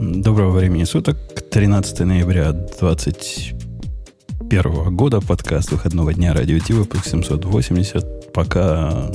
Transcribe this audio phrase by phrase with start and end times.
[0.00, 1.16] Доброго времени суток.
[1.50, 5.20] 13 ноября 2021 года.
[5.20, 8.32] Подкаст выходного дня Радио Ти, выпуск 780.
[8.32, 9.10] Пока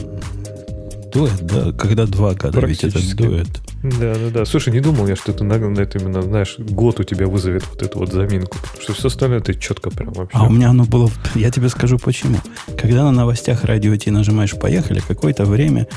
[1.14, 1.72] дует, да?
[1.72, 3.48] Когда два года, ведь это дует.
[3.84, 4.46] Да, да, да.
[4.46, 7.68] Слушай, не думал я, что это, на, на это именно, знаешь, год у тебя вызовет
[7.68, 8.58] вот эту вот заминку.
[8.58, 10.38] Потому что все остальное ты четко прям вообще.
[10.38, 11.12] А у меня оно было...
[11.36, 12.38] Я тебе скажу почему.
[12.78, 15.88] Когда на новостях радио Ти нажимаешь «Поехали», какое-то время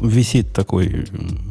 [0.00, 1.06] висит такой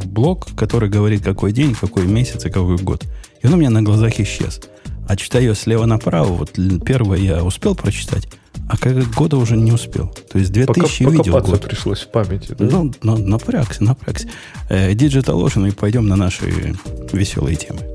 [0.05, 3.04] блок, который говорит, какой день, какой месяц и какой год.
[3.44, 4.62] И он у меня на глазах исчез.
[5.08, 8.27] А читаю слева направо, вот первое я успел прочитать,
[8.70, 10.08] а как года уже не успел.
[10.32, 11.62] То есть 2000 Пока, видел год.
[11.62, 12.55] пришлось в памяти.
[12.58, 12.66] Да?
[12.66, 14.28] Ну, ну, напрягся, напрягся.
[14.70, 16.76] Э, Digital Ocean, и пойдем на наши
[17.14, 17.95] веселые темы.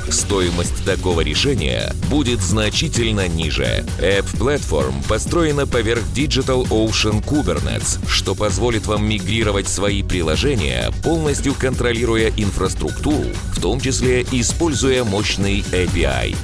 [0.09, 3.85] стоимость такого решения будет значительно ниже.
[3.99, 12.31] App Platform построена поверх Digital Ocean Kubernetes, что позволит вам мигрировать свои приложения, полностью контролируя
[12.37, 16.35] инфраструктуру, в том числе используя мощный API.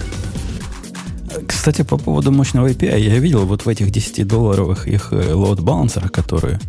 [1.47, 6.11] Кстати, по поводу мощного API, я видел вот в этих 10-долларовых их э, load балансерах,
[6.11, 6.59] которые,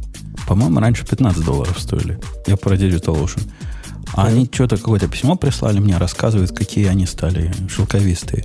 [0.47, 2.19] по-моему, раньше 15 долларов стоили.
[2.47, 3.43] Я про Digital Ocean.
[4.15, 8.45] А они что-то какое-то письмо прислали мне, рассказывают, какие они стали шелковистые.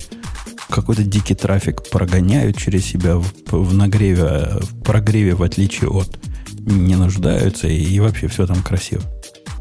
[0.69, 6.17] Какой-то дикий трафик прогоняют через себя в, в нагреве, в прогреве, в отличие от
[6.59, 9.03] не нуждаются, и, и вообще все там красиво.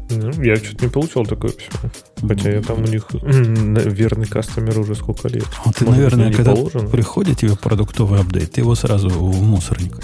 [0.09, 1.89] Ну, я что-то не получал такое письмо.
[2.27, 5.45] Хотя я там у них верный кастомер уже сколько лет.
[5.65, 6.89] А ты, Может, наверное, когда положено?
[6.89, 9.97] приходит тебе продуктовый апдейт, ты его сразу в мусорник.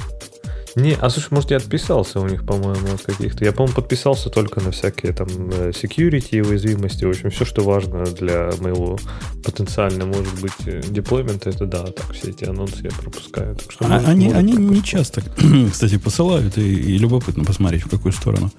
[0.79, 3.43] Не, а слушай, может, я отписался у них, по-моему, от каких-то.
[3.43, 7.05] Я, по-моему, подписался только на всякие там э, security и уязвимости.
[7.05, 8.97] В общем, все, что важно для моего
[9.43, 13.55] потенциально, может быть, э, деплоймента, это да, так, все эти анонсы я пропускаю.
[13.55, 15.21] Так что, а, может, они может они не часто,
[15.71, 18.51] кстати, посылают, и, и любопытно посмотреть, в какую сторону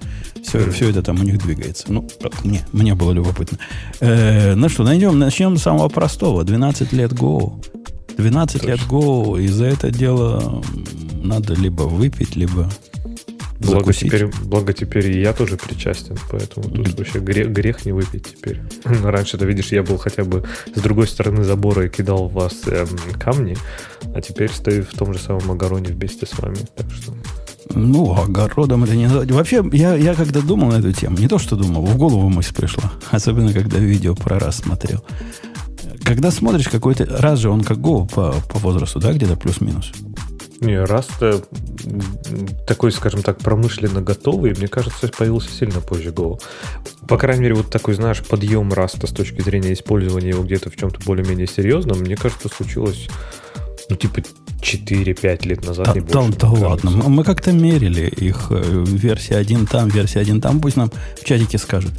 [0.43, 0.71] все, mm-hmm.
[0.71, 1.91] все это там у них двигается.
[1.91, 2.07] Ну,
[2.43, 3.57] мне, мне было любопытно.
[3.99, 6.43] Э, ну что, найдем, начнем с самого простого.
[6.43, 7.63] 12 лет Go.
[8.17, 8.67] 12 Точно.
[8.67, 10.61] лет Go, и за это дело
[11.21, 12.69] надо либо выпить, либо
[13.61, 18.27] Благо теперь, благо теперь и я тоже причастен, поэтому тут вообще грех, грех не выпить
[18.31, 18.59] теперь.
[18.83, 20.43] Раньше, ты видишь, я был хотя бы
[20.73, 22.87] с другой стороны забора и кидал в вас эм,
[23.19, 23.55] камни,
[24.15, 26.57] а теперь стою в том же самом огороне вместе с вами.
[26.75, 27.13] Так что...
[27.73, 29.07] Ну, огородом это не...
[29.07, 32.55] Вообще, я, я когда думал на эту тему, не то, что думал, в голову мысль
[32.55, 32.91] пришла.
[33.11, 35.03] Особенно, когда видео про раз смотрел.
[36.03, 37.05] Когда смотришь какой-то...
[37.05, 39.91] Раз же он как Go по, по возрасту, да, где-то плюс-минус?
[40.61, 41.43] Не, Rust
[42.67, 46.39] такой, скажем так, промышленно готовый, мне кажется, появился сильно позже Go.
[47.07, 50.75] По крайней мере, вот такой, знаешь, подъем Rust с точки зрения использования его где-то в
[50.75, 53.09] чем-то более-менее серьезном, мне кажется, случилось,
[53.89, 54.21] ну, типа,
[54.61, 55.87] 4-5 лет назад.
[55.87, 60.19] Да, не больше, да, да ладно, мы как-то мерили их э, версия 1 там, версия
[60.19, 61.91] 1 там, пусть нам в чатике скажут.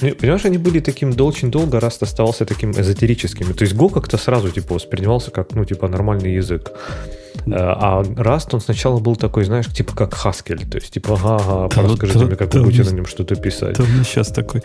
[0.00, 3.54] Понимаешь, они были таким очень долго, раз оставался таким эзотерическим.
[3.54, 6.72] То есть Go как-то сразу типа воспринимался как, ну, типа, нормальный язык.
[7.46, 10.68] Э, а Rust, он сначала был такой, знаешь, типа как Haskell.
[10.68, 13.76] То есть, типа, ага, да, мне, как вы будете на нем что-то писать.
[13.76, 14.62] Да, ну, сейчас такой.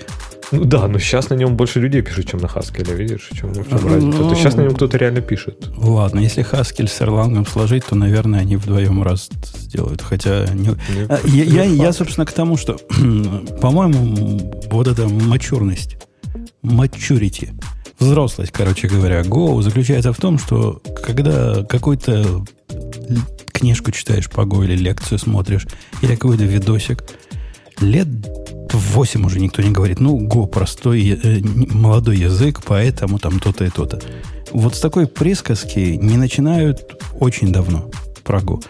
[0.52, 3.66] Ну да, но сейчас на нем больше людей пишут, чем на Haskell, видишь, чем, чем
[3.70, 4.20] ну, разница.
[4.20, 5.70] То сейчас на нем кто-то реально пишет.
[5.78, 10.02] Ладно, если Haskell с Erlang сложить, то, наверное, они вдвоем Rust сделают.
[10.02, 10.70] Хотя не...
[10.70, 12.74] не а, я, я, я, собственно, к тому, что,
[13.62, 15.98] по-моему, вот эта мачурность,
[16.64, 17.50] maturity,
[18.00, 22.46] взрослость, короче говоря, Go заключается в том, что когда какой-то
[23.52, 25.68] книжку читаешь по Go или лекцию смотришь,
[26.02, 27.04] или какой-то видосик,
[27.80, 28.08] лет
[28.72, 33.70] 8 уже никто не говорит, ну, Go простой, э, молодой язык, поэтому там то-то и
[33.70, 34.02] то-то.
[34.52, 37.90] Вот с такой присказки не начинают очень давно
[38.24, 38.64] про Go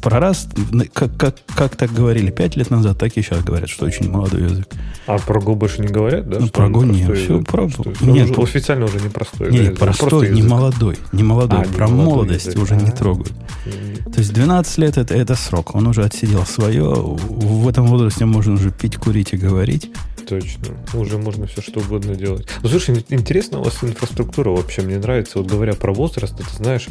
[0.00, 0.48] про раз,
[0.92, 4.44] как, как, как так говорили пять лет назад, так и сейчас говорят, что очень молодой
[4.44, 4.68] язык.
[5.06, 6.38] А про Go больше не говорят, да?
[6.40, 7.16] Ну, про Go нет.
[7.16, 7.68] Все, про...
[8.00, 9.50] Нет, уже, официально уже не простой.
[9.50, 10.98] Нет, да, простой, не молодой.
[11.12, 11.62] Не молодой.
[11.62, 12.62] А, про не молодость язык.
[12.62, 13.32] уже а, не трогают.
[14.12, 15.74] То есть 12 лет это, это срок.
[15.74, 16.90] Он уже отсидел свое.
[16.90, 19.90] В этом возрасте можно уже пить, курить и говорить.
[20.26, 20.74] Точно.
[20.94, 22.48] Уже можно все что угодно делать.
[22.62, 24.82] Ну, слушай, интересно у вас инфраструктура вообще.
[24.82, 26.88] Мне нравится, вот говоря про возраст, ты знаешь,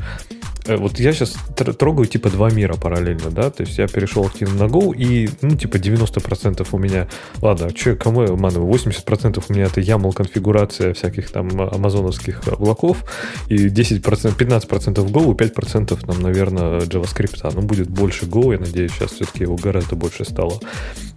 [0.68, 1.36] вот я сейчас
[1.78, 5.56] трогаю типа два мира параллельно, да, то есть я перешел активно на Go, и, ну,
[5.56, 7.08] типа 90% у меня,
[7.42, 13.04] ладно, что, кому я обманываю, 80% у меня это YAML конфигурация всяких там амазоновских облаков,
[13.48, 17.52] и 10%, 15% Go, и 5% там, наверное, JavaScript.
[17.54, 20.60] Ну, будет больше Go, я надеюсь, сейчас все-таки его гораздо больше стало.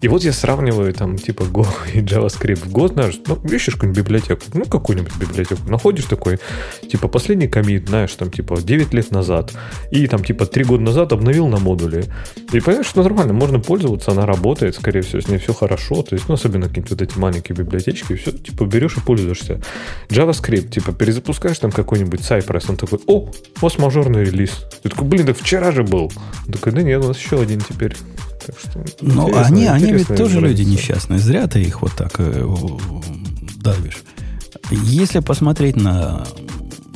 [0.01, 2.69] И вот я сравниваю там типа Go и JavaScript.
[2.69, 6.39] В Go, знаешь, ну, ищешь какую-нибудь библиотеку, ну, какую-нибудь библиотеку, находишь такой,
[6.91, 9.55] типа, последний комит, знаешь, там, типа, 9 лет назад, назад.
[9.91, 12.05] И там типа три года назад обновил на модуле.
[12.53, 16.03] И понимаешь, что нормально, можно пользоваться, она работает, скорее всего, с ней все хорошо.
[16.03, 19.61] То есть, ну, особенно какие-то вот эти маленькие библиотечки, все, типа, берешь и пользуешься.
[20.09, 23.31] JavaScript, типа, перезапускаешь там какой-нибудь Cypress, он такой, о, у
[23.61, 24.65] вас мажорный релиз.
[24.83, 26.13] Ты такой, блин, так вчера же был.
[26.47, 27.97] Он такой, да нет, у нас еще один теперь.
[28.47, 31.19] Так что, Но они, они ведь тоже люди несчастные.
[31.19, 32.47] Зря ты их вот так э,
[33.63, 34.03] давишь.
[34.71, 36.25] Если посмотреть на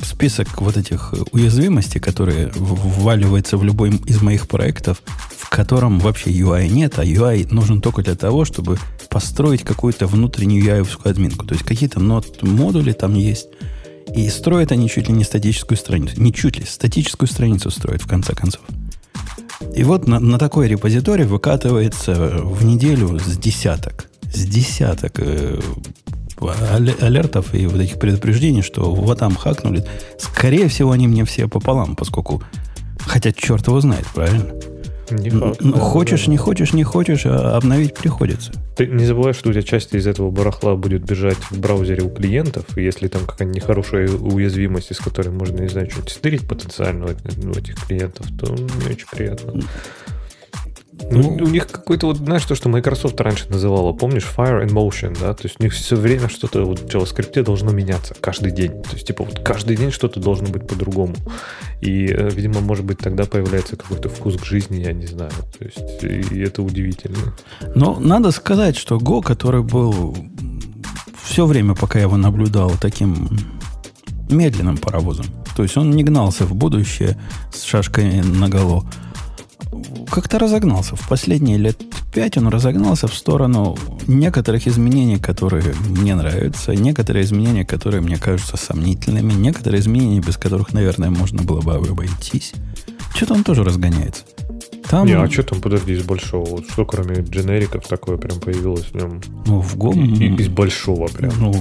[0.03, 5.01] список вот этих уязвимостей, которые вваливаются в любой из моих проектов,
[5.37, 8.77] в котором вообще UI нет, а UI нужен только для того, чтобы
[9.09, 11.45] построить какую-то внутреннюю UI-овскую админку.
[11.45, 13.47] То есть какие-то модули там есть.
[14.15, 16.21] И строят они чуть ли не статическую страницу.
[16.21, 18.61] Не чуть ли, статическую страницу строят, в конце концов.
[19.75, 22.13] И вот на, на такой репозиторий выкатывается
[22.43, 24.09] в неделю с десяток.
[24.33, 25.59] С десяток э,
[26.49, 29.85] алертов и вот этих предупреждений, что вот там хакнули,
[30.17, 32.43] скорее всего, они мне все пополам, поскольку,
[32.99, 34.53] хотя черт его знает, правильно?
[35.11, 35.59] Не факт.
[35.61, 36.31] Ну, хочешь, да.
[36.31, 38.51] не хочешь, не хочешь, а обновить приходится.
[38.75, 42.09] Ты не забывай, что у тебя часть из этого барахла будет бежать в браузере у
[42.09, 47.05] клиентов, и если там какая-нибудь нехорошая уязвимость, из которой можно, не знаю, что-нибудь стырить потенциально
[47.05, 47.09] у
[47.51, 49.61] этих клиентов, то не очень приятно.
[51.11, 55.17] Ну, у них какой-то вот, знаешь, то, что Microsoft раньше называла, помнишь, Fire and Motion,
[55.19, 55.33] да?
[55.33, 58.71] То есть у них все время что-то вот в JavaScript должно меняться каждый день.
[58.83, 61.15] То есть, типа, вот каждый день что-то должно быть по-другому.
[61.81, 65.31] И, э, видимо, может быть, тогда появляется какой-то вкус к жизни, я не знаю.
[65.57, 67.35] То есть, и это удивительно.
[67.75, 70.15] Но надо сказать, что Go, который был
[71.23, 73.29] все время, пока я его наблюдал, таким
[74.29, 75.25] медленным паровозом.
[75.55, 77.17] То есть он не гнался в будущее
[77.53, 78.83] с шашкой наголо
[80.13, 80.95] как-то разогнался.
[80.95, 81.81] В последние лет
[82.13, 83.75] пять он разогнался в сторону
[84.05, 90.71] некоторых изменений, которые мне нравятся, некоторые изменения, которые мне кажутся сомнительными, некоторые изменения, без которых,
[90.71, 92.53] наверное, можно было бы обойтись.
[93.15, 94.23] Что-то он тоже разгоняется.
[94.93, 95.07] Там...
[95.07, 96.45] Не, а что там, подожди, из большого?
[96.45, 99.19] Вот что кроме дженериков такое прям появилось в нем?
[99.47, 99.91] Ну, в Go...
[99.95, 101.31] И, из большого прям.
[101.39, 101.51] Ну,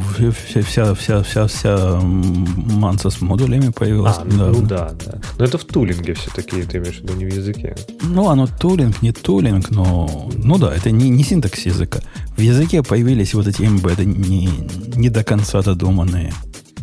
[0.46, 4.16] вся, вся, вся, вся, вся манса с модулями появилась.
[4.18, 5.18] А, ну да, да.
[5.38, 7.74] Но это в тулинге все-таки, ты имеешь в виду, не в языке.
[8.02, 10.30] Ну, оно тулинг, не тулинг, но...
[10.34, 12.00] Ну да, это не, не синтакс языка.
[12.36, 14.50] В языке появились вот эти эмбеды не,
[14.94, 16.34] не до конца додуманные.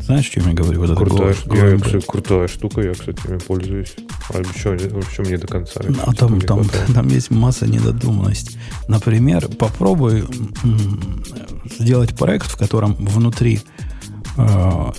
[0.09, 0.79] Знаешь, что я говорю?
[0.79, 3.93] Вот крутая, это я, кстати, крутая штука, я, кстати, ими пользуюсь.
[4.33, 5.81] А еще, еще мне до конца.
[6.03, 8.57] А там, там, там есть масса недодуманностей.
[8.87, 10.25] Например, попробуй
[11.77, 13.61] сделать проект, в котором внутри,
[14.37, 14.91] э,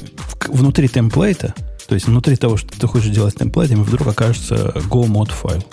[0.47, 1.57] внутри темплейта,
[1.89, 5.65] то есть внутри того, что ты хочешь делать темплейтами, вдруг окажется Go mod файл.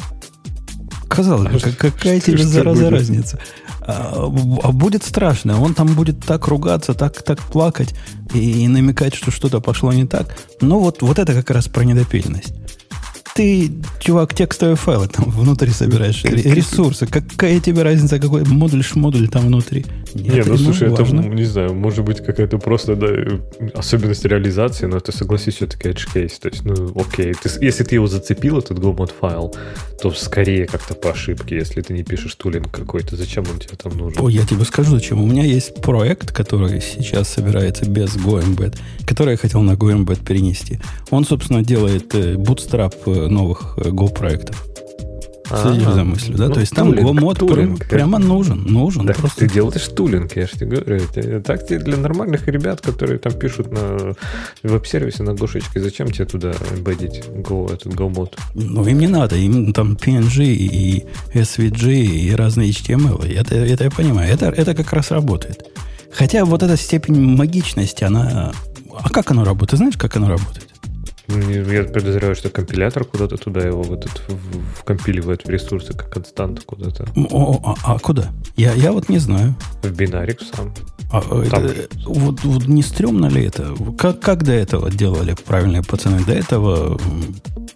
[1.08, 3.40] Казалось бы, какая тебе зараза разница?
[3.82, 4.30] А,
[4.64, 5.62] а будет страшно.
[5.62, 7.96] Он там будет так ругаться, так, так плакать
[8.34, 10.38] и, и намекать, что что-то пошло не так.
[10.62, 12.54] Но вот, вот это как раз про недопиленность
[13.38, 17.06] ты, чувак, текстовые файлы там внутри собираешь, ресурсы.
[17.06, 19.86] Какая тебе разница, какой модуль модуль там внутри?
[20.24, 23.08] Нет, не, ну слушай, это, не знаю, может быть какая-то просто да,
[23.74, 26.40] особенность реализации, но ты согласись, все-таки edge case.
[26.42, 29.56] То есть, ну, окей, ты, если ты его зацепил, этот GoMod файл,
[30.02, 33.98] то скорее как-то по ошибке, если ты не пишешь тулинг какой-то, зачем он тебе там
[33.98, 34.22] нужен?
[34.22, 35.22] О, я тебе скажу, зачем.
[35.22, 40.80] У меня есть проект, который сейчас собирается без GoEmbed, который я хотел на GoEmbed перенести.
[41.10, 44.66] Он, собственно, делает э, bootstrap э, новых э, Go проектов.
[45.48, 46.48] Следишь за мыслью, да?
[46.48, 48.64] Ну, То есть там прям, прямо нужен.
[48.64, 49.06] Нужен.
[49.06, 49.40] Да, просто.
[49.40, 51.42] Ты делаешь тулинг, я же тебе говорю.
[51.42, 54.16] Так тебе для нормальных ребят, которые там пишут на
[54.64, 58.38] веб-сервисе на гошечке, зачем тебе туда эмбедить Go, этот Go-мод?
[58.56, 59.36] Ну, им не надо.
[59.36, 63.26] Им там PNG и SVG и разные HTML.
[63.34, 64.34] Это, это я понимаю.
[64.34, 65.64] Это, это как раз работает.
[66.12, 68.52] Хотя вот эта степень магичности, она...
[69.00, 69.78] А как оно работает?
[69.78, 70.68] Знаешь, как оно работает?
[71.28, 76.62] Я подозреваю, что компилятор куда-то туда его в этот, в, вкомпиливает в ресурсы как константу
[76.66, 77.06] куда-то.
[77.32, 78.32] О, а, а куда?
[78.56, 79.56] Я, я вот не знаю.
[79.84, 80.74] В бинарик сам.
[81.12, 83.76] А, это, вот, вот не стрёмно ли это?
[83.98, 86.24] Как, как до этого делали правильные пацаны?
[86.24, 86.98] До этого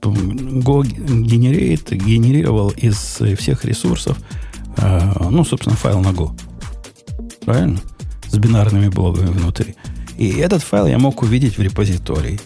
[0.01, 2.95] Go генерит, генерировал из
[3.37, 4.17] всех ресурсов,
[4.77, 6.31] э, ну, собственно, файл на Go.
[7.45, 7.79] Правильно?
[8.29, 9.75] С бинарными блоками внутри.
[10.17, 12.39] И этот файл я мог увидеть в репозитории.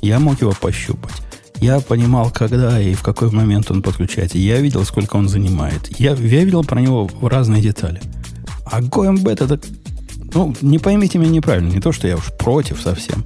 [0.00, 1.12] Я мог его пощупать.
[1.60, 4.38] Я понимал, когда и в какой момент он подключается.
[4.38, 6.00] Я видел, сколько он занимает.
[6.00, 8.00] Я, я видел про него разные детали.
[8.64, 9.60] А GoMBet это...
[10.32, 11.70] Ну, не поймите меня неправильно.
[11.70, 13.24] Не то, что я уж против совсем.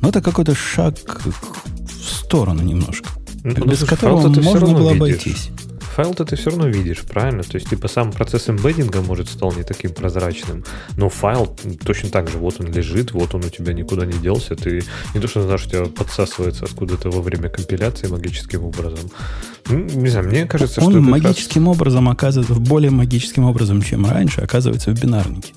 [0.00, 3.10] Но это какой-то шаг в сторону немножко.
[3.44, 5.50] Ну, без которого можно было обойтись
[5.96, 7.42] файл-то ты все равно видишь, правильно?
[7.42, 10.62] То есть, типа, сам процесс эмбеддинга может стал не таким прозрачным,
[10.98, 14.56] но файл точно так же, вот он лежит, вот он у тебя никуда не делся,
[14.56, 14.82] ты
[15.14, 19.10] не то, что знаешь, у тебя подсасывается откуда-то во время компиляции магическим образом.
[19.70, 20.98] Ну, не знаю, мне кажется, он что...
[20.98, 21.76] Он магическим раз...
[21.76, 25.54] образом оказывается, более магическим образом, чем раньше, оказывается в бинарнике.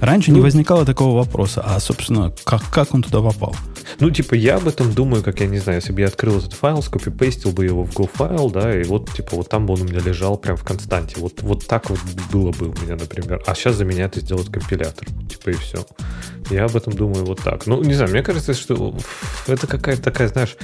[0.00, 3.54] Раньше ну, не возникало такого вопроса, а, собственно, как, как он туда попал?
[4.00, 6.52] Ну, типа, я об этом думаю, как, я не знаю, если бы я открыл этот
[6.52, 9.82] файл, скопипейстил бы его в Go файл, да, и вот, типа, вот там бы он
[9.82, 11.16] у меня лежал прям в константе.
[11.18, 11.98] Вот, вот так вот
[12.32, 13.42] было бы у меня, например.
[13.46, 15.06] А сейчас за меня это сделает компилятор.
[15.28, 15.86] Типа, и все.
[16.50, 17.66] Я об этом думаю вот так.
[17.66, 18.96] Ну, не знаю, мне кажется, что
[19.46, 20.56] это какая-то такая, знаешь,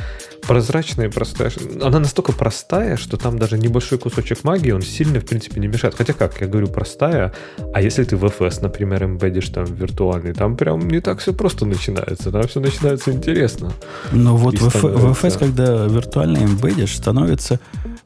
[0.47, 1.50] прозрачная и простая.
[1.81, 5.95] Она настолько простая, что там даже небольшой кусочек магии, он сильно, в принципе, не мешает.
[5.95, 7.35] Хотя как, я говорю простая,
[7.73, 11.66] а если ты в FS, например, эмбедишь там виртуальный, там прям не так все просто
[11.66, 13.73] начинается, там все начинается интересно.
[14.12, 17.59] Но вот в, в FS, когда виртуальный эмбедишь, становится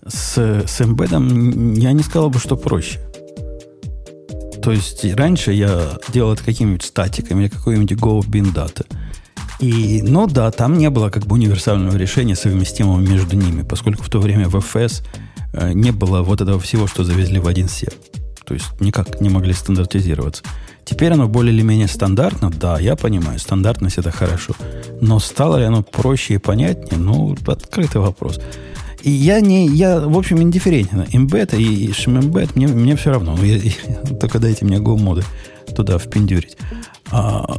[0.07, 3.01] с, с эмбедом, я не сказал бы, что проще.
[4.63, 8.85] То есть раньше я делал это какими-нибудь статиками или какой-нибудь Go bin data.
[9.61, 14.09] И, ну да, там не было как бы универсального решения, совместимого между ними, поскольку в
[14.09, 15.03] то время в FS
[15.53, 17.97] э, не было вот этого всего, что завезли в один сет.
[18.45, 20.43] То есть никак не могли стандартизироваться.
[20.89, 24.55] Теперь оно более или менее стандартно, да, я понимаю, стандартность это хорошо.
[25.03, 26.99] Но стало ли оно проще и понятнее?
[26.99, 28.41] Ну, открытый вопрос.
[29.03, 31.05] И я не, я, в общем, индифферентен.
[31.13, 33.37] Имбет и шмембет, мне, мне все равно.
[33.43, 33.73] Я, я,
[34.21, 35.25] только дайте мне го-моды
[35.77, 36.57] туда впендюрить.
[37.11, 37.59] А,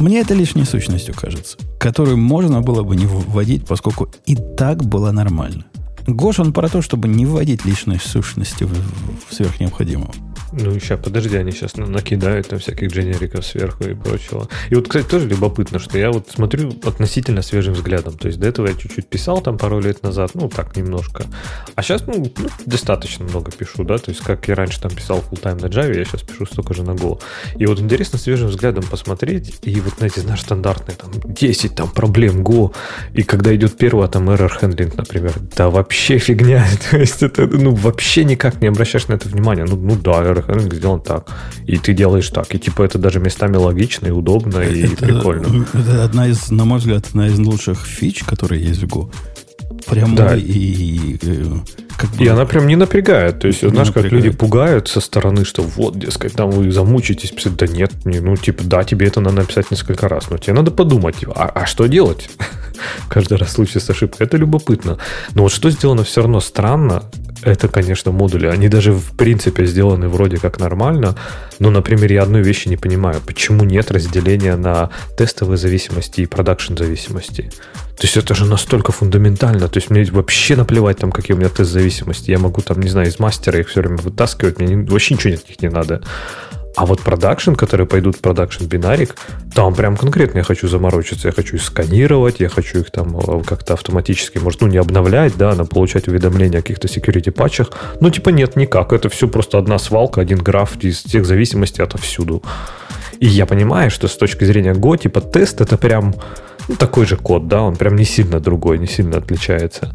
[0.00, 5.12] мне это лишней сущностью кажется, которую можно было бы не вводить, поскольку и так было
[5.12, 5.66] нормально.
[6.08, 8.72] Гош, он про то, чтобы не вводить лишней сущности в,
[9.28, 10.10] в сверхнеобходимого.
[10.52, 14.48] Ну, сейчас, подожди, они сейчас накидают там всяких дженериков сверху и прочего.
[14.70, 18.16] И вот, кстати, тоже любопытно, что я вот смотрю относительно свежим взглядом.
[18.16, 21.24] То есть до этого я чуть-чуть писал там пару лет назад, ну, так, немножко.
[21.74, 25.18] А сейчас, ну, ну достаточно много пишу, да, то есть как я раньше там писал
[25.18, 27.20] full time на Java, я сейчас пишу столько же на Go.
[27.58, 32.40] И вот интересно свежим взглядом посмотреть, и вот, знаете, знаешь, стандартные там 10 там проблем
[32.42, 32.74] Go,
[33.12, 37.74] и когда идет первая там error handling, например, да вообще фигня, то есть это, ну,
[37.74, 39.64] вообще никак не обращаешь на это внимания.
[39.64, 41.28] Ну, ну да, рынок сделан так.
[41.66, 42.54] И ты делаешь так.
[42.54, 45.66] И типа это даже местами логично и удобно и это, прикольно.
[45.74, 49.10] Это одна из, на мой взгляд, одна из лучших фич, которые есть в Go.
[49.88, 50.36] Прямо да.
[50.36, 51.44] и, и, э,
[51.96, 53.40] как бы, и она прям не напрягает.
[53.40, 53.94] То есть, знаешь, напрягает.
[53.94, 57.56] как люди пугают со стороны, что вот, дескать, там вы замучитесь писать.
[57.56, 60.70] Да нет, не, ну, типа, да, тебе это надо написать несколько раз, но тебе надо
[60.70, 62.30] подумать, а, а что делать?
[63.08, 64.26] Каждый раз в случае с ошибкой.
[64.26, 64.98] Это любопытно.
[65.34, 67.04] Но вот что сделано все равно странно,
[67.42, 68.46] это, конечно, модули.
[68.46, 71.16] Они даже в принципе сделаны вроде как нормально,
[71.58, 73.20] но, например, я одной вещи не понимаю.
[73.26, 77.50] Почему нет разделения на тестовые зависимости и production зависимости?
[77.98, 79.68] То есть это же настолько фундаментально.
[79.68, 82.30] То есть мне вообще наплевать, там, какие у меня тест зависимости.
[82.30, 84.60] Я могу там, не знаю, из мастера их все время вытаскивать.
[84.60, 86.02] Мне вообще ничего от них не надо.
[86.78, 89.16] А вот production, которые пойдут в production бинарик,
[89.52, 93.42] там прям конкретно я хочу заморочиться, я хочу их сканировать, я хочу их там э,
[93.42, 97.72] как-то автоматически, может, ну не обновлять, да, но получать уведомления о каких-то security патчах.
[98.00, 98.92] Ну, типа нет, никак.
[98.92, 102.44] Это все просто одна свалка, один граф из тех зависимостей отовсюду.
[103.18, 106.14] И я понимаю, что с точки зрения Go, типа тест это прям
[106.68, 109.94] ну, такой же код, да, он прям не сильно другой, не сильно отличается.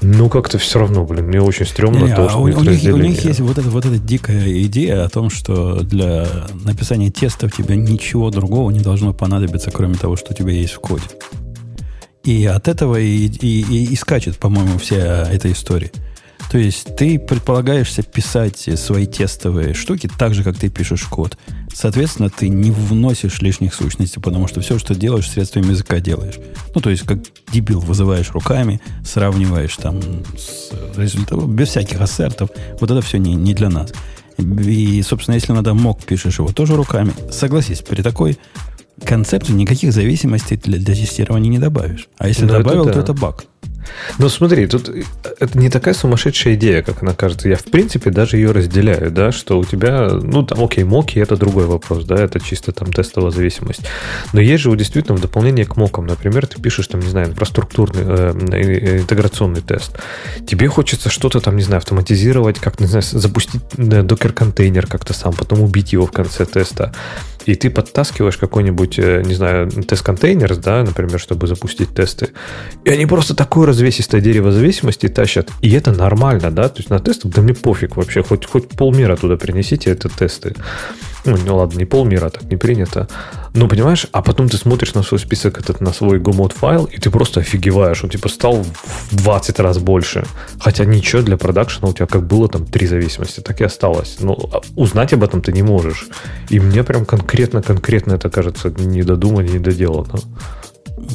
[0.00, 2.96] Ну, как-то все равно, блин, мне очень стрёмно не, то, а у, у, них, у
[2.96, 6.26] них есть вот эта, вот эта дикая идея о том, что для
[6.64, 10.80] написания тестов тебе ничего другого не должно понадобиться, кроме того, что у тебя есть в
[10.80, 11.04] коде.
[12.24, 15.90] И от этого и, и, и, и скачет, по-моему, вся эта история.
[16.50, 21.36] То есть ты предполагаешься писать свои тестовые штуки так же, как ты пишешь код.
[21.74, 26.36] Соответственно, ты не вносишь лишних сущностей, потому что все, что делаешь, средствами языка делаешь.
[26.74, 27.18] Ну, то есть, как
[27.52, 30.00] дебил вызываешь руками, сравниваешь там
[30.36, 32.50] с результатом, без всяких ассертов.
[32.80, 33.92] Вот это все не, не для нас.
[34.38, 37.12] И, собственно, если надо мог, пишешь его тоже руками.
[37.30, 38.38] Согласись, при такой
[39.04, 42.08] концепции никаких зависимостей для, для тестирования не добавишь.
[42.18, 42.94] А если Но ну, добавил, это да.
[42.94, 43.44] то это баг.
[44.18, 44.90] Ну, смотри, тут
[45.38, 47.48] это не такая сумасшедшая идея, как она кажется.
[47.48, 51.36] Я, в принципе, даже ее разделяю, да, что у тебя, ну, там, окей, моки– это
[51.36, 53.82] другой вопрос, да, это чисто там тестовая зависимость.
[54.32, 58.02] Но есть же действительно в дополнение к мокам, например, ты пишешь там, не знаю, инфраструктурный,
[58.04, 59.98] э, э интеграционный тест.
[60.46, 65.62] Тебе хочется что-то там, не знаю, автоматизировать, как, не знаю, запустить докер-контейнер как-то сам, потом
[65.62, 66.92] убить его в конце теста.
[67.46, 72.28] и ты подтаскиваешь какой-нибудь, э, не знаю, тест-контейнер, да, например, чтобы запустить тесты,
[72.84, 76.98] и они просто такое развесистое дерево зависимости тащат, и это нормально, да, то есть на
[76.98, 80.54] тестах, да мне пофиг вообще, хоть, хоть полмира туда принесите, это тесты.
[81.24, 83.06] Ну, ну ладно, не полмира, так не принято.
[83.54, 86.98] Ну, понимаешь, а потом ты смотришь на свой список этот, на свой GoMod файл, и
[86.98, 88.02] ты просто офигеваешь.
[88.04, 88.64] Он типа стал
[89.10, 90.24] в 20 раз больше.
[90.60, 94.16] Хотя ничего для продакшена у тебя как было там три зависимости, так и осталось.
[94.20, 96.08] Но а узнать об этом ты не можешь.
[96.50, 100.20] И мне прям конкретно-конкретно это кажется не додумано, не доделано.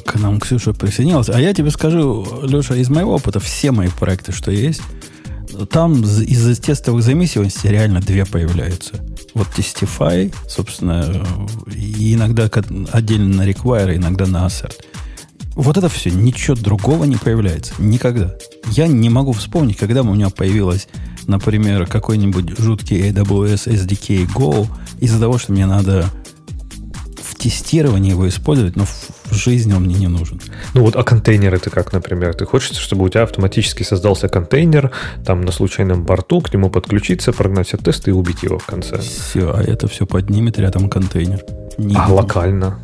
[0.06, 1.30] К нам Ксюша присоединилась.
[1.30, 4.82] А я тебе скажу, Леша, из моего опыта все мои проекты, что есть,
[5.70, 9.04] там из-за тестовых зависимостей реально две появляются.
[9.34, 11.26] Вот Testify, собственно,
[11.76, 12.50] и иногда
[12.92, 14.74] отдельно на Require, иногда на Assert.
[15.56, 17.74] Вот это все, ничего другого не появляется.
[17.78, 18.36] Никогда.
[18.72, 20.88] Я не могу вспомнить, когда у меня появилось,
[21.28, 24.68] например, какой-нибудь жуткий AWS SDK Go
[25.00, 26.10] из-за того, что мне надо
[27.22, 30.40] в тестировании его использовать, но в в жизни он мне не нужен.
[30.74, 32.34] Ну вот, а контейнеры ты как, например?
[32.34, 34.92] Ты хочешь, чтобы у тебя автоматически создался контейнер,
[35.25, 39.00] там на случайном борту, к нему подключиться, прогнать все тесты и убить его в конце?
[39.00, 41.44] Все, а это все поднимет рядом контейнер.
[41.78, 42.80] Не а локально?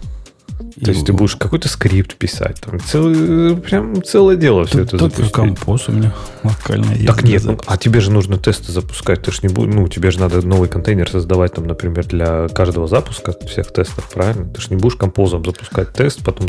[0.83, 5.31] То есть ты будешь какой-то скрипт писать, там целый, прям целое дело все это запустить.
[5.31, 7.05] композ у меня локальный.
[7.05, 10.11] Так нет, ну, а тебе же нужно тесты запускать, ты же не будешь, ну, тебе
[10.11, 14.45] же надо новый контейнер создавать, там, например, для каждого запуска всех тестов, правильно?
[14.45, 16.47] Ты же не будешь композом запускать тест, потом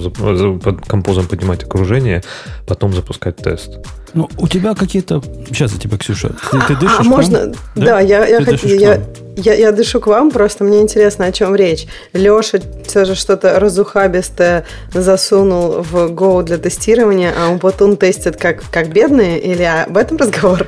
[0.60, 2.22] под композом поднимать окружение,
[2.66, 3.78] потом запускать тест.
[4.14, 5.22] Ну, у тебя какие-то...
[5.48, 6.34] Сейчас я тебя, Ксюша.
[6.50, 7.46] Ты, ты дышишь а, можно...
[7.74, 8.62] Да, да я, я, хот...
[8.64, 9.00] я,
[9.44, 11.86] я, я дышу к вам, просто мне интересно, о чем речь.
[12.12, 18.88] Леша все же что-то разухабистое засунул в Go для тестирования, а Умпутун тестит как, как
[18.88, 19.40] бедные?
[19.40, 20.66] Или об этом разговор?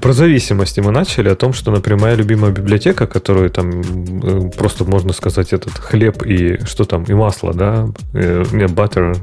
[0.00, 4.84] Про зависимости мы начали, о том, что, например, моя любимая библиотека, которую там э, просто
[4.84, 9.16] можно сказать этот хлеб и что там, и масло, да, э, не, butter,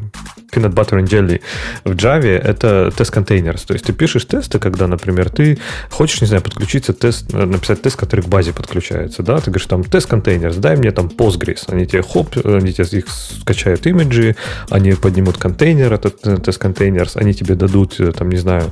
[0.54, 1.42] peanut butter and jelly
[1.84, 3.60] в Java это тест-контейнер.
[3.60, 5.58] То есть ты пишешь тесты, когда, например, ты
[5.90, 9.84] хочешь, не знаю, подключиться тест, написать тест, который к базе подключается, да, ты говоришь там
[9.84, 14.36] тест-контейнер, дай мне там Postgres, они тебе хоп, они тебе их скачают имиджи,
[14.70, 18.72] они поднимут контейнер, этот тест-контейнер, они тебе дадут, э, там, не знаю,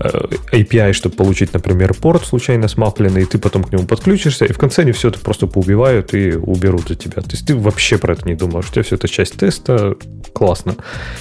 [0.00, 0.08] э,
[0.52, 4.58] API, чтобы получить, например, порт случайно смапленный, и ты потом к нему подключишься, и в
[4.58, 7.22] конце они все это просто поубивают и уберут за тебя.
[7.22, 9.94] То есть ты вообще про это не думаешь, у тебя все это часть теста,
[10.32, 10.74] классно.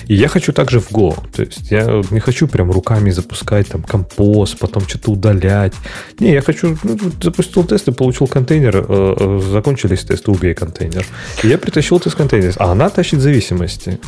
[0.08, 1.16] И я хочу также в Go.
[1.36, 5.74] То есть я не хочу прям руками запускать там compose, потом что-то удалять.
[6.20, 11.06] Не, я хочу, ну, запустил тест и получил контейнер, э, э, закончились тесты, убей контейнер.
[11.44, 12.56] Я притащил тест-контейнер.
[12.58, 14.00] А она тащит зависимости.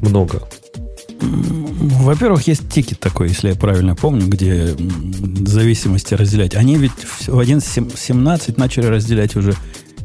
[0.00, 0.42] Много.
[1.20, 4.74] Во-первых, есть тикет такой, если я правильно помню, где
[5.46, 6.54] зависимости разделять.
[6.54, 6.92] Они ведь
[7.26, 9.54] в 1.17 начали разделять уже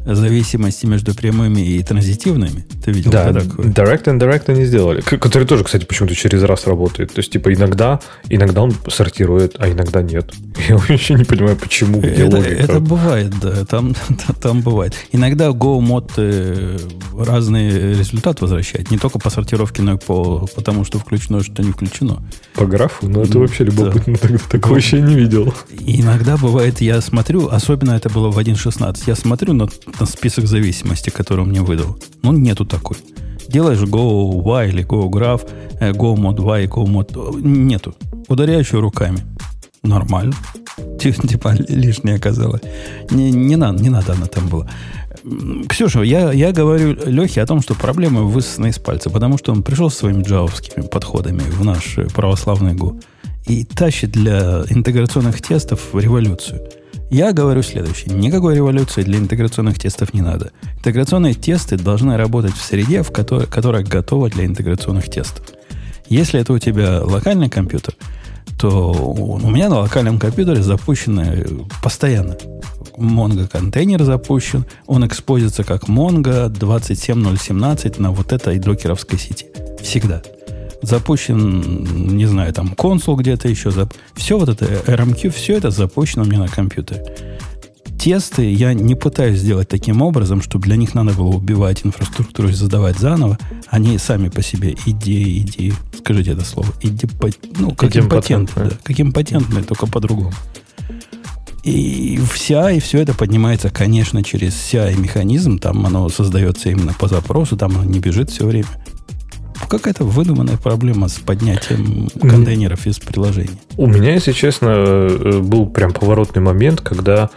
[0.04, 2.64] зависимости между прямыми и транзитивными.
[2.84, 3.66] Ты видел да, такое?
[3.66, 5.00] Direct and Direct они сделали.
[5.00, 7.12] Который тоже, кстати, почему-то через раз работает.
[7.12, 10.32] То есть, типа, иногда, иногда он сортирует, а иногда нет.
[10.68, 12.62] Я вообще не понимаю, почему, где это, логика.
[12.62, 13.64] Это бывает, да.
[13.64, 13.94] Там,
[14.40, 14.94] там бывает.
[15.12, 16.78] Иногда Go-мод э,
[17.18, 18.90] разный результат возвращает.
[18.90, 22.22] Не только по сортировке, но и по потому, что включено, что не включено.
[22.54, 23.08] По графу?
[23.08, 24.16] Ну, это вообще любопытно.
[24.22, 24.38] Да.
[24.50, 25.54] Такого еще не видел.
[25.78, 31.10] Иногда бывает, я смотрю, особенно это было в 1.16, я смотрю на на список зависимости,
[31.10, 31.96] который он мне выдал.
[32.22, 32.96] Ну, нету такой.
[33.48, 35.48] Делаешь Go Y или Go Graph,
[35.80, 37.40] э, Go Mod Y, Go Mod...
[37.42, 37.94] Нету.
[38.28, 39.18] Ударяешь руками.
[39.82, 40.34] Нормально.
[41.00, 42.62] Типа лишнее оказалось.
[43.10, 44.68] Не, не, надо, не надо она там была.
[45.68, 49.62] Ксюша, я, я говорю Лехе о том, что проблема высосана из пальца, потому что он
[49.62, 53.02] пришел со своими джавовскими подходами в наш православный Go
[53.46, 56.60] и тащит для интеграционных тестов революцию–
[57.10, 58.14] я говорю следующее.
[58.14, 60.52] Никакой революции для интеграционных тестов не надо.
[60.78, 65.44] Интеграционные тесты должны работать в среде, в которой, которая готова для интеграционных тестов.
[66.08, 67.94] Если это у тебя локальный компьютер,
[68.60, 71.46] то у меня на локальном компьютере запущены
[71.82, 72.36] постоянно.
[72.96, 79.46] Mongo контейнер запущен, он экспозится как Mongo 27017 на вот этой докеровской сети.
[79.80, 80.22] Всегда
[80.82, 83.70] запущен, не знаю, там консул где-то еще.
[83.70, 83.92] Зап...
[84.14, 87.04] Все вот это RMQ, все это запущено у меня на компьютере.
[87.98, 92.52] Тесты я не пытаюсь сделать таким образом, чтобы для них надо было убивать инфраструктуру и
[92.52, 93.38] создавать заново.
[93.68, 97.06] Они сами по себе идеи, идеи, скажите это слово, иди,
[97.58, 100.32] ну, как импотентные, да, как импотентные, только по-другому.
[101.62, 105.58] И вся, и все это поднимается, конечно, через CI механизм.
[105.58, 108.66] Там оно создается именно по запросу, там оно не бежит все время
[109.68, 113.58] какая-то выдуманная проблема с поднятием контейнеров из приложения.
[113.76, 117.30] У меня, если честно, э, был прям поворотный момент, когда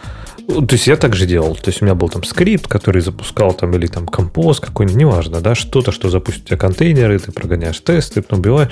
[0.46, 1.54] То есть я так же делал.
[1.56, 5.40] То есть у меня был там скрипт, который запускал там или там композ какой-нибудь, неважно,
[5.40, 8.70] да, что-то, что запустит у тебя контейнеры, ты прогоняешь тесты, потом убиваешь.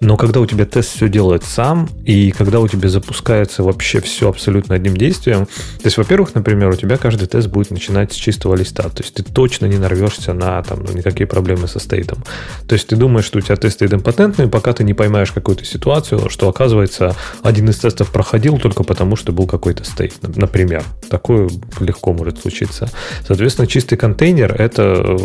[0.00, 4.30] Но когда у тебя тест все делает сам, и когда у тебя запускается вообще все
[4.30, 8.54] абсолютно одним действием, то есть, во-первых, например, у тебя каждый тест будет начинать с чистого
[8.54, 12.24] листа, то есть ты точно не нарвешься на там, ну, никакие проблемы со стейтом.
[12.66, 16.30] То есть ты думаешь, что у тебя тесты идемпотентные, пока ты не поймаешь какую-то ситуацию,
[16.30, 20.82] что оказывается один из тестов проходил только потому, что был какой-то state, например.
[21.10, 22.88] Такое легко может случиться.
[23.26, 25.16] Соответственно, чистый контейнер— это,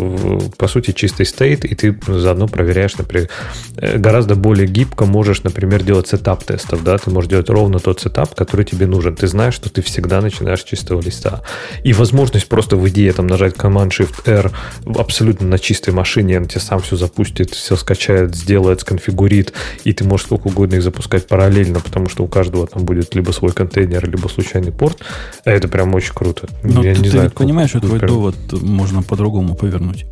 [0.56, 3.28] по сути, чистый state, и ты заодно проверяешь, например,
[3.76, 8.00] э, гораздо более гибко можешь, например, делать setup тестов, да, ты можешь делать ровно тот
[8.00, 9.14] сетап, который тебе нужен.
[9.14, 11.42] Ты знаешь, что ты всегда начинаешь с чистого листа.
[11.84, 14.52] И возможность просто в идее там нажать Command-Shift-R
[14.96, 19.52] абсолютно на чистой машине, он тебе сам все запустит, все скачает, сделает, сконфигурит,
[19.84, 23.30] и ты можешь сколько угодно их запускать параллельно, потому что у каждого там будет либо
[23.30, 24.98] свой контейнер, либо случайный порт.
[25.44, 26.48] А это прям очень круто.
[26.62, 28.08] Но Я ты, не ты знаю, понимаешь, что твой прям...
[28.10, 30.06] довод можно по-другому повернуть.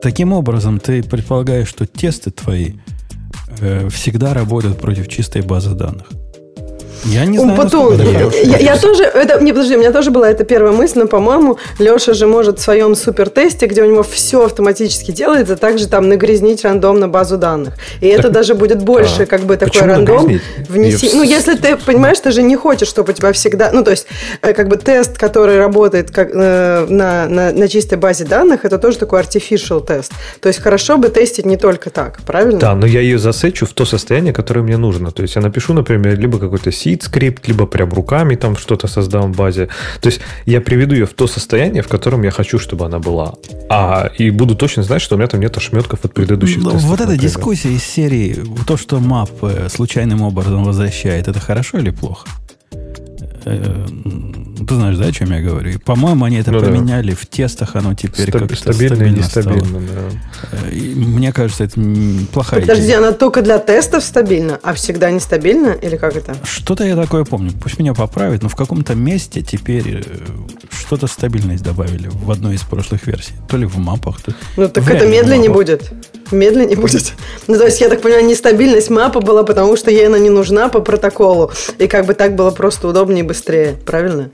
[0.00, 2.74] Таким образом, ты предполагаешь, что тесты твои
[3.60, 6.06] э, всегда работают против чистой базы данных.
[7.04, 10.30] Я не знаю, Потом, я, я, я тоже, это, не, подожди, у меня тоже была
[10.30, 14.44] эта первая мысль, но, по-моему, Леша же может в своем супертесте, где у него все
[14.44, 17.74] автоматически делается, также там нагрязнить рандомно базу данных.
[18.00, 20.40] И так, это даже будет больше, а, как бы, такой рандом.
[20.68, 23.90] Внеси, ну, если ты, понимаешь, ты же не хочешь, чтобы у тебя всегда, ну, то
[23.90, 24.06] есть,
[24.40, 28.78] э, как бы тест, который работает как, э, на, на, на чистой базе данных, это
[28.78, 30.12] тоже такой artificial тест.
[30.40, 32.58] То есть, хорошо бы тестить не только так, правильно?
[32.58, 35.10] Да, но я ее засечу в то состояние, которое мне нужно.
[35.10, 38.86] То есть, я напишу, например, либо какой-то C seed скрипт, либо прям руками там что-то
[38.86, 39.68] создам в базе.
[40.00, 43.34] То есть я приведу ее в то состояние, в котором я хочу, чтобы она была.
[43.68, 46.88] А, и буду точно знать, что у меня там нет ошметков от предыдущих ну, тестов.
[46.88, 52.28] Вот эта дискуссия из серии, то, что map случайным образом возвращает, это хорошо или плохо?
[53.46, 53.86] Э,
[54.66, 55.78] ты знаешь, да, о чем я говорю?
[55.80, 57.16] по-моему, они это ну, поменяли да.
[57.16, 59.82] в тестах, оно теперь Стаб- как-то стабильно, стабильно нестабильно, стало.
[59.82, 60.58] да.
[60.68, 61.80] Э, и мне кажется, это
[62.32, 62.98] плохая Подожди, идея.
[62.98, 65.72] она только для тестов стабильна, а всегда нестабильна?
[65.72, 66.36] Или как это?
[66.44, 67.52] Что-то я такое помню.
[67.62, 70.02] Пусть меня поправят, но в каком-то месте теперь э,
[70.70, 73.34] что-то стабильность добавили в одной из прошлых версий.
[73.48, 75.92] То ли в мапах, то Ну, так это медленнее будет.
[76.30, 77.12] Медленнее будет.
[77.46, 80.68] Ну, то есть, я так понимаю, нестабильность мапа была, потому что ей она не нужна
[80.68, 81.50] по протоколу.
[81.78, 83.76] И как бы так было просто удобнее и быстрее.
[83.84, 84.30] Правильно?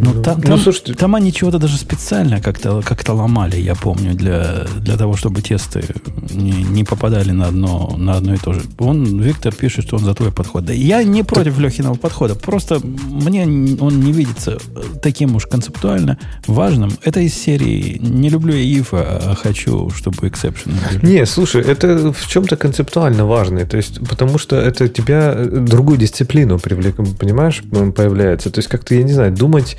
[0.00, 0.94] Ну, ну, там, ну, там, слушайте...
[0.94, 5.82] там они чего-то даже специально как-то как ломали, я помню, для, для того, чтобы тесты
[6.30, 8.62] не, не попадали на одно, на одно и то же.
[8.78, 10.64] Он, Виктор пишет, что он за твой подход.
[10.64, 11.64] Да я не против так...
[11.64, 13.42] Лехиного подхода, просто мне
[13.80, 14.58] он не видится
[15.02, 16.92] таким уж концептуально важным.
[17.02, 21.12] Это из серии «Не люблю я if, а хочу, чтобы эксепшены были».
[21.12, 26.60] Не, слушай, это в чем-то концептуально важный, то есть, потому что это тебя другую дисциплину
[26.60, 27.62] привлек, понимаешь,
[27.96, 28.50] появляется.
[28.50, 29.76] То есть, как-то, я не знаю, думать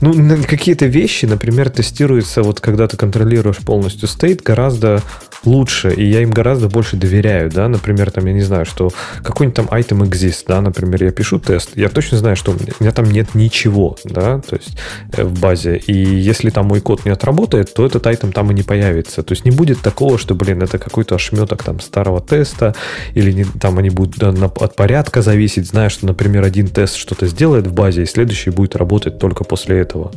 [0.00, 5.02] ну, какие-то вещи, например, тестируются, вот когда ты контролируешь полностью стейт, гораздо
[5.44, 8.90] лучше, и я им гораздо больше доверяю, да, например, там, я не знаю, что
[9.22, 12.72] какой-нибудь там item exist, да, например, я пишу тест, я точно знаю, что у меня,
[12.78, 14.76] у меня там нет ничего, да, то есть
[15.12, 18.54] э, в базе, и если там мой код не отработает, то этот item там и
[18.54, 22.74] не появится, то есть не будет такого, что, блин, это какой-то ошметок там старого теста,
[23.14, 26.96] или не, там они будут да, на, от порядка зависеть, зная, что, например, один тест
[26.96, 30.12] что-то сделает в базе, и следующий будет работать только после этого.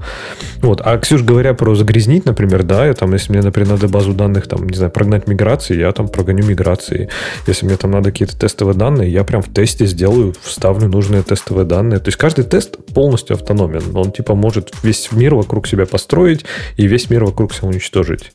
[0.61, 4.13] Вот, а, Ксюш, говоря про загрязнить, например, да, я там, если мне, например, надо базу
[4.13, 7.09] данных, там, не знаю, прогнать прогнать миграции, я там прогоню миграции.
[7.47, 11.65] Если мне там надо какие-то тестовые данные, я прям в тесте сделаю, вставлю нужные тестовые
[11.65, 11.99] данные.
[11.99, 13.95] То есть каждый тест полностью автономен.
[13.95, 16.45] Он типа может весь мир вокруг себя построить
[16.77, 18.31] и весь мир вокруг себя уничтожить.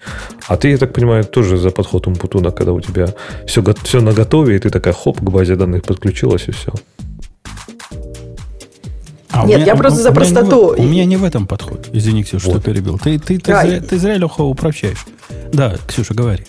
[0.49, 3.07] А ты, я так понимаю, тоже за подход Умпутуна, когда у тебя
[3.47, 6.73] все, все на готове, и ты такая хоп, к базе данных подключилась, и все.
[9.31, 10.75] А Нет, меня, я просто у, за у простоту.
[10.77, 11.89] Не, у меня не в этом подход.
[11.93, 12.57] Извини, Ксюша, вот.
[12.57, 12.99] что перебил.
[12.99, 13.63] Ты, ты, ты, да.
[13.63, 15.05] зря, ты зря, Леха, упрощаешь.
[15.53, 16.45] Да, Ксюша, говори.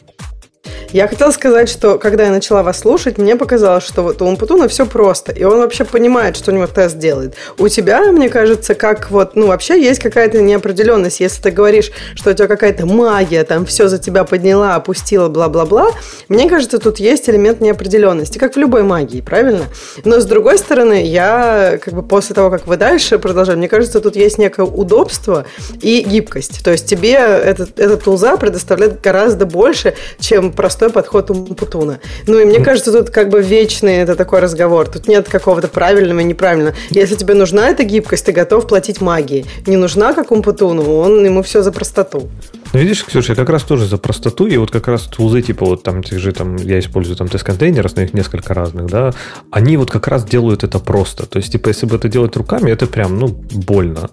[0.92, 4.68] Я хотела сказать, что когда я начала вас слушать, мне показалось, что вот у Умпутуна
[4.68, 7.36] все просто, и он вообще понимает, что у него тест делает.
[7.58, 11.20] У тебя, мне кажется, как вот, ну, вообще есть какая-то неопределенность.
[11.20, 15.92] Если ты говоришь, что у тебя какая-то магия, там все за тебя подняла, опустила, бла-бла-бла,
[16.28, 19.66] мне кажется, тут есть элемент неопределенности, как в любой магии, правильно?
[20.06, 24.02] Но с другой стороны, я как бы после того, как вы дальше продолжаете, мне кажется,
[24.02, 25.46] тут есть некое удобство
[25.82, 26.64] и гибкость.
[26.64, 32.02] То есть тебе этот, этот тулза предоставляет гораздо больше, чем простой подход Умпутуна.
[32.28, 34.90] Ну и мне кажется, тут как бы вечный это такой разговор.
[34.90, 36.76] Тут нет какого-то правильного и неправильного.
[36.90, 39.46] Если тебе нужна эта гибкость, ты готов платить магией.
[39.66, 42.30] Не нужна, как Умпутуну, он ему все за простоту.
[42.72, 45.66] Ну, видишь, Ксюша, я как раз тоже за простоту, и вот как раз тулзы, типа
[45.66, 49.12] вот там тех же, там, я использую там тест-контейнеров, но их несколько разных, да,
[49.50, 51.26] они вот как раз делают это просто.
[51.26, 54.10] То есть, типа, если бы это делать руками, это прям, ну, больно.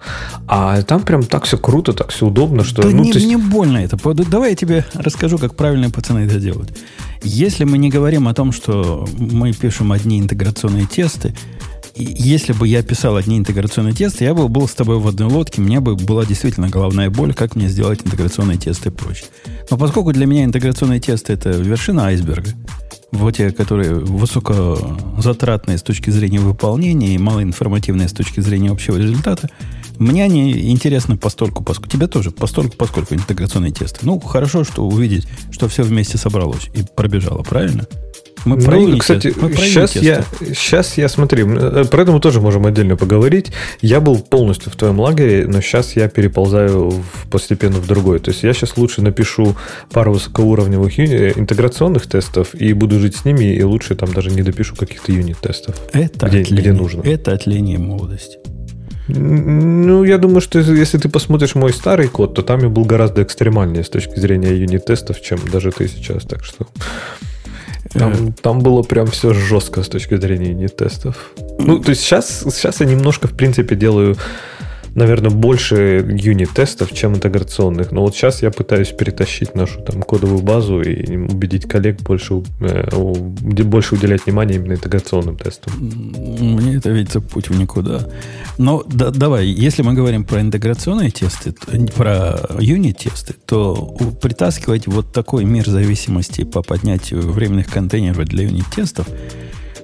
[0.49, 2.83] А там прям так все круто, так все удобно, что...
[2.83, 3.27] Да ну, не, есть...
[3.27, 3.99] не больно это.
[4.25, 6.77] Давай я тебе расскажу, как правильные пацаны это делают.
[7.23, 11.35] Если мы не говорим о том, что мы пишем одни интеграционные тесты,
[11.99, 15.61] если бы я писал одни интеграционные тесты, я бы был с тобой в одной лодке,
[15.61, 19.27] мне бы была действительно головная боль, как мне сделать интеграционные тесты и прочее.
[19.71, 22.51] Но поскольку для меня интеграционные тесты это вершина айсберга,
[23.13, 29.49] вот те, которые высокозатратные с точки зрения выполнения и малоинформативные с точки зрения общего результата,
[29.99, 34.01] мне они интересны постольку, поскольку тебе тоже постольку, поскольку интеграционные тесты.
[34.03, 37.87] Ну, хорошо, что увидеть, что все вместе собралось и пробежало, правильно?
[38.47, 42.21] Мы про ну, кстати, мы про сейчас, я, сейчас я, смотри, э, про это мы
[42.21, 43.51] тоже можем отдельно поговорить.
[43.81, 48.21] Я был полностью в твоем лагере, но сейчас я переползаю в, постепенно в другой.
[48.21, 49.57] То есть я сейчас лучше напишу
[49.91, 54.43] пару высокоуровневых юни- интеграционных тестов и буду жить с ними, и лучше там даже не
[54.43, 57.03] допишу каких-то юнит-тестов, это где, отление, где нужно.
[57.03, 58.39] Это отление молодости.
[59.09, 63.23] Ну, я думаю, что если ты посмотришь мой старый код, то там я был гораздо
[63.23, 66.25] экстремальнее с точки зрения юнит-тестов, чем даже ты сейчас.
[66.25, 66.67] Так что
[67.93, 68.33] там, э.
[68.43, 71.33] там было прям все жестко с точки зрения юнит-тестов.
[71.59, 74.17] Ну, то есть сейчас, сейчас я немножко, в принципе, делаю
[74.97, 77.93] наверное, больше юнит-тестов, чем интеграционных.
[77.93, 82.89] Но вот сейчас я пытаюсь перетащить нашу там кодовую базу и убедить коллег больше, э,
[83.65, 85.73] больше уделять внимание именно интеграционным тестам.
[85.79, 88.09] Мне это видится путь в никуда.
[88.57, 91.55] Но да, давай, если мы говорим про интеграционные тесты,
[91.95, 99.07] про юнит-тесты, то притаскивать вот такой мир зависимости по поднятию временных контейнеров для юнит-тестов–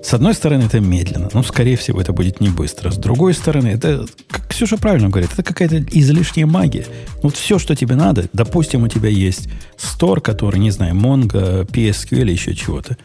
[0.02, 2.90] с одной стороны, это медленно, но, скорее всего, это будет не быстро.
[2.90, 6.86] С другой стороны, это, как Ксюша правильно говорит, это какая-то излишняя магия.
[7.22, 12.22] Вот все, что тебе надо, допустим, у тебя есть стор, который, не знаю, Mongo, PSQL
[12.22, 12.96] или еще чего-то.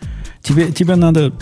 [0.42, 1.34] Тебе, тебе надо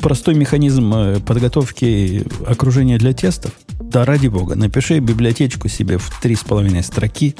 [0.00, 3.52] простой механизм э, подготовки окружения для тестов.
[3.80, 7.34] Да, ради бога, напиши библиотечку себе в три с половиной строки,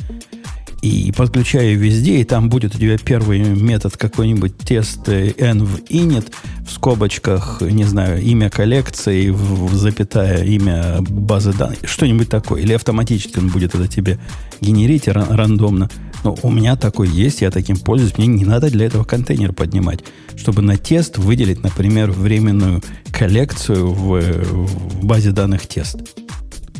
[0.82, 6.32] и подключаю везде, и там будет у тебя первый метод какой-нибудь тест n в init,
[6.66, 12.62] в скобочках, не знаю, имя коллекции, в, в запятая имя базы данных, что-нибудь такое.
[12.62, 14.18] Или автоматически он будет это тебе
[14.60, 15.90] генерить рандомно.
[16.22, 18.18] Но у меня такой есть, я таким пользуюсь.
[18.18, 20.00] Мне не надо для этого контейнер поднимать,
[20.36, 25.96] чтобы на тест выделить, например, временную коллекцию в, в базе данных тест,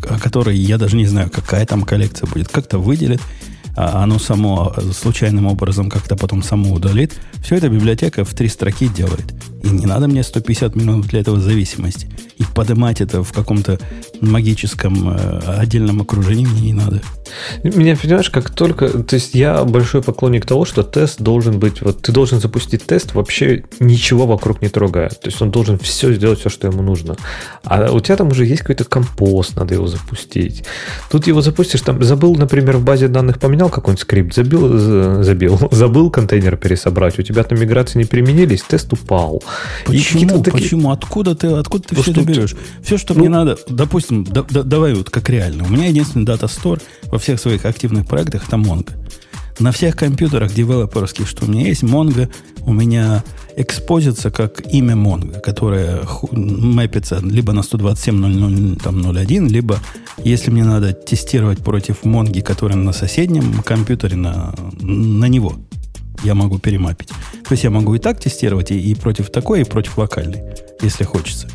[0.08, 2.48] о которой я даже не знаю, какая там коллекция будет.
[2.48, 3.39] Как-то выделит, а
[3.76, 7.14] оно само случайным образом как-то потом само удалит.
[7.42, 9.34] Все это библиотека в три строки делает.
[9.62, 12.08] И не надо мне 150 минут для этого зависимости.
[12.38, 13.78] И поднимать это в каком-то
[14.20, 17.02] магическом э, отдельном окружении мне не надо.
[17.62, 18.88] Меня, понимаешь, как только...
[18.88, 21.82] То есть я большой поклонник того, что тест должен быть...
[21.82, 25.08] Вот ты должен запустить тест, вообще ничего вокруг не трогая.
[25.10, 27.16] То есть он должен все сделать, все, что ему нужно.
[27.64, 30.64] А у тебя там уже есть какой-то компост, надо его запустить.
[31.10, 36.10] Тут его запустишь, там забыл, например, в базе данных поменял какой-нибудь скрипт, забил, забил, забыл
[36.10, 39.42] контейнер пересобрать, у тебя там миграции не применились, тест упал.
[39.86, 40.42] Почему?
[40.42, 40.90] Почему?
[40.90, 42.54] Откуда ты, откуда ты ну, все это берешь?
[42.82, 45.64] Все, что ну, мне надо, допустим, да, да, давай вот как реально.
[45.64, 48.92] У меня единственный дата стор во всех своих активных проектах это Mongo.
[49.58, 52.30] На всех компьютерах девелоперских, что у меня есть, Mongo
[52.64, 53.22] у меня
[53.56, 59.80] экспозится как имя Mongo, которое мэпится либо на 127.0.0.1, либо
[60.24, 65.54] если мне надо тестировать против Монги, который на соседнем компьютере, на, на него
[66.22, 67.08] я могу перемапить.
[67.08, 70.42] То есть я могу и так тестировать, и, и против такой, и против локальной,
[70.82, 71.48] если хочется.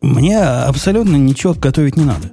[0.00, 2.30] Мне абсолютно ничего готовить не надо.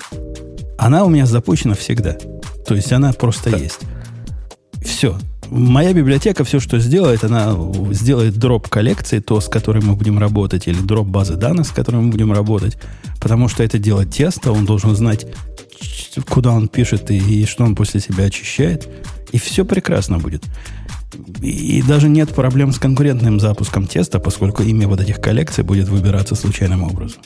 [0.78, 2.18] Она у меня запущена всегда.
[2.66, 3.58] То есть она просто да.
[3.58, 3.80] есть.
[4.84, 5.18] Все.
[5.50, 7.56] Моя библиотека все, что сделает, она
[7.92, 12.02] сделает дроп коллекции, то, с которой мы будем работать, или дроп базы данных, с которой
[12.02, 12.78] мы будем работать.
[13.22, 15.26] Потому что это дело теста, он должен знать,
[16.30, 18.88] куда он пишет и, и что он после себя очищает.
[19.32, 20.44] И все прекрасно будет.
[21.42, 26.36] И даже нет проблем с конкурентным запуском теста, поскольку имя вот этих коллекций будет выбираться
[26.36, 27.22] случайным образом.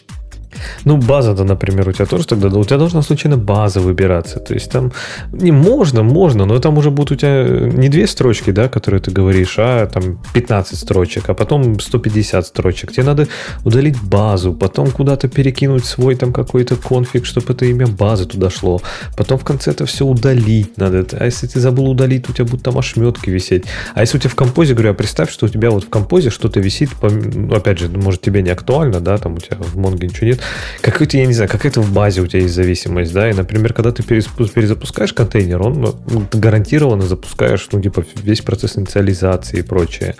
[0.86, 4.40] Ну, база-то, например, у тебя тоже тогда, у тебя должна случайно база выбираться.
[4.40, 4.92] То есть там
[5.32, 9.12] не можно, можно, но там уже будут у тебя не две строчки, да, которые ты
[9.12, 12.92] говоришь, а там 15 строчек, а потом 150 строчек.
[12.92, 13.28] Тебе надо
[13.64, 18.82] удалить базу, потом куда-то перекинуть свой там какой-то конфиг, чтобы это имя базы туда шло.
[19.18, 21.06] Потом в конце это все удалить надо.
[21.20, 23.66] А если ты забыл удалить, у тебя будут там ошметки висеть.
[23.94, 26.30] А если у тебя в композе, говорю, а представь, что у тебя вот в композе
[26.30, 30.08] что-то висит, ну, опять же, может тебе не актуально, да, там у тебя в Монге
[30.08, 30.41] ничего нет,
[30.82, 33.92] какой-то, я не знаю, какая-то в базе у тебя есть зависимость, да, и, например, когда
[33.92, 40.16] ты перезапускаешь контейнер, он ну, гарантированно запускаешь, ну, типа, весь процесс инициализации и прочее.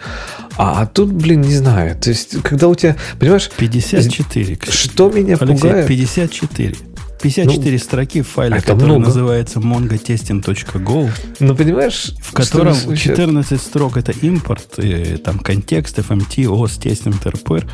[0.58, 3.50] А, а тут, блин, не знаю, то есть, когда у тебя, понимаешь...
[3.56, 4.58] 54.
[4.70, 5.88] Что меня Алексей, пугает?
[5.88, 6.76] 54.
[7.22, 9.06] 54 ну, строки в файле, который много.
[9.06, 11.10] называется mongodesting.go.
[11.40, 17.70] Ну, понимаешь, в котором 14 строк это импорт, и, там контекст, FMT, OS, testing, TRPR,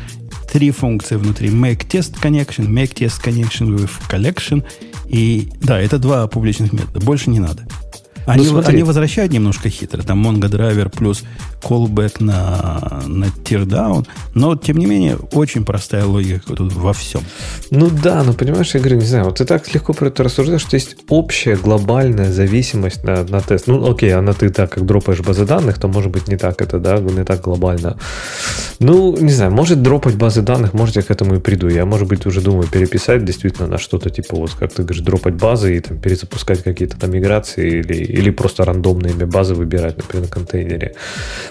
[0.50, 4.64] три функции внутри make test connection, make test connection with collection.
[5.08, 7.00] И да, это два публичных метода.
[7.00, 7.66] Больше не надо.
[8.28, 10.02] Они, ну, они возвращают немножко хитро.
[10.02, 11.22] Там Mongo Driver плюс
[11.62, 14.06] callback на, на teardown.
[14.34, 17.22] Но, тем не менее, очень простая логика тут во всем.
[17.70, 20.60] Ну да, но понимаешь, я говорю, не знаю, вот ты так легко про это рассуждаешь,
[20.60, 23.66] что есть общая глобальная зависимость на, на тест.
[23.66, 26.78] Ну, окей, она ты так как дропаешь базы данных, то может быть не так это,
[26.78, 27.98] да, не так глобально.
[28.78, 31.68] Ну, не знаю, может дропать базы данных, может я к этому и приду.
[31.68, 35.34] Я, может быть, уже думаю переписать действительно на что-то типа, вот как ты говоришь, дропать
[35.34, 40.26] базы и там перезапускать какие-то там миграции или, или просто рандомные имя базы выбирать, например,
[40.26, 40.94] на контейнере.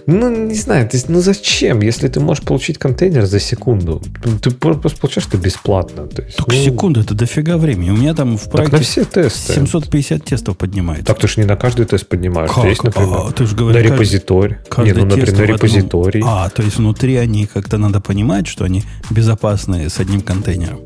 [0.05, 4.01] Ну, не знаю, то есть, ну зачем, если ты можешь получить контейнер за секунду?
[4.41, 6.07] Ты просто получаешь это бесплатно.
[6.07, 7.91] То есть, Только ну, секунда, это дофига времени.
[7.91, 9.53] У меня там в проекте так на все тесты.
[9.53, 11.05] 750 тестов поднимается.
[11.05, 12.51] Так ты же не на каждый тест поднимаешь.
[12.51, 12.65] Как?
[12.65, 14.57] Есть, например, а, ты же говоришь, на репозиторий.
[14.77, 16.23] Не, ну, например, на репозиторий.
[16.25, 20.79] А, то есть внутри они как-то надо понимать, что они безопасные с одним контейнером.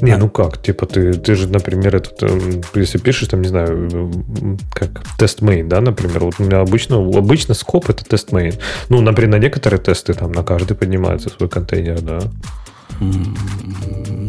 [0.00, 3.88] Не, ну как, типа ты, ты же, например, этот, эм, если пишешь, там, не знаю,
[4.72, 8.58] как тест main, да, например, вот у меня обычно, обычно скоп это тест main.
[8.88, 12.20] Ну, например, на некоторые тесты там на каждый поднимается свой контейнер, да.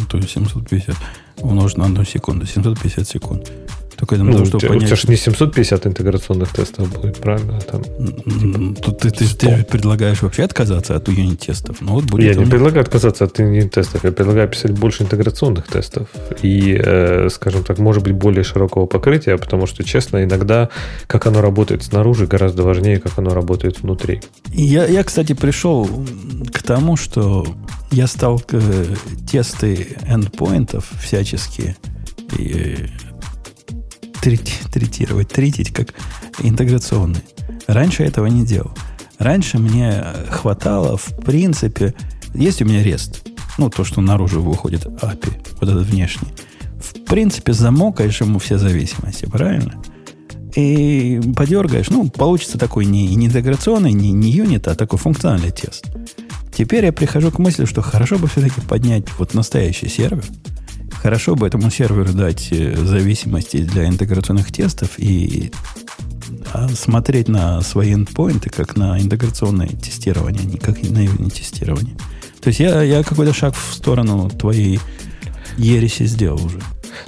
[0.10, 0.96] То есть 750
[1.40, 3.52] умножить на одну секунду, 750 секунд.
[3.98, 4.84] Только для ну, того, чтобы понять...
[4.84, 7.60] У тебя же не 750 интеграционных тестов будет, правильно?
[7.60, 11.78] Там, типа, Тут ты, ты, ты предлагаешь вообще отказаться от юнит-тестов.
[11.82, 14.04] Ну, вот будет я не предлагаю отказаться от юнит-тестов.
[14.04, 16.08] Я предлагаю писать больше интеграционных тестов.
[16.42, 20.70] И, э, скажем так, может быть, более широкого покрытия, потому что, честно, иногда,
[21.08, 24.22] как оно работает снаружи, гораздо важнее, как оно работает внутри.
[24.54, 25.88] Я, я кстати, пришел
[26.54, 27.46] к тому, что
[27.92, 28.86] я стал э,
[29.30, 31.76] тесты эндпоинтов всяческие
[32.38, 32.88] и
[34.22, 35.94] третировать, третить как
[36.40, 37.22] интеграционный.
[37.68, 38.72] Раньше этого не делал.
[39.18, 41.94] Раньше мне хватало, в принципе,
[42.34, 46.30] есть у меня REST, ну, то, что наружу выходит API, вот этот внешний.
[46.80, 49.82] В принципе, замокаешь ему все зависимости, правильно?
[50.56, 55.86] И подергаешь, ну, получится такой не, не интеграционный, не, не юнит, а такой функциональный тест.
[56.56, 60.24] Теперь я прихожу к мысли, что хорошо бы все-таки поднять вот настоящий сервер–
[60.92, 65.52] Хорошо бы этому серверу дать э, зависимости для интеграционных тестов и
[66.54, 71.96] а, смотреть на свои эндпоинты как на интеграционное тестирование, а не как на юнит тестирование.
[72.42, 74.80] То есть я, я какой-то шаг в сторону твоей
[75.58, 76.60] ереси сделал уже.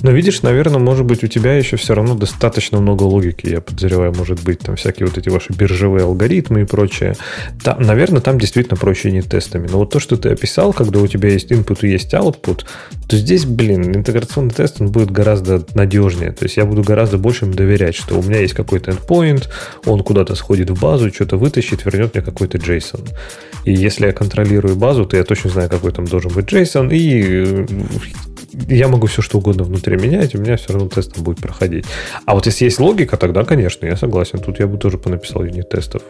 [0.01, 4.13] Но видишь, наверное, может быть, у тебя еще все равно достаточно много логики, я подозреваю,
[4.13, 7.15] может быть, там всякие вот эти ваши биржевые алгоритмы и прочее.
[7.63, 9.67] Там, наверное, там действительно проще не тестами.
[9.69, 12.65] Но вот то, что ты описал, когда у тебя есть input и есть output,
[13.07, 16.31] то здесь, блин, интеграционный тест, он будет гораздо надежнее.
[16.31, 19.49] То есть я буду гораздо больше им доверять, что у меня есть какой-то endpoint,
[19.85, 23.09] он куда-то сходит в базу, что-то вытащит, вернет мне какой-то JSON.
[23.65, 27.65] И если я контролирую базу, то я точно знаю, какой там должен быть JSON, и
[28.67, 31.85] я могу все что угодно внутри менять, у меня все равно тест будет проходить.
[32.25, 34.39] А вот если есть логика, тогда, конечно, я согласен.
[34.39, 36.01] Тут я бы тоже понаписал юнит-тестов.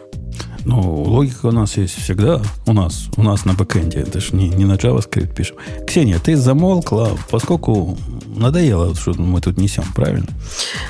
[0.64, 2.40] Ну, логика у нас есть всегда.
[2.66, 4.00] У нас, у нас на бэкэнде.
[4.00, 5.56] Это же не, не на JavaScript пишем.
[5.86, 7.98] Ксения, ты замолкла, поскольку
[8.34, 10.26] надоело, что мы тут несем, правильно?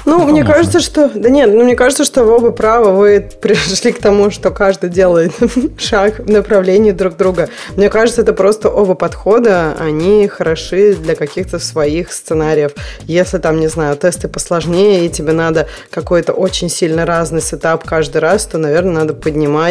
[0.04, 1.10] Ну, ну мне кажется, что...
[1.14, 2.92] Да нет, ну, мне кажется, что вы оба правы.
[2.92, 5.32] Вы пришли к тому, что каждый делает
[5.78, 7.48] шаг в направлении друг друга.
[7.76, 12.72] Мне кажется, это просто оба подхода, они хороши для каких-то своих сценариев.
[13.06, 18.18] Если там, не знаю, тесты посложнее, и тебе надо какой-то очень сильно разный сетап каждый
[18.18, 19.63] раз, то, наверное, надо поднимать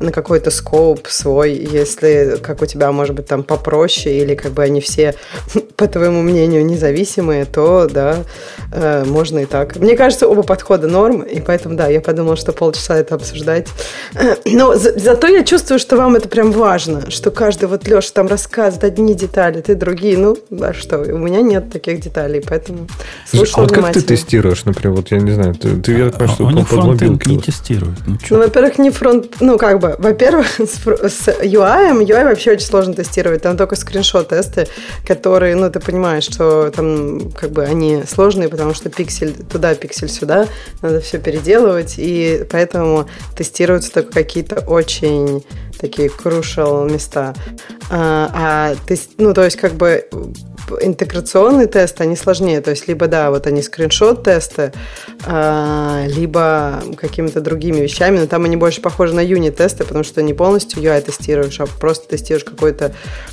[0.00, 4.62] на какой-то скоп свой, если как у тебя, может быть, там попроще, или как бы
[4.62, 5.14] они все,
[5.76, 8.24] по твоему мнению, независимые, то, да,
[8.72, 9.76] э, можно и так.
[9.76, 13.68] Мне кажется, оба подхода норм, и поэтому, да, я подумала, что полчаса это обсуждать.
[14.46, 18.26] Но за, зато я чувствую, что вам это прям важно, что каждый, вот Леша там
[18.26, 22.88] рассказывает одни детали, ты другие, ну, а что, у меня нет таких деталей, поэтому
[23.26, 26.28] слушаю А вот как ты тестируешь, например, вот я не знаю, ты, ты я понимаю,
[26.28, 27.34] что а, под мобилкой.
[27.34, 27.98] не тестируют.
[28.06, 32.66] Ну, ну во-первых, не фронт ну, как бы, во-первых, с, с UI, UI вообще очень
[32.66, 33.42] сложно тестировать.
[33.42, 34.68] Там только скриншот-тесты,
[35.06, 40.08] которые, ну, ты понимаешь, что там, как бы, они сложные, потому что пиксель туда, пиксель
[40.08, 40.46] сюда,
[40.82, 45.44] надо все переделывать, и поэтому тестируются только какие-то очень
[45.80, 47.34] такие crucial места.
[47.90, 50.06] А, а тест, ну, то есть, как бы,
[50.80, 52.60] интеграционные тесты, они сложнее.
[52.60, 54.72] То есть, либо, да, вот они скриншот-тесты,
[55.26, 60.34] а, либо какими-то другими вещами, но там они больше похожи на юнит-тесты, потому что не
[60.34, 62.92] полностью UI тестируешь, а просто тестируешь какой-то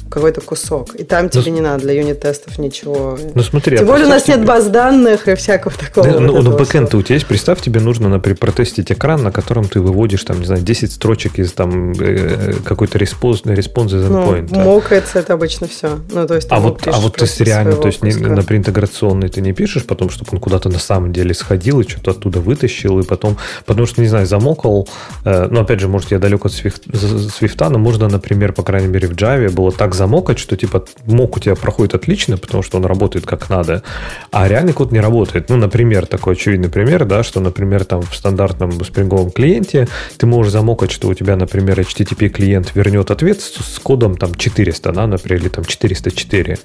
[0.09, 0.95] какой кусок.
[0.95, 3.17] И там тебе ну, не надо для юнит-тестов ничего.
[3.33, 4.35] Ну, смотри, Тем а более у нас тебе...
[4.35, 6.07] нет баз данных и всякого такого.
[6.07, 9.67] Да, ну, ну бэкэнд у тебя есть, представь, тебе нужно, например, протестить экран, на котором
[9.67, 14.49] ты выводишь, там, не знаю, 10 строчек из там э, какой-то response, response из endpoint.
[14.51, 15.99] Ну, мокается это обычно все.
[16.11, 19.41] Ну, то есть, а вот, а вот ты реально, то есть, не, например, интеграционный ты
[19.41, 23.03] не пишешь, потом, чтобы он куда-то на самом деле сходил и что-то оттуда вытащил, и
[23.03, 24.87] потом, потому что, не знаю, замокал,
[25.25, 29.09] э, ну, опять же, может, я далек от Свифта, но можно, например, по крайней мере,
[29.09, 32.85] в Java было так замокать, что, типа, mock у тебя проходит отлично, потому что он
[32.85, 33.83] работает как надо,
[34.31, 35.49] а реальный код не работает.
[35.49, 40.53] Ну, например, такой очевидный пример, да, что, например, там в стандартном спринговом клиенте ты можешь
[40.53, 45.05] замокать, что у тебя, например, HTTP клиент вернет ответ с, с кодом там 400, да,
[45.05, 46.59] например, или там 404.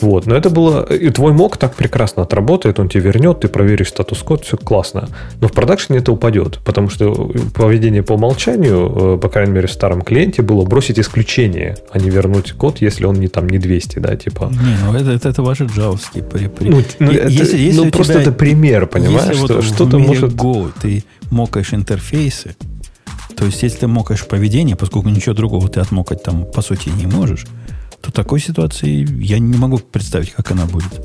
[0.00, 0.84] Вот, но это было...
[0.84, 5.08] И твой мок так прекрасно отработает, он тебе вернет, ты проверишь статус-код, все классно.
[5.40, 9.72] Но в продакшене это упадет, потому что поведение по умолчанию, э, по крайней мере, в
[9.72, 13.98] старом клиенте было бросить исключение, а не вернуть код, если он не там не 200,
[13.98, 14.50] да, типа...
[14.52, 16.68] Не, ну это, это, это ваши джавовские при, при...
[16.68, 19.98] Ну, ну, это, если, если ну просто тебя, это пример, понимаешь, если что вот что-то
[19.98, 20.32] может...
[20.32, 22.54] Go ты мокаешь интерфейсы,
[23.36, 27.06] то есть, если ты мокаешь поведение, поскольку ничего другого ты отмокать там, по сути, не
[27.06, 27.46] можешь,
[28.00, 31.00] то такой ситуации я не могу представить, как она будет.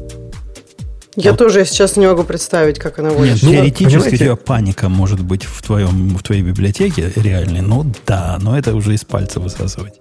[1.15, 1.37] Я вот.
[1.37, 3.33] тоже сейчас не могу представить, как она будет.
[3.33, 4.15] Нет, ну, теоретически понимаете?
[4.15, 8.73] у тебя паника может быть в, твоем, в твоей библиотеке реальной, но да, но это
[8.73, 9.93] уже из пальца высасывать.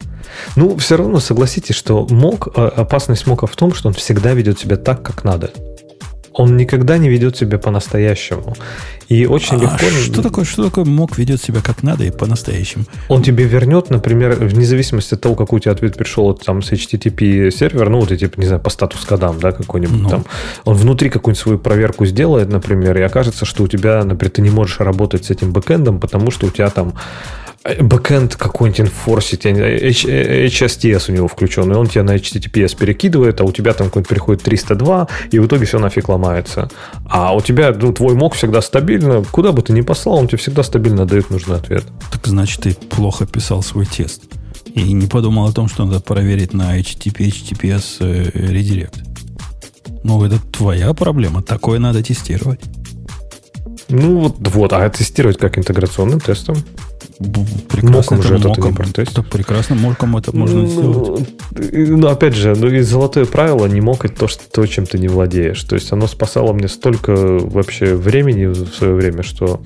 [0.57, 4.59] Ну, все равно согласитесь, что мог, а, опасность мока в том, что он всегда ведет
[4.59, 5.51] себя так, как надо
[6.35, 8.55] он никогда не ведет себя по-настоящему.
[9.09, 9.87] И очень а легко...
[10.03, 12.85] Что такое, что такое мог ведет себя как надо и по-настоящему?
[13.09, 16.73] Он тебе вернет, например, вне зависимости от того, какой у тебя ответ пришел там с
[16.73, 20.09] HTTP сервер, ну, вот эти, не знаю, по статус-кодам, да, какой-нибудь ну.
[20.09, 20.25] там.
[20.65, 24.51] Он внутри какую-нибудь свою проверку сделает, например, и окажется, что у тебя, например, ты не
[24.51, 26.95] можешь работать с этим бэкэндом, потому что у тебя там
[27.65, 33.53] бэкэнд какой-нибудь инфорсит, HSTS у него включен, и он тебя на HTTPS перекидывает, а у
[33.53, 36.69] тебя там какой-нибудь приходит 302, и в итоге все нафиг ломается.
[37.09, 40.39] А у тебя, ну, твой мог всегда стабильно, куда бы ты ни послал, он тебе
[40.39, 41.85] всегда стабильно дает нужный ответ.
[42.11, 44.23] Так значит, ты плохо писал свой тест.
[44.75, 48.95] И не подумал о том, что надо проверить на HTTP, HTTPS э, редирект.
[50.03, 51.43] Ну, это твоя проблема.
[51.43, 52.61] Такое надо тестировать.
[53.89, 56.57] Ну, вот, вот а тестировать как интеграционным тестом?
[57.69, 61.29] Прекрасно моком же это моком, не Так прекрасно моком это можно ну, сделать.
[61.73, 65.09] Ну, опять же, ну и золотое правило не мокать то, что, то, чем ты не
[65.09, 65.63] владеешь.
[65.65, 69.63] То есть оно спасало мне столько вообще времени в свое время, что,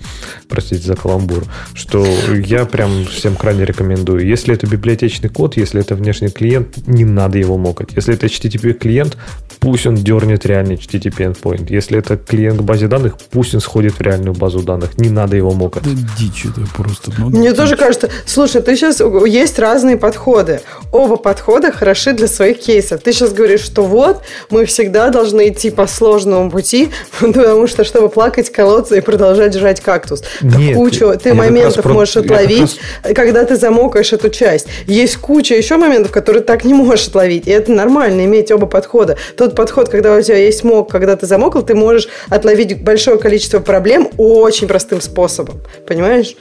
[0.49, 4.27] простите за каламбур, что я прям всем крайне рекомендую.
[4.27, 7.91] Если это библиотечный код, если это внешний клиент, не надо его мокать.
[7.95, 9.17] Если это HTTP клиент,
[9.61, 11.67] пусть он дернет реальный HTTP endpoint.
[11.73, 14.99] Если это клиент к базе данных, пусть он сходит в реальную базу данных.
[14.99, 15.83] Не надо его мокать.
[15.83, 17.13] Да дичь это просто.
[17.19, 20.61] Ну, мне тоже кажется, слушай, ты сейчас, есть разные подходы.
[20.93, 23.03] Оба подхода хороши для своих кейсов.
[23.03, 28.09] Ты сейчас говоришь, что вот, мы всегда должны идти по сложному пути, потому что, чтобы
[28.09, 30.23] плакать, колоться и продолжать жрать кактус.
[30.41, 33.15] Нет, кучу ты моментов можешь отловить, раз...
[33.15, 34.67] когда ты замокаешь эту часть.
[34.87, 37.47] Есть куча еще моментов, которые так не можешь отловить.
[37.47, 39.17] И это нормально, иметь оба подхода.
[39.37, 43.61] Тот подход, когда у тебя есть мок, когда ты замокал, ты можешь отловить большое количество
[43.61, 45.61] проблем очень простым способом.
[45.87, 46.37] Понимаешь?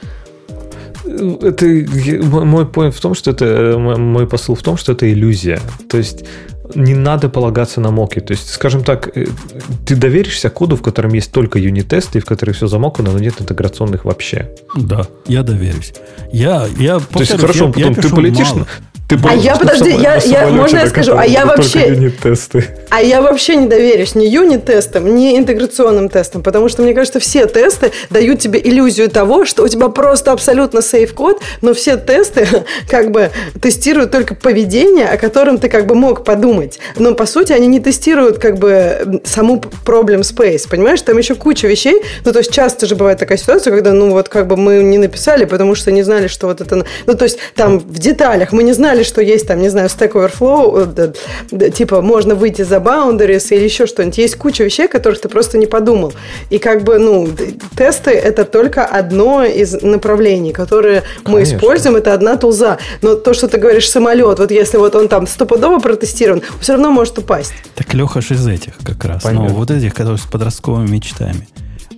[1.04, 5.60] Это мой point в том, что это мой посыл в том, что это иллюзия.
[5.88, 6.24] То есть
[6.74, 8.20] не надо полагаться на моки.
[8.20, 9.26] То есть, скажем так, э,
[9.86, 14.04] ты доверишься коду, в котором есть только юнит-тесты, в котором все замокано, но нет интеграционных
[14.04, 14.50] вообще.
[14.74, 15.94] Да, я доверюсь.
[16.32, 18.66] Я, я, То есть, хорошо, я, потом я ты полетишь, мало.
[19.08, 21.16] Ты а я, подожди, я, я, можно я скажу?
[21.16, 21.90] А я вообще...
[21.90, 22.64] Юнит-тесты.
[22.90, 27.46] А я вообще не доверюсь ни юнит-тестам, ни интеграционным тестам, потому что, мне кажется, все
[27.46, 32.48] тесты дают тебе иллюзию того, что у тебя просто абсолютно сейф-код, но все тесты
[32.90, 33.30] как бы
[33.60, 36.80] тестируют только поведение, о котором ты как бы мог подумать.
[36.96, 41.02] Но, по сути, они не тестируют как бы саму problem space, понимаешь?
[41.02, 42.02] Там еще куча вещей.
[42.24, 44.98] Ну, то есть, часто же бывает такая ситуация, когда, ну, вот как бы мы не
[44.98, 46.84] написали, потому что не знали, что вот это...
[47.06, 49.88] Ну, то есть, там в деталях мы не знали, знали, что есть там, не знаю,
[49.88, 51.14] Stack Overflow,
[51.50, 54.18] э, типа можно выйти за boundaries или еще что-нибудь.
[54.18, 56.12] Есть куча вещей, которых ты просто не подумал.
[56.50, 57.28] И как бы, ну,
[57.76, 61.32] тесты это только одно из направлений, которые Конечно.
[61.32, 62.78] мы используем, это одна тулза.
[63.02, 66.90] Но то, что ты говоришь, самолет, вот если вот он там стопудово протестирован, все равно
[66.90, 67.54] может упасть.
[67.74, 69.24] Так Леха ж из этих как раз.
[69.24, 69.48] Ну, Понятно.
[69.48, 71.46] Ну, вот этих, которые с подростковыми мечтами.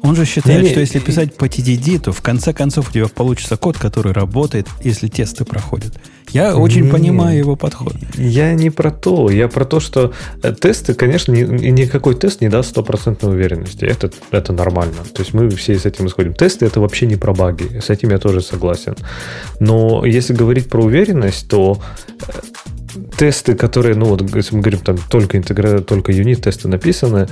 [0.02, 3.08] Он же считает, не, что если писать по TDD, то в конце концов у тебя
[3.08, 5.94] получится код, который работает, если тесты проходят.
[6.30, 7.94] Я очень не, понимаю его подход.
[8.14, 9.30] Я не про то.
[9.30, 13.84] Я про то, что э, тесты, конечно, ни, никакой тест не даст стопроцентной уверенности.
[13.84, 15.04] Это, это нормально.
[15.14, 16.34] То есть мы все с этим исходим.
[16.34, 17.80] Тесты это вообще не про баги.
[17.80, 18.94] С этим я тоже согласен.
[19.58, 21.80] Но если говорить про уверенность, то
[22.20, 22.32] э,
[23.16, 27.28] тесты, которые, ну вот, если мы говорим, там только интегра, только юнит-тесты написаны,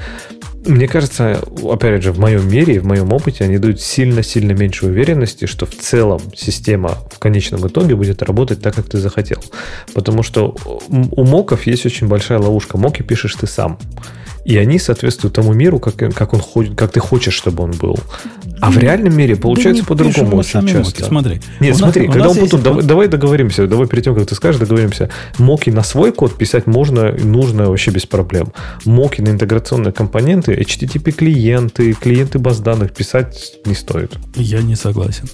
[0.67, 5.47] мне кажется, опять же, в моем мире, в моем опыте, они дают сильно-сильно меньше уверенности,
[5.47, 9.43] что в целом система в конечном итоге будет работать так, как ты захотел.
[9.95, 10.57] Потому что
[10.89, 12.79] у моков есть очень большая ловушка.
[12.79, 13.79] Моки пишешь ты сам.
[14.47, 17.99] И они соответствуют тому миру, как, как, он ходит, как ты хочешь, чтобы он был.
[18.61, 20.79] А в реальном мире получается да по-другому очень часто.
[20.79, 21.41] Моки, смотри.
[21.59, 24.37] Нет, у смотри, нас, когда он потом, давай, давай договоримся, давай перед тем, как ты
[24.37, 25.11] скажешь, договоримся.
[25.39, 28.53] Моки на свой код писать можно и нужно вообще без проблем.
[28.85, 34.17] Моки на интеграционные компоненты, HTTP клиенты, клиенты баз данных писать не стоит.
[34.37, 35.29] Я не согласен.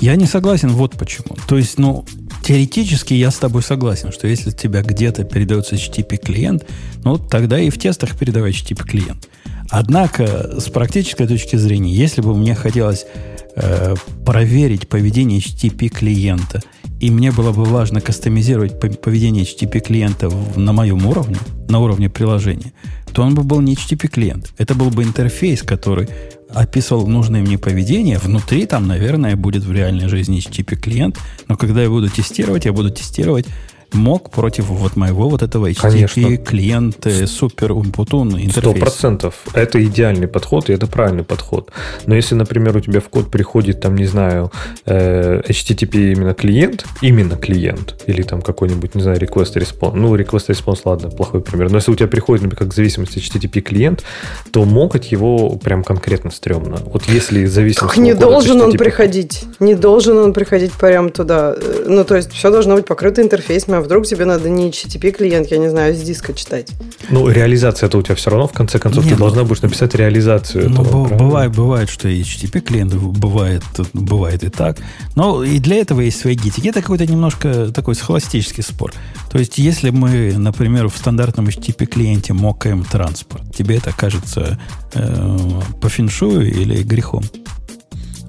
[0.00, 1.36] Я не согласен вот почему.
[1.46, 2.04] То есть, ну,
[2.50, 6.66] теоретически я с тобой согласен, что если у тебя где-то передается HTTP клиент,
[7.04, 9.28] ну, тогда и в тестах передавай HTTP клиент.
[9.68, 13.06] Однако, с практической точки зрения, если бы мне хотелось
[13.54, 13.94] э,
[14.26, 16.60] проверить поведение HTTP клиента,
[16.98, 21.36] и мне было бы важно кастомизировать поведение HTTP клиента на моем уровне,
[21.68, 22.72] на уровне приложения,
[23.12, 24.52] то он бы был не HTTP клиент.
[24.58, 26.08] Это был бы интерфейс, который
[26.48, 28.18] описывал нужное мне поведение.
[28.18, 31.18] Внутри там, наверное, будет в реальной жизни HTTP клиент.
[31.48, 33.46] Но когда я буду тестировать, я буду тестировать
[33.94, 36.36] мог против вот моего вот этого HTTP Конечно.
[36.38, 38.52] клиента супер умпутун интерфейс.
[38.52, 39.34] Сто процентов.
[39.54, 41.70] Это идеальный подход, и это правильный подход.
[42.06, 44.52] Но если, например, у тебя в код приходит, там, не знаю,
[44.86, 50.48] э, HTTP именно клиент, именно клиент, или там какой-нибудь, не знаю, request response, ну, request
[50.48, 54.04] response, ладно, плохой пример, но если у тебя приходит, например, как зависимость HTTP клиент,
[54.52, 56.78] то мокать его прям конкретно стрёмно.
[56.84, 57.96] Вот если зависимость...
[57.96, 58.64] не должен HTTP...
[58.64, 59.44] он приходить.
[59.58, 61.56] Не должен он приходить прямо туда.
[61.86, 65.50] Ну, то есть, все должно быть покрыто интерфейсами, а вдруг тебе надо не HTTP клиент,
[65.50, 66.68] я не знаю, с диска читать.
[67.08, 69.62] Ну, реализация это у тебя все равно, в конце концов, Нет, ты ну, должна будешь
[69.62, 71.08] написать реализацию ну, этого.
[71.08, 73.62] Бывает, бывает, что и HTTP клиент бывает,
[73.94, 74.76] бывает и так.
[75.16, 76.68] Но и для этого есть свои гитики.
[76.68, 78.92] Это какой-то немножко такой схоластический спор.
[79.32, 84.60] То есть, если мы, например, в стандартном HTTP клиенте мокаем транспорт, тебе это кажется
[84.94, 85.38] э,
[85.80, 87.24] по феншую или грехом?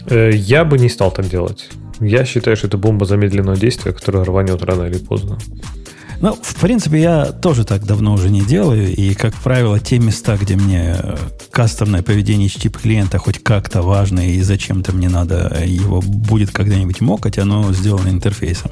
[0.08, 1.70] Э, я бы не стал так делать.
[2.02, 5.38] Я считаю, что это бомба замедленного действия, которая рванет рано или поздно.
[6.20, 8.94] Ну, в принципе, я тоже так давно уже не делаю.
[8.94, 10.96] И, как правило, те места, где мне
[11.52, 17.40] кастомное поведение HTTP клиента хоть как-то важно, и зачем-то мне надо его будет когда-нибудь мокать,
[17.40, 18.72] оно сделано интерфейсом.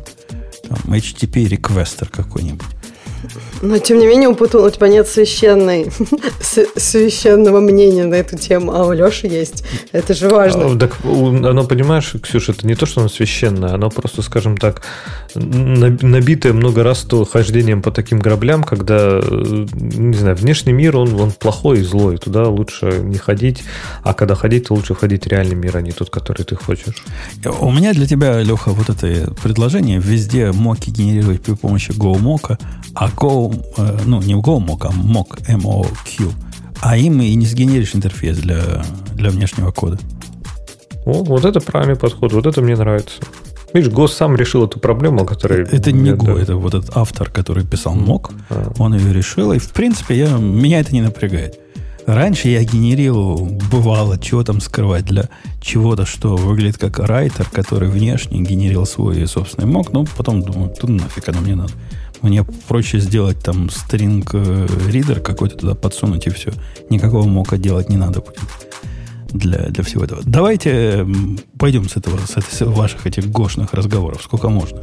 [0.68, 2.68] Там, HTTP requester какой-нибудь.
[3.62, 5.92] Но, тем не менее, у Путуна у тебя нет священной,
[6.76, 9.64] священного мнения на эту тему, а у Леши есть.
[9.92, 10.74] Это же важно.
[10.74, 14.82] А, так, оно, понимаешь, Ксюша, это не то, что оно священное, оно просто, скажем так,
[15.36, 21.32] набитое много раз то хождением по таким граблям, когда, не знаю, внешний мир, он, он
[21.32, 23.64] плохой и злой, туда лучше не ходить,
[24.04, 26.96] а когда ходить, то лучше ходить в реальный мир, а не тот, который ты хочешь.
[27.60, 32.58] У меня для тебя, Леха, вот это предложение везде моки генерировать при помощи GoMock,
[32.96, 36.32] а Go, э, ну, не GoMock, а Mock, M-O-Q,
[36.82, 38.84] а им и не сгенеришь интерфейс для,
[39.14, 40.00] для внешнего кода.
[41.06, 43.22] О, вот это правильный подход, вот это мне нравится.
[43.74, 45.66] Видишь, Го сам решил эту проблему, которая...
[45.66, 48.72] Это не Го, это вот этот автор, который писал мок, а.
[48.78, 51.60] он ее решил, и в принципе я, меня это не напрягает.
[52.06, 55.30] Раньше я генерировал, бывало, чего там скрывать для
[55.62, 60.90] чего-то, что выглядит как райтер, который внешне генерил свой собственный мок, но потом думаю, тут
[60.90, 61.72] нафиг оно мне надо.
[62.22, 66.52] Мне проще сделать там string reader какой-то туда подсунуть и все.
[66.90, 68.40] Никакого мока делать не надо будет
[69.32, 70.22] для, для всего этого.
[70.26, 71.06] Давайте
[71.58, 74.22] пойдем с этого, с, с ваших этих гошных разговоров.
[74.24, 74.82] Сколько можно?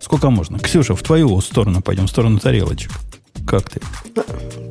[0.00, 0.58] Сколько можно?
[0.58, 2.92] Ксюша, в твою сторону пойдем, в сторону тарелочек.
[3.46, 3.80] Как ты?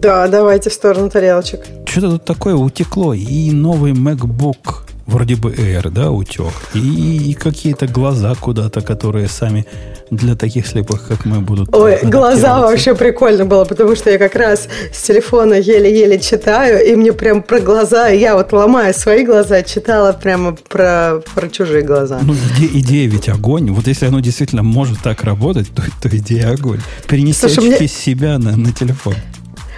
[0.01, 1.61] Да, давайте в сторону тарелочек.
[1.85, 3.13] Что-то тут такое утекло.
[3.13, 9.65] И новый MacBook вроде бы Air, да, утек, и, и какие-то глаза куда-то, которые сами
[10.11, 14.35] для таких слепых, как мы, будут Ой, глаза вообще прикольно было, потому что я как
[14.35, 19.63] раз с телефона еле-еле читаю, и мне прям про глаза, я вот ломая свои глаза,
[19.63, 22.19] читала прямо про, про чужие глаза.
[22.21, 23.71] Ну, идея, идея ведь огонь.
[23.71, 26.79] Вот если оно действительно может так работать, то, то идея огонь.
[27.07, 27.87] Перенести Слушай, очки мне...
[27.87, 29.15] себя на, на телефон.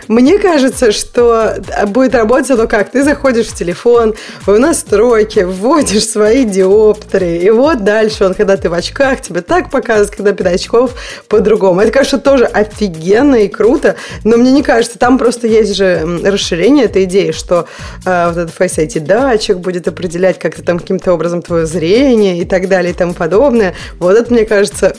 [0.08, 1.56] Мне кажется, что
[1.88, 2.92] будет работать оно как?
[2.92, 8.70] Ты заходишь в телефон, в настройки, вводишь свои диоптрии, и вот дальше он, когда ты
[8.70, 10.94] в очках, тебе так показывает, когда без очков
[11.28, 11.82] по-другому.
[11.82, 16.86] Это, конечно, тоже офигенно и круто, но мне не кажется, там просто есть же расширение
[16.86, 17.68] этой идеи, что
[18.06, 22.46] э, вот этот Face ID датчик будет определять как-то там каким-то образом твое зрение и
[22.46, 23.74] так далее и тому подобное.
[24.00, 24.96] Вот это, мне кажется,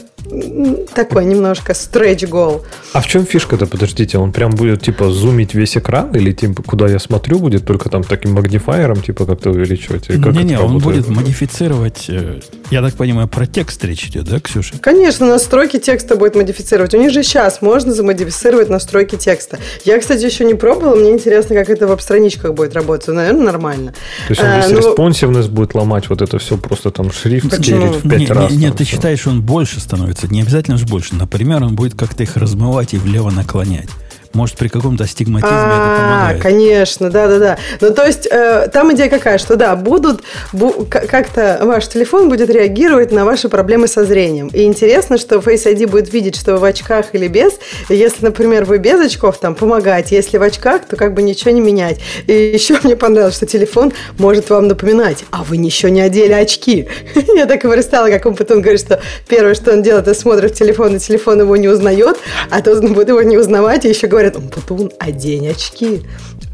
[0.95, 2.62] такой немножко goal.
[2.93, 6.89] А в чем фишка-то, подождите, он прям будет типа зумить весь экран или типа куда
[6.89, 10.09] я смотрю будет только там таким магнифайером типа как-то увеличивать?
[10.09, 14.74] Не-не, он будет модифицировать, э, я так понимаю, про текст речь идет, да, Ксюша?
[14.81, 16.95] Конечно, настройки текста будет модифицировать.
[16.95, 19.59] У них же сейчас можно замодифицировать настройки текста.
[19.85, 23.09] Я, кстати, еще не пробовала, мне интересно, как это в веб-страничках будет работать.
[23.09, 23.95] Наверное, нормально.
[24.29, 25.49] То есть он а, ну...
[25.49, 28.53] будет ломать вот это все, просто там шрифт скейлить в пять раз.
[28.53, 30.29] Нет, ты считаешь, он больше становится становится.
[30.29, 31.14] Не обязательно же больше.
[31.14, 33.89] Например, он будет как-то их размывать и влево наклонять.
[34.35, 36.43] Может, при каком-то астигматизме а, это помогает.
[36.43, 37.59] конечно, да-да-да.
[37.81, 40.22] Ну, то есть, э, там идея какая, что, да, будут,
[40.53, 44.49] бу, как-то ваш телефон будет реагировать на ваши проблемы со зрением.
[44.49, 47.55] И интересно, что Face ID будет видеть, что вы в очках или без.
[47.89, 50.12] И если, например, вы без очков, там, помогать.
[50.12, 51.99] Если в очках, то как бы ничего не менять.
[52.26, 56.89] И еще мне понравилось, что телефон может вам напоминать, а вы еще не одели очки.
[57.35, 60.53] Я так и представила, как он потом говорит, что первое, что он делает, это смотрит
[60.53, 62.18] в телефон, и телефон его не узнает,
[62.51, 66.03] а то он будет его не узнавать, и еще говорит, говорят, он Путун, одень очки.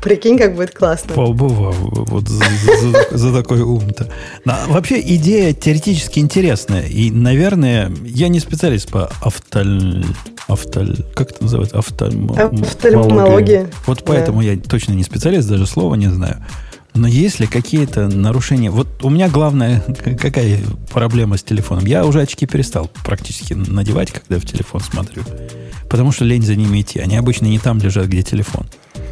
[0.03, 1.15] Прикинь, как будет классно.
[1.15, 2.45] Побывал вот за,
[2.83, 4.11] за, за такой ум-то.
[4.45, 6.87] Но, вообще идея теоретически интересная.
[6.87, 10.05] И, наверное, я не специалист по автоль...
[10.47, 11.79] автоль как это называется?
[11.79, 12.15] Автоль...
[12.61, 13.67] Офтальмологии.
[13.87, 14.51] Вот поэтому да.
[14.51, 16.45] я точно не специалист, даже слова не знаю.
[16.95, 18.71] Но если какие-то нарушения...
[18.71, 19.81] Вот у меня главная
[20.21, 20.61] какая
[20.93, 21.87] проблема с телефоном?
[21.87, 25.25] Я уже очки перестал практически надевать, когда в телефон смотрю.
[25.91, 27.01] Потому что лень за ними идти.
[27.01, 28.67] Они обычно не там лежат, где телефон.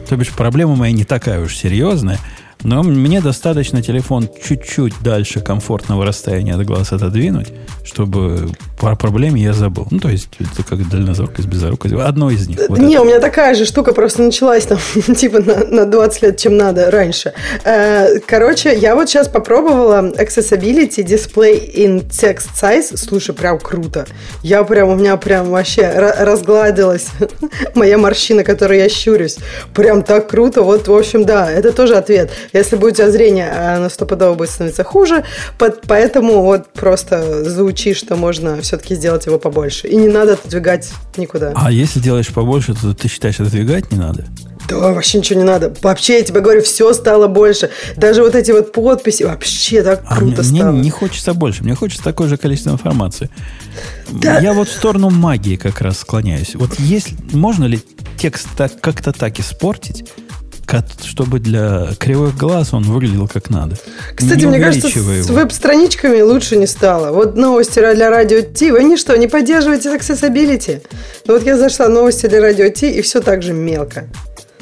[0.08, 2.20] То бишь, проблема моя не такая уж серьезная.
[2.64, 7.48] Но мне достаточно телефон чуть-чуть дальше комфортного расстояния от глаз отодвинуть,
[7.84, 9.86] чтобы про проблеме я забыл.
[9.90, 11.94] Ну, то есть, это как дальнозоркость, безорукость.
[11.94, 12.58] Одно из них.
[12.68, 13.02] Вот не, это.
[13.02, 14.78] у меня такая же штука просто началась там,
[15.16, 17.32] типа, на, на 20 лет, чем надо раньше.
[17.64, 22.96] Э, короче, я вот сейчас попробовала Accessibility Display in Text Size.
[22.96, 24.06] Слушай, прям круто.
[24.42, 27.08] Я прям, у меня прям вообще разгладилась
[27.74, 29.38] моя морщина, которой я щурюсь.
[29.74, 30.62] Прям так круто.
[30.62, 32.30] Вот, в общем, да, это тоже ответ.
[32.52, 35.24] Если будет у тебя зрение, оно стопудово будет становиться хуже.
[35.58, 39.88] Поэтому вот просто звучи, что можно все-таки сделать его побольше.
[39.88, 41.52] И не надо отодвигать никуда.
[41.54, 44.26] А если делаешь побольше, то ты считаешь, отодвигать не надо?
[44.68, 45.74] Да, вообще ничего не надо.
[45.82, 47.70] Вообще, я тебе говорю, все стало больше.
[47.96, 50.72] Даже вот эти вот подписи, вообще так а круто мне, стало.
[50.72, 53.28] Мне не хочется больше, мне хочется такое же количество информации.
[54.08, 54.38] Да.
[54.40, 56.54] Я вот в сторону магии как раз склоняюсь.
[56.54, 57.80] Вот есть, можно ли
[58.18, 60.04] текст так, как-то так испортить,
[61.04, 63.76] чтобы для кривых глаз он выглядел как надо.
[64.14, 67.12] Кстати, мне кажется, с веб-страничками лучше не стало.
[67.12, 68.70] Вот новости для радио Ти.
[68.70, 70.82] Вы они что, не поддерживаете accessibility?
[71.26, 74.08] Ну вот я зашла новости для радио Ти, и все так же мелко.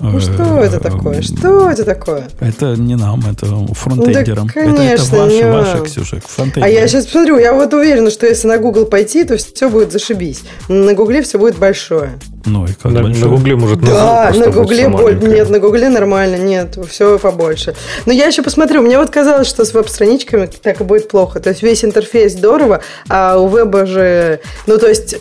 [0.01, 1.22] Ну что это такое?
[1.22, 2.28] Что это такое?
[2.40, 4.46] Это не нам, это фронтендерам.
[4.46, 6.20] Да, конечно, это, это ваше, не ваше, Ксюша,
[6.57, 9.92] А я сейчас посмотрю, я вот уверена, что если на Google пойти, то все будет
[9.92, 10.42] зашибись.
[10.68, 12.18] На Гугле все будет большое.
[12.46, 13.24] Ну, и как на, большое?
[13.24, 15.18] на Гугле может Да, на Гугле боль...
[15.22, 17.74] Нет, на Гугле нормально, нет, все побольше.
[18.07, 21.40] Но я еще посмотрю, мне вот казалось, что с веб-страничками так и будет плохо.
[21.40, 24.40] То есть весь интерфейс здорово, а у веба же...
[24.66, 25.16] Ну, то есть,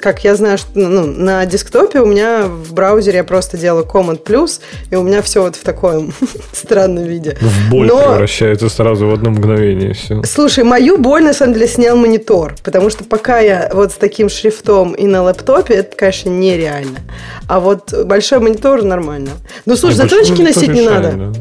[0.00, 3.84] как я знаю, что ну, на десктопе у меня в браузере я просто делаю
[4.18, 4.60] Command плюс,
[4.90, 6.12] и у меня все вот в таком
[6.52, 7.36] странном виде.
[7.40, 8.02] В боль Но...
[8.02, 9.94] превращается сразу в одно мгновение.
[9.94, 10.22] Все.
[10.24, 14.28] Слушай, мою боль на самом деле снял монитор, потому что пока я вот с таким
[14.28, 16.98] шрифтом и на лэптопе, это, конечно, нереально.
[17.48, 19.30] А вот большой монитор нормально.
[19.66, 21.12] Ну, слушай, а зато очки носить не надо.
[21.12, 21.32] Да.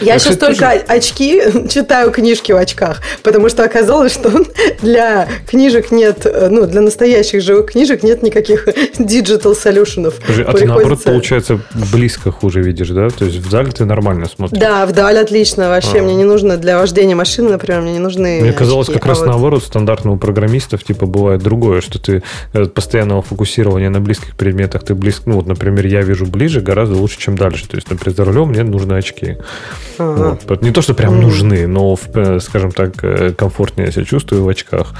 [0.00, 0.84] Я, сейчас только тоже...
[0.88, 4.30] очки читаю книжки в очках, потому что оказалось, что
[4.82, 8.68] для книжек нет, ну, для настоящих живых книжек нет никаких
[8.98, 10.14] digital solutions.
[10.22, 11.60] Скажи, а ты наоборот, получается,
[11.92, 13.10] близко хуже видишь, да?
[13.10, 14.58] То есть в зале ты нормально смотришь?
[14.58, 15.68] Да, вдаль отлично.
[15.68, 16.02] Вообще а.
[16.02, 19.08] мне не нужно для вождения машины, например, мне не нужны Мне казалось, очки, как а
[19.10, 19.28] раз вот...
[19.28, 22.22] наоборот, стандартного программистов типа бывает другое, что ты
[22.52, 26.96] от постоянного фокусирования на близких предметах, ты близко, ну вот, например, я вижу ближе гораздо
[26.96, 27.68] лучше, чем дальше.
[27.68, 29.36] То есть, например, за рулем мне нужны очки.
[29.98, 30.38] Ага.
[30.48, 30.62] Вот.
[30.62, 34.94] Не то, что прям нужны, но, э, скажем так, э, комфортнее себя чувствую в очках.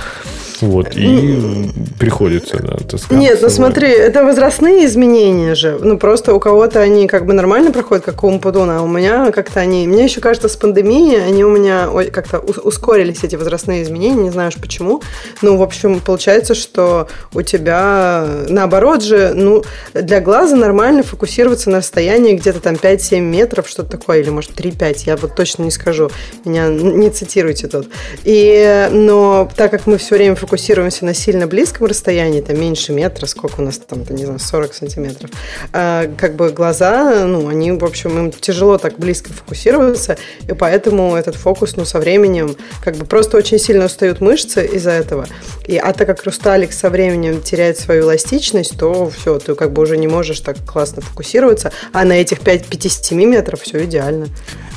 [0.62, 3.16] Вот, и приходится, да, таскаться.
[3.16, 5.76] Нет, ну смотри, это возрастные изменения же.
[5.82, 9.32] Ну, просто у кого-то они как бы нормально проходят, как у Умпудуна, а у меня
[9.32, 9.88] как-то они...
[9.88, 14.50] Мне еще кажется, с пандемией они у меня как-то ускорились, эти возрастные изменения, не знаю
[14.50, 15.02] уж почему.
[15.42, 19.64] Ну, в общем, получается, что у тебя наоборот же, ну,
[19.94, 25.02] для глаза нормально фокусироваться на расстоянии где-то там 5-7 метров, что-то такое, или может 3-5,
[25.06, 26.10] я вот точно не скажу.
[26.44, 27.88] Меня не цитируйте тут.
[28.24, 32.92] И, но так как мы все время фокусируемся фокусируемся на сильно близком расстоянии, там меньше
[32.92, 35.30] метра, сколько у нас там, не знаю, 40 сантиметров,
[35.72, 40.16] а, как бы глаза, ну, они, в общем, им тяжело так близко фокусироваться,
[40.48, 44.90] и поэтому этот фокус, ну, со временем, как бы просто очень сильно устают мышцы из-за
[44.90, 45.26] этого.
[45.66, 49.82] И, а так как хрусталик со временем теряет свою эластичность, то все, ты как бы
[49.82, 54.28] уже не можешь так классно фокусироваться, а на этих 5-7 метров все идеально.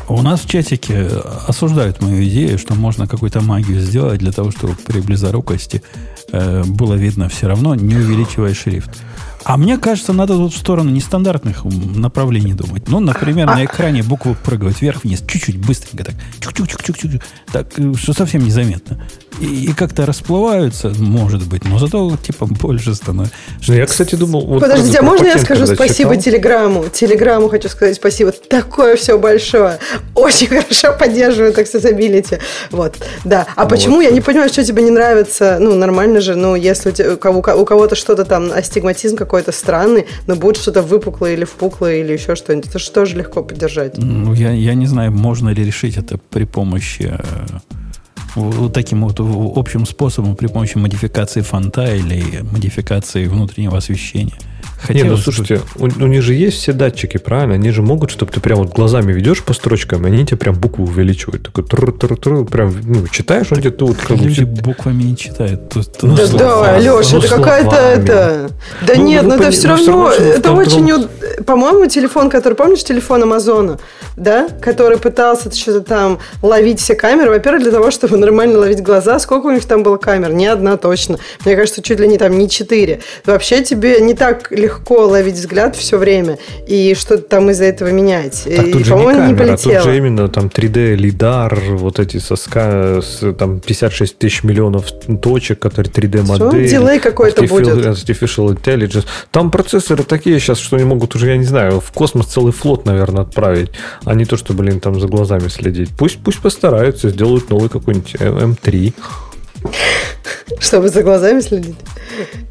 [0.07, 1.07] У нас в чатике
[1.47, 5.81] осуждают мою идею, что можно какую-то магию сделать для того, чтобы при близорукости
[6.31, 8.91] э, было видно все равно, не увеличивая шрифт.
[9.45, 12.87] А мне кажется, надо тут в сторону нестандартных направлений думать.
[12.87, 17.21] Ну, например, на экране буквы прыгают вверх-вниз, чуть-чуть, быстренько так, чук-чук-чук-чук-чук,
[17.51, 18.99] так, э, что совсем незаметно.
[19.39, 23.35] И, и как-то расплываются, может быть, но зато типа больше становится.
[23.67, 24.45] Ну, я, кстати, думал...
[24.47, 26.23] Вот Подождите, а можно я скажу спасибо читал?
[26.23, 26.85] Телеграмму?
[26.91, 28.31] Телеграмму хочу сказать спасибо.
[28.31, 29.79] Такое все большое.
[30.15, 32.39] Очень хорошо поддерживает accessibility.
[32.71, 33.45] Вот, да.
[33.55, 33.95] А ну почему?
[33.95, 34.03] Вот.
[34.03, 35.57] Я не понимаю, что тебе не нравится.
[35.59, 40.05] Ну, нормально же, ну, если у, тебя, у кого-то что-то там, астигматизм какой какой-то странный,
[40.27, 42.69] но будет что-то выпуклое или впуклое или еще что-нибудь.
[42.69, 43.97] Это же тоже легко поддержать.
[43.97, 47.84] Ну, я, я не знаю, можно ли решить это при помощи э,
[48.35, 54.33] вот таким вот общим способом, при помощи модификации фонта или модификации внутреннего освещения.
[54.85, 57.55] Хотелось Не, ну слушайте, у, у них же есть все датчики, правильно?
[57.55, 60.55] Они же могут, чтобы ты прям вот глазами ведешь по строчкам, и они тебе прям
[60.55, 61.43] букву увеличивают.
[61.43, 65.69] Такой тру -тру -тру, прям, ну, читаешь, он где-то вот как Люди буквами не читают.
[65.69, 68.51] То, то, ну, да, да, Леша, это какая-то это...
[68.85, 71.07] Да ну, нет, но это все равно, это очень...
[71.45, 73.79] По-моему, телефон, который, помнишь, телефон Амазона,
[74.17, 74.47] да?
[74.61, 77.29] Который пытался что-то там ловить все камеры.
[77.29, 79.19] Во-первых, для того, чтобы нормально ловить глаза.
[79.19, 80.33] Сколько у них там было камер?
[80.33, 81.17] Ни одна точно.
[81.43, 83.01] Мне кажется, чуть ли не там не четыре.
[83.25, 88.43] Вообще тебе не так легко ловить взгляд все время и что-то там из-за этого менять.
[88.43, 89.75] Так, тут и, же не камера, не полетело.
[89.75, 93.01] А тут же именно там 3D, лидар, вот эти соска,
[93.37, 94.85] там 56 тысяч миллионов
[95.21, 96.67] точек, которые 3D модель.
[96.67, 97.85] Дилей какой-то будет.
[97.85, 99.05] Artificial Intelligence.
[99.31, 102.85] Там процессоры такие сейчас, что они могут уже, я не знаю, в космос целый флот,
[102.85, 103.71] наверное, отправить,
[104.03, 105.89] а не то, что, блин, там за глазами следить.
[105.97, 108.93] Пусть, пусть постараются, сделают новый какой-нибудь М3.
[110.59, 111.75] Чтобы за глазами следить.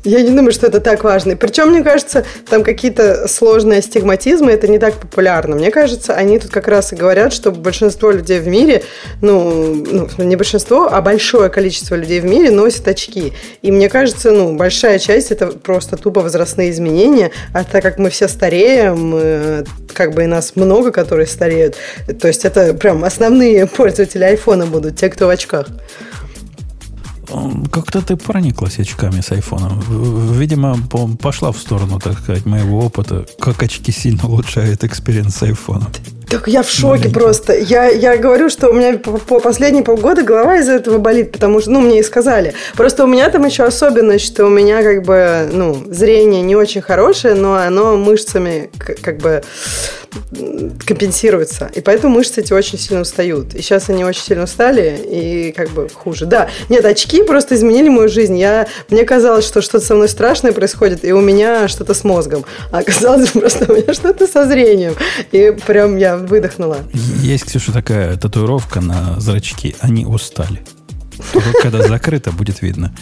[0.05, 1.37] Я не думаю, что это так важно.
[1.37, 5.57] Причем, мне кажется, там какие-то сложные астигматизмы, это не так популярно.
[5.57, 8.83] Мне кажется, они тут как раз и говорят, что большинство людей в мире,
[9.23, 13.33] ну, ну не большинство, а большое количество людей в мире носят очки.
[13.63, 18.11] И мне кажется, ну, большая часть это просто тупо возрастные изменения, а так как мы
[18.11, 21.77] все стареем, как бы и нас много, которые стареют,
[22.21, 25.69] то есть это прям основные пользователи айфона будут, те, кто в очках.
[27.73, 29.83] Как-то ты прониклась очками с айфоном.
[30.33, 30.79] Видимо,
[31.21, 35.89] пошла в сторону, так сказать, моего опыта, как очки сильно улучшают experience с айфоном.
[36.29, 37.15] Так я в шоке Маленький.
[37.15, 37.57] просто.
[37.57, 41.61] Я, я говорю, что у меня по, по последние полгода голова из-за этого болит, потому
[41.61, 42.55] что, ну, мне и сказали.
[42.75, 46.81] Просто у меня там еще особенность, что у меня как бы, ну, зрение не очень
[46.81, 49.43] хорошее, но оно мышцами как бы
[50.87, 51.71] компенсируется.
[51.75, 53.55] И поэтому мышцы эти очень сильно устают.
[53.55, 56.27] И сейчас они очень сильно устали, и как бы хуже.
[56.27, 58.37] Да, нет, очки просто изменили мою жизнь.
[58.39, 62.45] Я, мне казалось, что что-то со мной страшное происходит, и у меня что-то с мозгом.
[62.71, 64.95] А оказалось просто у меня что-то со зрением.
[65.33, 66.79] И прям я выдохнула.
[66.93, 69.75] Есть, Ксюша, такая татуировка на зрачки.
[69.81, 70.63] Они устали.
[71.63, 72.95] когда закрыто, будет видно.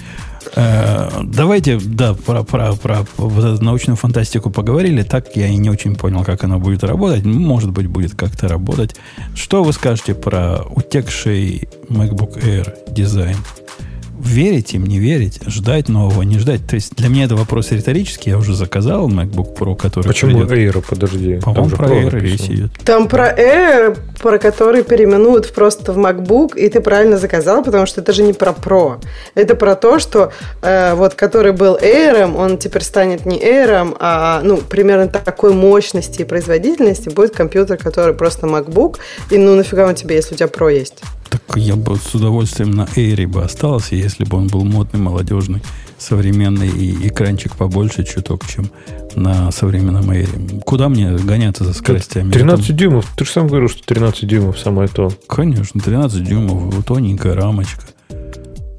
[0.54, 5.02] Э, давайте, да, про, про, про вот эту научную фантастику поговорили.
[5.02, 7.24] Так я и не очень понял, как она будет работать.
[7.24, 8.96] Может быть, будет как-то работать.
[9.34, 13.36] Что вы скажете про утекший MacBook Air дизайн?
[14.22, 16.66] Верить им, не верить, ждать нового, не ждать.
[16.66, 18.30] То есть для меня это вопрос риторический.
[18.30, 20.76] Я уже заказал MacBook Pro, который Почему придет.
[20.76, 21.40] Air, подожди?
[21.40, 22.70] По-моему, про Air идет.
[22.84, 28.00] Там про Air, про который переименуют просто в MacBook, и ты правильно заказал, потому что
[28.00, 29.02] это же не про Pro.
[29.34, 34.40] Это про то, что э, вот который был Air, он теперь станет не Air, а
[34.42, 38.98] ну, примерно такой мощности и производительности будет компьютер, который просто MacBook,
[39.30, 41.02] и ну нафига он тебе, если у тебя Pro есть?
[41.32, 45.62] Так я бы с удовольствием на Эйре бы остался, если бы он был модный, молодежный,
[45.98, 48.70] современный и экранчик побольше чуток, чем
[49.14, 50.60] на современном Air.
[50.64, 52.30] Куда мне гоняться за скоростями?
[52.32, 52.76] 13 там...
[52.76, 53.12] дюймов.
[53.16, 55.12] Ты же сам говорил, что 13 дюймов самое то.
[55.26, 57.82] Конечно, 13 дюймов, тоненькая рамочка.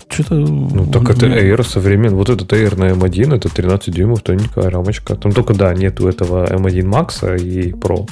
[0.10, 0.36] Что-то...
[0.36, 2.16] Ну, так это Air современный.
[2.16, 5.16] Вот этот Air на M1, это 13 дюймов, тоненькая рамочка.
[5.16, 8.08] Там только, да, нету этого M1 Max и Pro.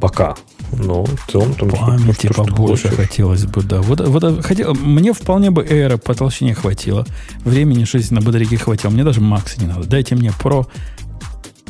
[0.00, 0.36] Пока.
[0.72, 3.80] Но в целом там памяти что, побольше что хотелось бы, да.
[3.80, 7.06] Вот, вот хотел, мне вполне бы Air по толщине хватило.
[7.44, 8.90] Времени жизни на батарейке хватило.
[8.90, 9.84] Мне даже Max не надо.
[9.84, 10.66] Дайте мне Pro.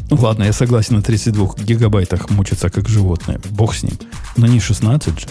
[0.08, 3.40] Ну ладно, я согласен на 32 гигабайтах мучиться как животное.
[3.50, 3.98] Бог с ним.
[4.36, 5.26] Но не 16 же.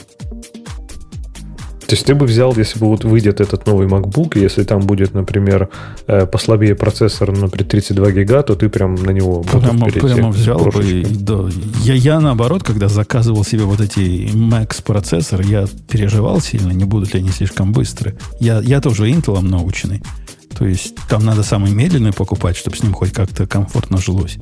[1.88, 5.14] То есть ты бы взял, если бы вот выйдет этот новый MacBook, если там будет,
[5.14, 5.70] например,
[6.08, 11.06] э, послабее процессор, например, 32 гига, то ты прям на него прямо, прямо взял бы.
[11.20, 11.48] Да.
[11.84, 17.14] я, я наоборот, когда заказывал себе вот эти Max процессор, я переживал сильно, не будут
[17.14, 18.16] ли они слишком быстрые.
[18.40, 20.02] Я, я тоже Intel наученный.
[20.58, 24.38] То есть там надо самый медленный покупать, чтобы с ним хоть как-то комфортно жилось.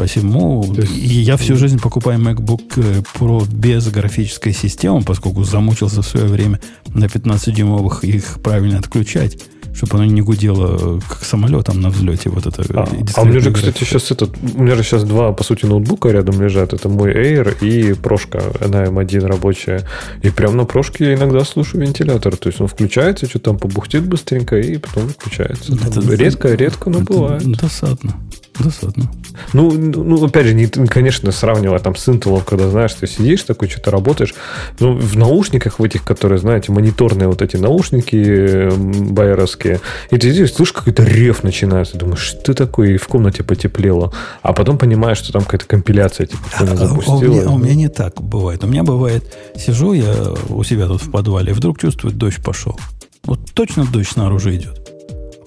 [0.00, 0.92] Посему есть...
[0.96, 6.58] я всю жизнь покупаю MacBook Pro без графической системы, поскольку замучился в свое время
[6.94, 9.36] на 15-дюймовых их правильно отключать,
[9.74, 12.30] чтобы оно не гудело как самолетом на взлете.
[12.30, 15.32] Вот это а, а у меня же, кстати, сейчас этот, у меня же сейчас два,
[15.32, 16.72] по сути, ноутбука рядом лежат.
[16.72, 19.86] Это мой Air и прошка на M1 рабочая.
[20.22, 22.36] И прямо на прошке я иногда слушаю вентилятор.
[22.36, 25.74] То есть он включается, что там побухтит быстренько, и потом выключается.
[25.74, 27.42] Это, редко, редко, но это бывает.
[27.42, 28.16] Досадно.
[28.60, 29.10] Досадно.
[29.52, 33.68] Ну, ну, опять же, не, конечно, сравнивая там с Intel, когда, знаешь, ты сидишь такой,
[33.68, 34.34] что-то работаешь.
[34.78, 38.68] Ну, в наушниках в этих, которые, знаете, мониторные вот эти наушники
[39.10, 39.80] байеровские,
[40.10, 41.96] и ты сидишь, слышишь, какой-то рев начинается.
[41.96, 42.90] Думаешь, что такое?
[42.90, 44.12] И в комнате потеплело.
[44.42, 46.42] А потом понимаешь, что там какая-то компиляция типа
[46.76, 47.16] запустила.
[47.16, 48.62] А, у, меня, у меня не так бывает.
[48.62, 49.24] У меня бывает,
[49.56, 50.14] сижу я
[50.48, 52.78] у себя тут в подвале, вдруг чувствую, дождь пошел.
[53.24, 54.90] Вот точно дождь снаружи идет.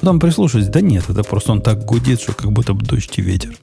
[0.04, 3.22] Потом прислушаюсь, да нет, это просто он так гудит, что как будто бы дождь и
[3.22, 3.56] ветер.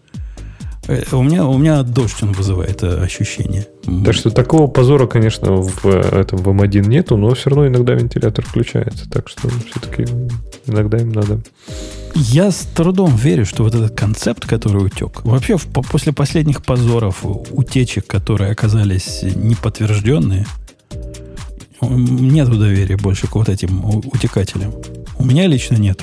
[0.89, 3.67] Э, у меня, у меня дождь он вызывает э, ощущение.
[4.07, 8.43] Так что такого позора, конечно, в этом в M1 нету, но все равно иногда вентилятор
[8.47, 9.07] включается.
[9.11, 10.07] Так что все-таки
[10.65, 11.43] иногда им надо.
[12.15, 17.19] Я с трудом верю, что вот этот концепт, который утек, вообще после последних позоров,
[17.51, 20.47] утечек, которые оказались неподтвержденные,
[21.83, 24.73] нет доверия больше к вот этим утекателям.
[25.19, 26.01] У меня лично нет.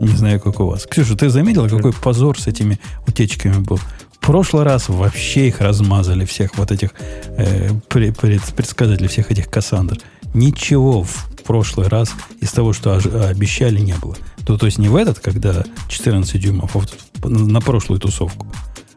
[0.00, 0.86] Не знаю, как у вас.
[0.86, 3.76] Ксюша, ты заметила, какой позор с этими утечками был?
[3.76, 6.90] В прошлый раз вообще их размазали, всех вот этих
[7.36, 9.98] э, пред, предсказателей, всех этих Кассандр.
[10.34, 14.16] Ничего в прошлый раз из того, что обещали, не было.
[14.44, 16.94] То, то есть не в этот, когда 14 дюймов, а вот
[17.24, 18.46] на прошлую тусовку.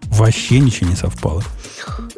[0.05, 1.43] Вообще ничего не совпало.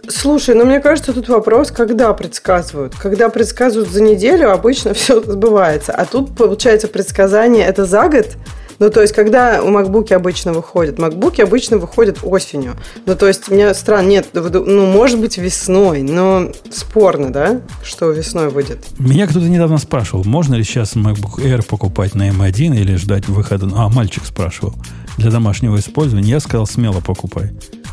[0.08, 2.96] Слушай, ну мне кажется, тут вопрос, когда предсказывают.
[2.96, 5.92] Когда предсказывают за неделю, обычно все сбывается.
[5.92, 8.38] А тут, получается, предсказание это за год,
[8.82, 10.98] ну, то есть, когда у MacBook обычно выходят?
[10.98, 12.74] MacBook обычно выходят осенью.
[13.06, 18.50] Ну, то есть, мне странно, нет, ну, может быть, весной, но спорно, да, что весной
[18.50, 18.80] выйдет.
[18.98, 23.70] Меня кто-то недавно спрашивал, можно ли сейчас MacBook Air покупать на M1 или ждать выхода.
[23.76, 24.74] А, мальчик спрашивал.
[25.18, 26.30] Для домашнего использования.
[26.30, 27.52] Я сказал, смело покупай.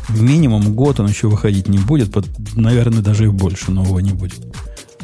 [0.09, 2.15] Минимум год он еще выходить не будет,
[2.55, 4.39] наверное, даже и больше нового не будет.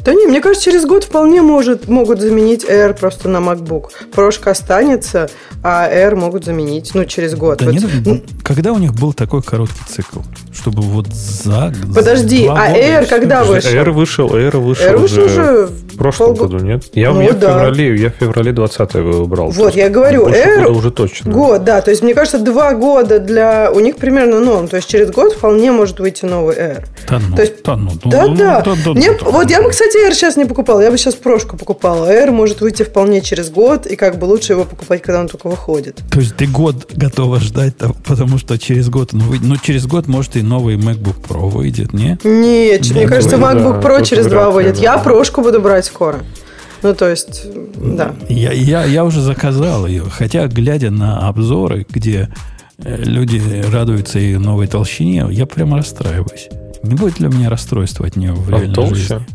[0.06, 3.86] Да не, мне кажется, через год вполне может, могут заменить Air просто на MacBook.
[4.12, 5.28] Прошка останется,
[5.64, 7.58] а Air могут заменить, ну, через год.
[7.58, 7.74] Да вот.
[7.74, 10.20] нет, когда у них был такой короткий цикл?
[10.54, 11.74] Чтобы вот за...
[11.92, 13.68] Подожди, за а Air когда вышел?
[13.68, 16.46] Air вышел, Air вышел, Air вышел уже в прошлом пол...
[16.46, 16.84] году, нет?
[16.92, 17.48] Я, ну, я, да.
[17.48, 19.50] в феврале, я в феврале 20 выбрал.
[19.50, 20.68] Вот, я говорю, Air...
[20.68, 21.32] уже точно.
[21.32, 21.80] Год, да.
[21.80, 23.72] То есть, мне кажется, два года для...
[23.72, 24.68] У них примерно норм.
[24.68, 26.84] То есть, через год вполне может выйти новый Air.
[27.08, 27.90] Да ну, то есть, да ну.
[28.04, 28.60] Да, ну, да.
[28.60, 30.80] да, да, да, вот я бы, кстати, Air сейчас не покупала.
[30.80, 32.10] Я бы сейчас прошку покупала.
[32.10, 35.48] Air может выйти вполне через год, и как бы лучше его покупать, когда он только
[35.48, 36.00] выходит.
[36.10, 37.74] То есть, ты год готова ждать,
[38.04, 39.46] потому что через год он выйдет.
[39.46, 42.18] Ну, через год, может, и новый MacBook Pro выйдет, не?
[42.24, 44.78] Нет, Нет мне кажется, MacBook Pro через два выйдет.
[44.78, 46.22] Я прошку буду брать скоро.
[46.82, 47.42] Ну, то есть,
[47.76, 48.14] да.
[48.28, 50.04] Я, я, я уже заказал ее.
[50.10, 52.28] Хотя, глядя на обзоры, где
[52.78, 53.42] э, люди
[53.72, 56.48] радуются ее новой толщине, я прямо расстраиваюсь.
[56.82, 58.94] Не будет ли у меня расстройства от нее в реальной толще?
[58.94, 59.26] жизни?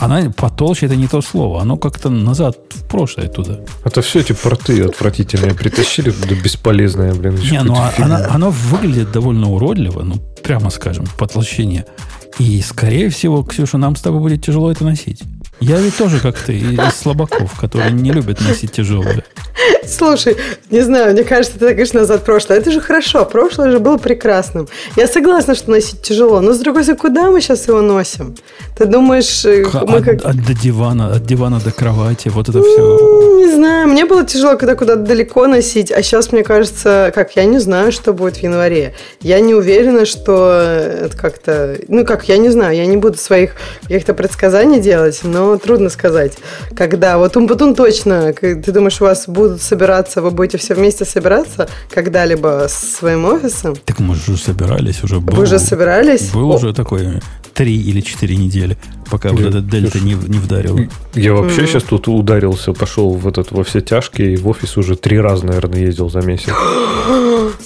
[0.00, 1.60] Она потолще это не то слово.
[1.60, 3.60] Оно как-то назад в прошлое туда.
[3.84, 7.36] Это все эти порты отвратительные притащили туда бесполезные, блин.
[7.50, 11.84] Не, ну а, она, оно выглядит довольно уродливо, ну, прямо скажем, по толщине.
[12.38, 15.22] И, скорее всего, Ксюша, нам с тобой будет тяжело это носить.
[15.60, 19.24] Я ведь тоже как ты, из слабаков, которые не любят носить тяжелое.
[19.86, 20.36] Слушай,
[20.70, 22.58] не знаю, мне кажется, ты говоришь назад прошлое.
[22.58, 24.68] Это же хорошо, прошлое же было прекрасным.
[24.96, 28.36] Я согласна, что носить тяжело, но с другой стороны, куда мы сейчас его носим?
[28.78, 30.24] Ты думаешь, э, мы от, как...
[30.24, 33.36] От, до дивана, от дивана до кровати, вот это все.
[33.38, 37.44] Не знаю, мне было тяжело, когда куда-то далеко носить, а сейчас, мне кажется, как, я
[37.44, 38.94] не знаю, что будет в январе.
[39.20, 41.78] Я не уверена, что это как-то...
[41.88, 46.38] Ну, как, я не знаю, я не буду своих каких-то предсказаний делать, но трудно сказать.
[46.74, 51.68] Когда, вот Умпутун точно, ты думаешь, у вас будут собираться, вы будете все вместе собираться
[51.90, 53.76] когда-либо с своим офисом?
[53.84, 55.20] Так мы же собирались уже.
[55.20, 56.30] Был, вы уже собирались?
[56.30, 56.56] Был О.
[56.56, 57.20] уже такой
[57.54, 58.76] три или четыре недели,
[59.10, 60.78] пока я, вот этот дельта не, не вдарил.
[61.14, 64.96] Я вообще сейчас тут ударился, пошел в этот во все тяжкие, и в офис уже
[64.96, 66.52] три раза, наверное, ездил за месяц.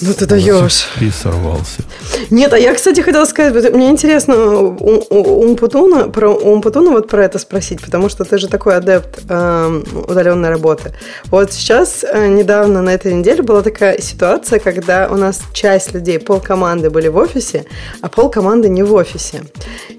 [0.00, 0.86] Ну ты даешь.
[1.00, 1.82] И сорвался.
[2.30, 7.80] Нет, а я, кстати, хотела сказать, мне интересно Умпутуна, про Умпутуна вот про это спросить,
[7.80, 10.94] потому что ты же такой адепт э, удаленной работы.
[11.26, 16.18] Вот сейчас, э, недавно на этой неделе была такая ситуация, когда у нас часть людей,
[16.18, 17.64] пол команды были в офисе,
[18.00, 19.42] а пол команды не в офисе.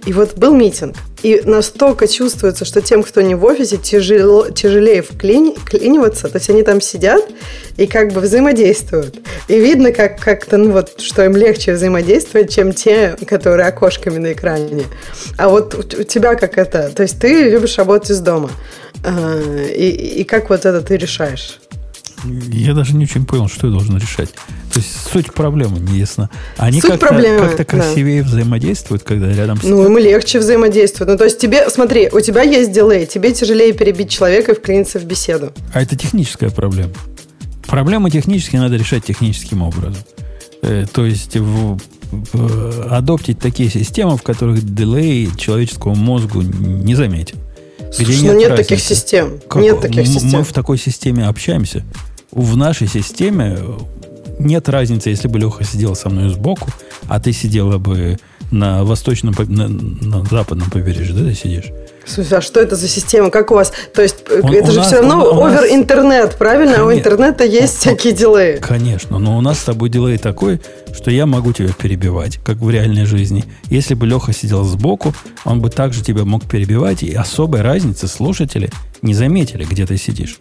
[0.05, 0.95] И вот был митинг.
[1.23, 6.29] И настолько чувствуется, что тем, кто не в офисе, тяжело, тяжелее вклиниваться.
[6.29, 7.23] То есть они там сидят
[7.77, 9.19] и как бы взаимодействуют.
[9.47, 14.33] И видно, как, как-то, ну вот, что им легче взаимодействовать, чем те, которые окошками на
[14.33, 14.85] экране.
[15.37, 16.91] А вот у тебя как это?
[16.95, 18.49] То есть ты любишь работать из дома.
[19.03, 19.89] А, и,
[20.21, 21.59] и как вот это ты решаешь?
[22.51, 24.29] Я даже не очень понял, что я должен решать.
[24.71, 26.29] То есть суть проблемы не ясна.
[26.57, 28.29] Они суть как-то, проблемы, как-то красивее да.
[28.29, 31.11] взаимодействуют, когда рядом с Ну, им легче взаимодействовать.
[31.11, 34.99] Ну, то есть тебе, смотри, у тебя есть дилей, тебе тяжелее перебить человека и вклиниться
[34.99, 35.53] в беседу.
[35.73, 36.91] А это техническая проблема.
[37.67, 39.95] Проблемы технические надо решать техническим образом.
[40.61, 41.77] Э, то есть в,
[42.11, 47.37] в, адоптить такие системы, в которых дилей человеческому мозгу не заметен.
[47.91, 49.39] Слушай, где ну нет, нет таких систем.
[49.47, 50.39] Как, нет таких систем.
[50.39, 51.83] Мы в такой системе общаемся.
[52.35, 53.57] В нашей системе
[54.39, 56.67] нет разницы, если бы Леха сидел со мной сбоку,
[57.07, 58.19] а ты сидела бы
[58.51, 61.71] на восточном, на, на западном побережье, да, ты сидишь?
[62.05, 63.29] Слушай, а что это за система?
[63.29, 63.71] Как у вас?
[63.93, 66.73] То есть, он, это же нас, все равно овер-интернет, правильно?
[66.73, 68.57] Конечно, а у интернета есть он, всякие дилеи.
[68.57, 70.59] Конечно, но у нас с тобой дилей такой,
[70.93, 73.45] что я могу тебя перебивать, как в реальной жизни.
[73.69, 75.15] Если бы Леха сидел сбоку,
[75.45, 78.69] он бы также тебя мог перебивать, и особой разницы слушатели
[79.01, 80.39] не заметили, где ты сидишь.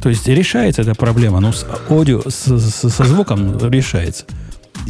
[0.00, 4.24] То есть решается эта проблема, ну, с аудио, с, с, со звуком решается.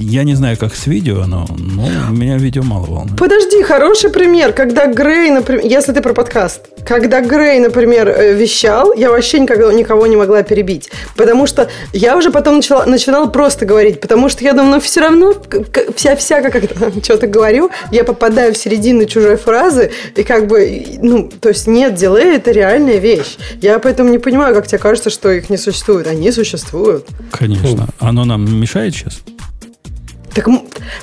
[0.03, 3.19] Я не знаю, как с видео, но, но меня видео мало волнует.
[3.19, 4.55] Подожди, хороший пример.
[4.55, 9.71] Когда Грей, например, если ты про подкаст, когда Грей, например, э, вещал, я вообще никогда
[9.75, 10.91] никого не могла перебить.
[11.17, 15.01] Потому что я уже потом начала, начинала просто говорить, потому что я думаю, ну все
[15.01, 15.35] равно
[15.95, 16.55] вся, вся как
[17.05, 21.95] что-то говорю, я попадаю в середину чужой фразы, и как бы, ну, то есть нет,
[21.95, 23.37] дилей это реальная вещь.
[23.61, 26.07] Я поэтому не понимаю, как тебе кажется, что их не существует.
[26.07, 27.07] Они существуют.
[27.33, 27.87] Конечно.
[27.99, 29.21] Оно нам мешает сейчас?
[30.41, 30.49] Так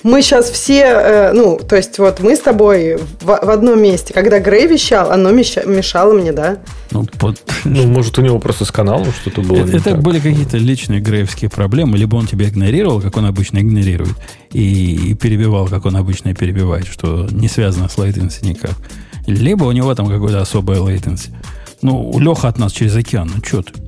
[0.01, 4.11] мы сейчас все, э, ну, то есть вот мы с тобой в, в одном месте.
[4.11, 6.57] Когда Грей вещал, оно мешало мне, да?
[6.89, 7.39] Ну, под...
[7.63, 9.57] ну, может, у него просто с каналом что-то было.
[9.57, 14.15] Это, это были какие-то личные греевские проблемы, либо он тебя игнорировал, как он обычно игнорирует,
[14.53, 18.73] и, и перебивал, как он обычно перебивает, что не связано с latency никак.
[19.27, 21.29] Либо у него там какой-то особая latency.
[21.83, 23.86] Ну, Леха от нас через океан, ну что ты?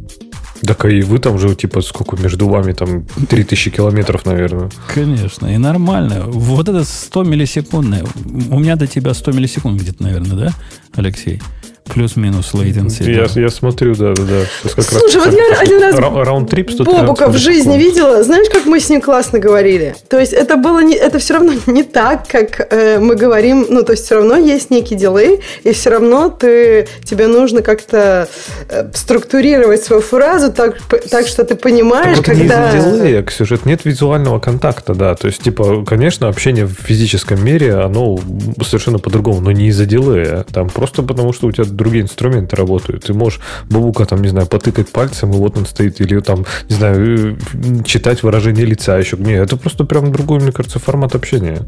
[0.61, 4.69] Так и вы там же, типа, сколько между вами, там, 3000 километров, наверное.
[4.93, 6.25] Конечно, и нормально.
[6.27, 8.03] Вот это 100 миллисекундное.
[8.49, 10.53] У меня до тебя 100 миллисекунд где-то, наверное, да,
[10.93, 11.41] Алексей?
[11.93, 13.09] Плюс-минус latency.
[13.11, 13.41] Я, да.
[13.41, 14.71] я смотрю, да, да, да.
[14.75, 18.23] Как Слушай, раз, вот я один раз раунд-трип Бобука в жизни видела.
[18.23, 19.95] Знаешь, как мы с ним классно говорили?
[20.07, 23.65] То есть это было не, это все равно не так, как э, мы говорим.
[23.69, 28.27] Ну, то есть все равно есть некий дилей, и все равно ты, тебе нужно как-то
[28.69, 30.77] э, структурировать свою фразу так,
[31.09, 32.71] так что ты понимаешь, так когда...
[32.71, 35.15] Не из-за дилея, сюжет, нет визуального контакта, да.
[35.15, 38.19] То есть, типа, конечно, общение в физическом мире, оно
[38.63, 40.45] совершенно по-другому, но не из-за дилея.
[40.51, 43.05] Там просто потому, что у тебя другие инструменты работают.
[43.05, 46.75] Ты можешь бабука там, не знаю, потыкать пальцем, и вот он стоит, или там, не
[46.75, 49.17] знаю, э, читать выражение лица еще.
[49.17, 51.65] Не, это просто прям другой, мне кажется, формат общения.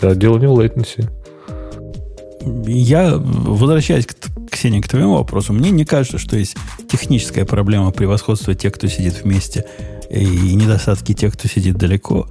[0.00, 1.10] Да, дело не в latency.
[2.66, 4.14] Я, возвращаясь к,
[4.50, 6.56] Ксении, к твоему вопросу, мне не кажется, что есть
[6.90, 9.64] техническая проблема превосходства тех, кто сидит вместе,
[10.10, 12.28] и недостатки тех, кто сидит далеко.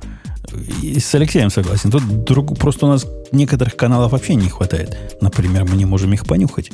[0.82, 1.92] И с Алексеем согласен.
[1.92, 5.18] Тут друг, просто у нас некоторых каналов вообще не хватает.
[5.22, 6.72] Например, мы не можем их понюхать.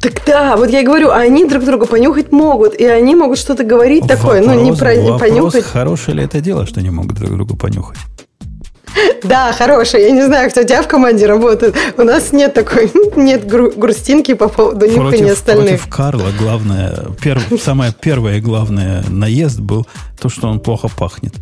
[0.00, 3.64] Так да, вот я и говорю, они друг друга понюхать могут, и они могут что-то
[3.64, 5.64] говорить вопрос, такое, ну не про не понюхать.
[5.64, 7.98] Хорошее ли это дело, что они могут друг друга понюхать?
[9.22, 10.02] Да, хорошая.
[10.02, 11.76] Я не знаю, кто у тебя в команде работает.
[11.96, 15.68] У нас нет такой, нет гру- грустинки по поводу нюхания остальных.
[15.68, 19.86] Против Карла главное, перв, самое первое главное наезд был
[20.20, 21.34] то, что он плохо пахнет.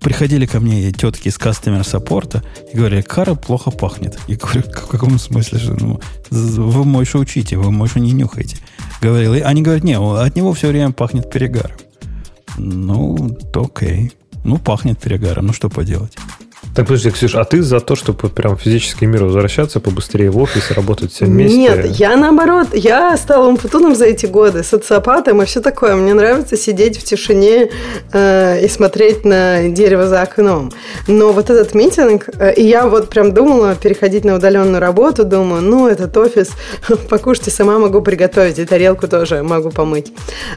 [0.00, 2.42] Приходили ко мне тетки из кастомер саппорта
[2.72, 4.18] и говорили, Карл плохо пахнет.
[4.28, 5.58] Я говорю, в каком смысле?
[5.58, 8.58] Что, ну, вы Мойшу учите, вы Мойшу не нюхаете.
[9.00, 11.76] Говорил, и они говорят, не, от него все время пахнет перегаром.
[12.56, 14.12] Ну, окей.
[14.44, 16.16] Ну, пахнет перегаром, ну что поделать.
[16.76, 20.36] Так, подожди, Ксюш, а ты за то, чтобы прям в физический мир возвращаться, побыстрее в
[20.36, 21.56] офис, работать все вместе?
[21.56, 25.96] Нет, я наоборот, я стала умпутуном за эти годы, социопатом и все такое.
[25.96, 27.70] Мне нравится сидеть в тишине
[28.12, 30.70] э, и смотреть на дерево за окном.
[31.08, 35.62] Но вот этот митинг, э, и я вот прям думала переходить на удаленную работу, думаю,
[35.62, 36.50] ну, этот офис,
[37.08, 40.12] покушайте, сама могу приготовить, и тарелку тоже могу помыть.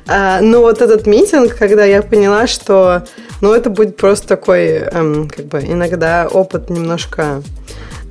[0.06, 3.06] А, но вот этот митинг, когда я поняла, что,
[3.42, 7.42] ну, это будет просто такой, эм, как бы, иногда опыт немножко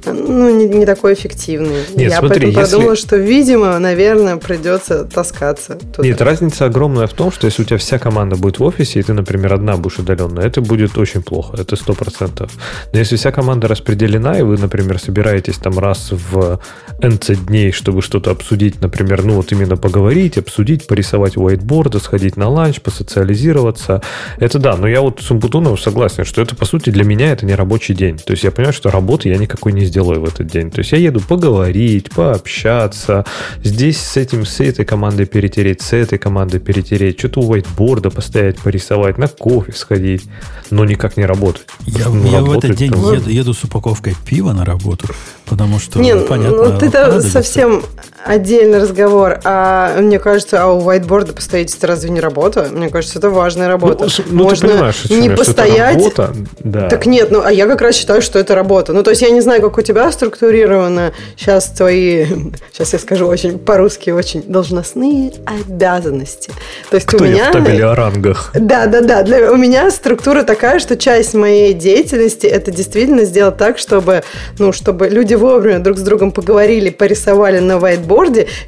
[0.06, 1.84] ну, не, не такой эффективный.
[1.94, 2.72] Нет, Я смотри, поэтому если...
[2.72, 5.78] подумала, что, видимо, наверное, придется таскаться.
[5.94, 6.06] Туда.
[6.06, 9.02] Нет, разница огромная в том, что если у тебя вся команда будет в офисе, и
[9.02, 12.52] ты, например, одна будешь удаленно, это будет очень плохо, это сто процентов.
[12.92, 16.60] Но если вся команда распределена, и вы, например, собираетесь там раз в
[17.00, 22.48] NC дней, чтобы что-то обсудить, например, ну вот именно поговорить, обсудить, порисовать whiteboard, сходить на
[22.48, 24.02] ланч, посоциализироваться,
[24.38, 27.46] это да, но я вот с Умпутуновым согласен, что это, по сути, для меня это
[27.46, 28.18] не рабочий день.
[28.18, 30.70] То есть я понимаю, что работы я никакой не сделаю в этот день.
[30.70, 33.24] То есть я еду поговорить, пообщаться,
[33.62, 38.58] здесь с этим, с этой командой перетереть, с этой командой перетереть, что-то у whiteboard постоять,
[38.58, 40.24] порисовать, на кофе сходить,
[40.70, 41.66] но никак не работать.
[41.86, 43.12] Я, ну, я в этот день там...
[43.12, 45.08] еду, еду с упаковкой пива на работу,
[45.46, 46.56] потому что, не, ну, понятно...
[46.56, 47.82] Ну, это совсем
[48.24, 49.40] отдельный разговор.
[49.44, 52.68] А мне кажется, а у whiteboard постоять это разве не работа?
[52.70, 54.04] Мне кажется, это важная работа.
[54.04, 55.94] Ну, ну Можно ты понимаешь, не я, постоять.
[55.94, 56.88] работа, да.
[56.88, 58.92] Так нет, ну, а я как раз считаю, что это работа.
[58.92, 62.26] Ну, то есть я не знаю, как у тебя структурировано сейчас твои,
[62.72, 66.50] сейчас я скажу очень по-русски, очень должностные обязанности.
[66.90, 67.44] То есть Кто у меня...
[67.44, 68.50] Я в табеле о рангах?
[68.54, 69.22] Да, да, да.
[69.22, 74.22] Для, у меня структура такая, что часть моей деятельности это действительно сделать так, чтобы,
[74.58, 78.07] ну, чтобы люди вовремя друг с другом поговорили, порисовали на whiteboard,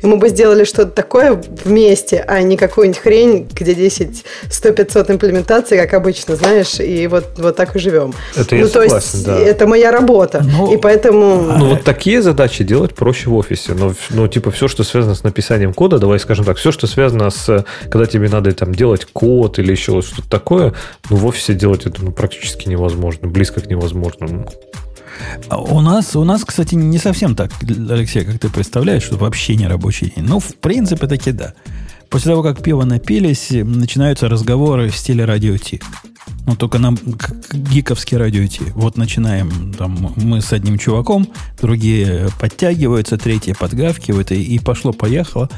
[0.03, 5.11] и мы бы сделали что-то такое вместе, а не какую-нибудь хрень, где 10, 100, 500
[5.11, 8.13] имплементаций, как обычно, знаешь, и вот, вот так и живем.
[8.37, 9.39] Это ну, я то согласен, есть, да.
[9.39, 10.43] это моя работа.
[10.45, 11.43] Ну, и поэтому...
[11.59, 13.73] Ну, вот такие задачи делать проще в офисе.
[13.73, 17.31] Но, ну, типа, все, что связано с написанием кода, давай скажем так, все, что связано
[17.31, 20.75] с, когда тебе надо там делать код или еще что-то такое,
[21.09, 24.49] ну, в офисе делать это ну, практически невозможно, близко к невозможному.
[25.49, 29.57] А у нас, у нас, кстати, не совсем так, Алексей, как ты представляешь, что вообще
[29.57, 30.25] не рабочий день.
[30.27, 31.55] Ну, в принципе, таки да.
[32.11, 35.81] После того, как пиво напились, начинаются разговоры в стиле радио Ти.
[36.47, 36.99] Ну, только нам
[37.53, 38.65] гиковский радио идти.
[38.75, 41.29] Вот начинаем, там, мы с одним чуваком,
[41.61, 45.49] другие подтягиваются, третьи подгавкивают, и, и пошло-поехало.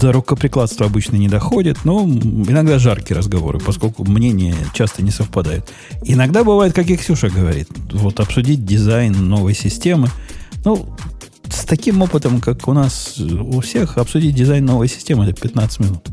[0.00, 5.70] До рукоприкладства обычно не доходит, но иногда жаркие разговоры, поскольку мнения часто не совпадают.
[6.04, 10.10] Иногда бывает, как и Ксюша говорит, вот обсудить дизайн новой системы.
[10.64, 10.94] Ну,
[11.48, 16.08] с таким опытом, как у нас у всех, обсудить дизайн новой системы это 15 минут.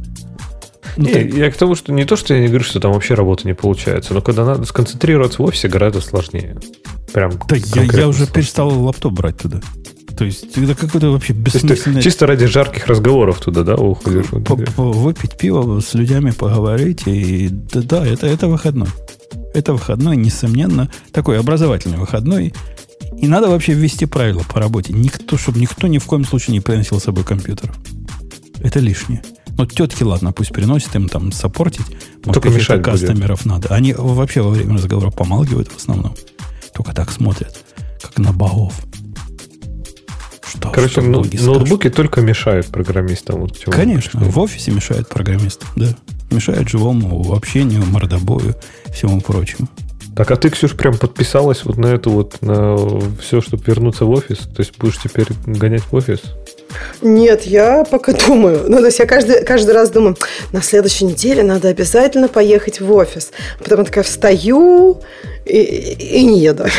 [0.98, 1.38] Ну, не, ты...
[1.38, 3.54] Я к тому, что не то, что я не говорю, что там вообще работа не
[3.54, 6.58] получается, но когда надо сконцентрироваться в офисе, гораздо сложнее.
[7.14, 8.28] Прям да я, я уже сложнее.
[8.34, 9.62] перестал лаптоп брать туда.
[10.18, 12.02] То есть это какой-то вообще бессмысленный...
[12.02, 14.28] чисто ради жарких разговоров туда, да, уходишь?
[14.30, 17.04] Выпить пиво с людьми, поговорить.
[17.08, 18.90] И да, да это, это выходной.
[19.54, 20.92] Это выходной, несомненно.
[21.12, 22.54] Такой образовательный выходной.
[23.18, 24.94] И надо вообще ввести правила по работе.
[24.94, 27.76] Никто, чтобы никто ни в коем случае не приносил с собой компьютеров.
[28.64, 29.22] Это лишнее.
[29.58, 31.86] Ну, тетки, ладно, пусть приносят им там саппортить.
[32.26, 33.70] Может, Только мешать кастомеров надо.
[33.70, 36.16] Они вообще во время разговора помалкивают в основном.
[36.74, 37.64] Только так смотрят,
[38.02, 38.74] как на богов.
[40.48, 43.42] Что, Короче, что ну, ноутбуки только мешают программистам.
[43.42, 45.88] Вот Конечно, в офисе мешают программистам, да.
[46.30, 48.56] Мешают живому общению, мордобою,
[48.94, 49.68] всему прочему.
[50.16, 52.76] Так, а ты, Ксюш, прям подписалась вот на эту вот, на
[53.20, 54.40] все, чтобы вернуться в офис?
[54.40, 56.22] То есть будешь теперь гонять в офис?
[57.02, 58.66] Нет, я пока думаю.
[58.68, 60.18] Ну, то есть я каждый, каждый раз думаю,
[60.52, 63.32] на следующей неделе надо обязательно поехать в офис.
[63.60, 65.02] Потом такая встаю,
[65.46, 65.60] и,
[66.20, 66.66] и не еду.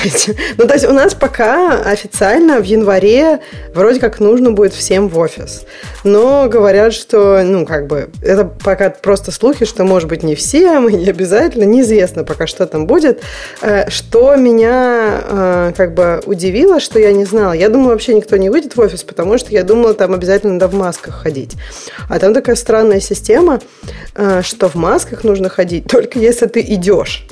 [0.56, 3.40] Ну, то есть у нас пока официально в январе
[3.74, 5.64] вроде как нужно будет всем в офис.
[6.04, 10.88] Но говорят, что, ну, как бы, это пока просто слухи, что, может быть, не всем,
[10.88, 13.22] и не обязательно, неизвестно пока, что там будет.
[13.62, 17.52] Э, что меня, э, как бы, удивило, что я не знала.
[17.52, 20.68] Я думала, вообще никто не выйдет в офис, потому что я думала, там обязательно надо
[20.68, 21.56] в масках ходить.
[22.08, 23.60] А там такая странная система,
[24.14, 27.26] э, что в масках нужно ходить только если ты идешь.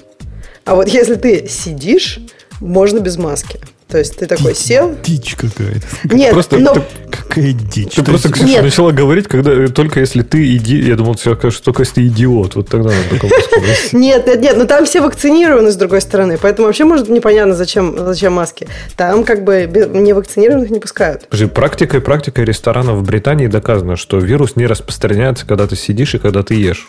[0.64, 2.20] А вот если ты сидишь,
[2.60, 3.60] можно без маски.
[3.90, 4.94] То есть ты такой сел.
[5.02, 6.14] Дичь какая-то.
[6.14, 6.74] Нет, Просто но...
[6.74, 7.94] ты- Какая дичь.
[7.94, 8.62] Ты просто, Ксюша, Нет.
[8.62, 12.06] начала говорить, когда э, только если ты иди, я думал, ты скажешь, только если ты
[12.06, 13.92] идиот, вот тогда надо маску носить.
[13.92, 17.96] Нет, нет, нет, но там все вакцинированы с другой стороны, поэтому вообще может непонятно, зачем,
[17.98, 18.68] зачем маски.
[18.96, 21.26] Там как бы бе- невакцинированных не пускают.
[21.28, 26.18] Подожди, практикой, практикой ресторанов в Британии доказано, что вирус не распространяется, когда ты сидишь и
[26.18, 26.88] когда ты ешь.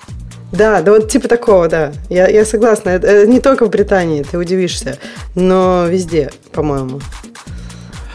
[0.52, 1.92] Да, да вот типа такого, да.
[2.10, 2.90] Я, я согласна.
[2.90, 4.98] Это, это не только в Британии, ты удивишься,
[5.36, 7.00] но везде, по-моему.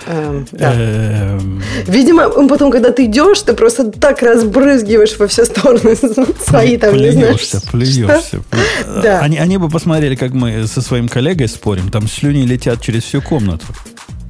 [0.09, 0.73] Эм, да.
[0.77, 5.97] Эм, Видимо, потом, когда ты идешь, ты просто так разбрызгиваешь во все стороны
[6.47, 7.29] свои там, не знаю.
[7.35, 8.41] Плюешься, плюешься.
[9.03, 9.21] Да.
[9.21, 11.91] Они, они бы посмотрели, как мы со своим коллегой спорим.
[11.91, 13.67] Там слюни летят через всю комнату.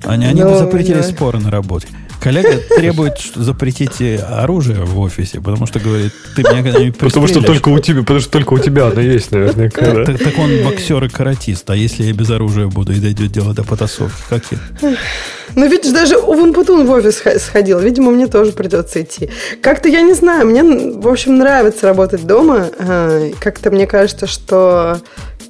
[0.05, 1.03] Они, они бы Ну, запретили да.
[1.03, 1.89] споры на работе.
[2.27, 7.41] Коллега требует что- запретить оружие в офисе, потому что говорит, ты меня когда-нибудь Потому что
[7.41, 9.93] только у тебя, потому что только у тебя оно есть, наверняка.
[9.93, 10.05] да?
[10.05, 11.71] Так, так он боксер и каратист.
[11.71, 14.21] А если я без оружия буду и дойдет дело до потасовки?
[14.29, 14.97] Как я?
[15.55, 17.79] Ну, видишь, даже у Ванпутун в офис сходил.
[17.79, 19.31] Видимо, мне тоже придется идти.
[19.63, 22.67] Как-то, я не знаю, мне, в общем, нравится работать дома.
[22.81, 25.01] А, Как-то мне кажется, что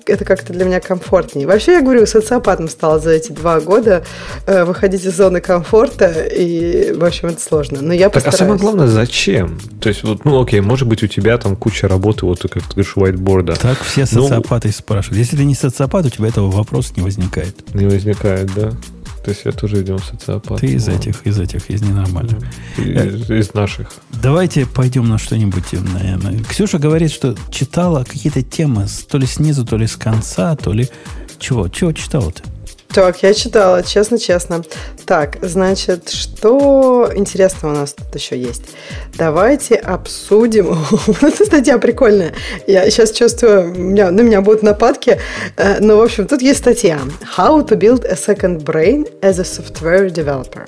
[0.06, 1.46] это как-то для меня комфортнее.
[1.46, 4.04] Вообще, я говорю, социопатом стала за эти два года
[4.46, 7.80] э, выходить из зоны комфорта, и, в общем, это сложно.
[7.82, 8.38] Но я Так, а постараюсь.
[8.38, 9.58] самое главное, зачем?
[9.80, 12.62] То есть, вот, ну, окей, может быть, у тебя там куча работы, вот ты как
[12.62, 15.18] ты говоришь, whiteboard Так все Ну, социопаты спрашивают.
[15.18, 17.74] Если ты не социопат, у тебя этого вопроса не возникает.
[17.74, 18.72] не возникает, да?
[19.26, 20.60] То есть я тоже идем социопат.
[20.60, 22.38] Ты из этих, из этих, из ненормальных.
[22.78, 23.90] Из, из наших.
[24.22, 26.44] Давайте пойдем на что-нибудь, наверное.
[26.44, 30.88] Ксюша говорит, что читала какие-то темы то ли снизу, то ли с конца, то ли...
[31.40, 31.68] Чего?
[31.68, 32.44] Чего читала-то?
[32.96, 34.62] Так, я читала, честно-честно.
[35.04, 38.62] Так, значит, что интересного у нас тут еще есть?
[39.18, 40.68] Давайте обсудим.
[41.06, 42.32] Вот Эта статья прикольная.
[42.66, 45.20] Я сейчас чувствую, у меня, на меня будут нападки.
[45.58, 46.98] Э, Но, в общем, тут есть статья.
[47.36, 50.66] How to build a second brain as a software developer.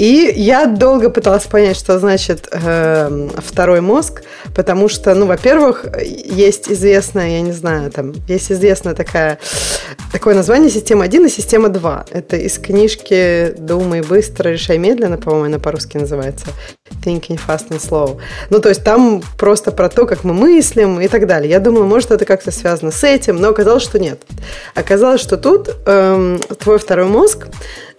[0.00, 4.22] И я долго пыталась понять, что значит э, второй мозг,
[4.54, 9.38] потому что, ну, во-первых, есть известная, я не знаю, там, есть известная такая,
[10.10, 12.06] такое название система 1 и система 2.
[12.12, 16.46] Это из книжки «Думай быстро, решай медленно», по-моему, она по-русски называется.
[17.04, 18.18] Thinking fast and slow.
[18.48, 21.50] Ну, то есть там просто про то, как мы мыслим и так далее.
[21.50, 24.22] Я думала, может, это как-то связано с этим, но оказалось, что нет.
[24.74, 27.48] Оказалось, что тут эм, твой второй мозг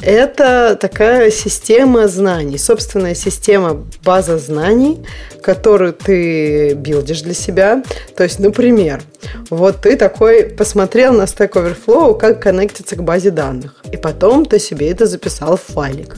[0.02, 5.06] это такая система знаний, собственная система база знаний,
[5.41, 7.84] которую ты билдишь для себя.
[8.15, 9.02] То есть, например,
[9.49, 14.60] вот ты такой посмотрел на Stack Overflow, как коннектиться к базе данных, и потом ты
[14.60, 16.15] себе это записал в файлик.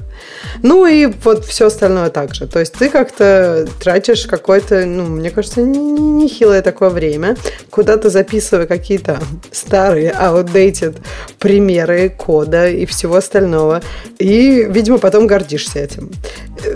[0.61, 2.47] Ну и вот все остальное также.
[2.47, 7.35] То есть ты как-то тратишь какое-то, ну, мне кажется, нехилое такое время,
[7.69, 9.19] куда-то записывая какие-то
[9.51, 10.97] старые, outdated
[11.39, 13.72] примеры кода и всего остального.
[14.19, 16.11] И, видимо, потом гордишься этим.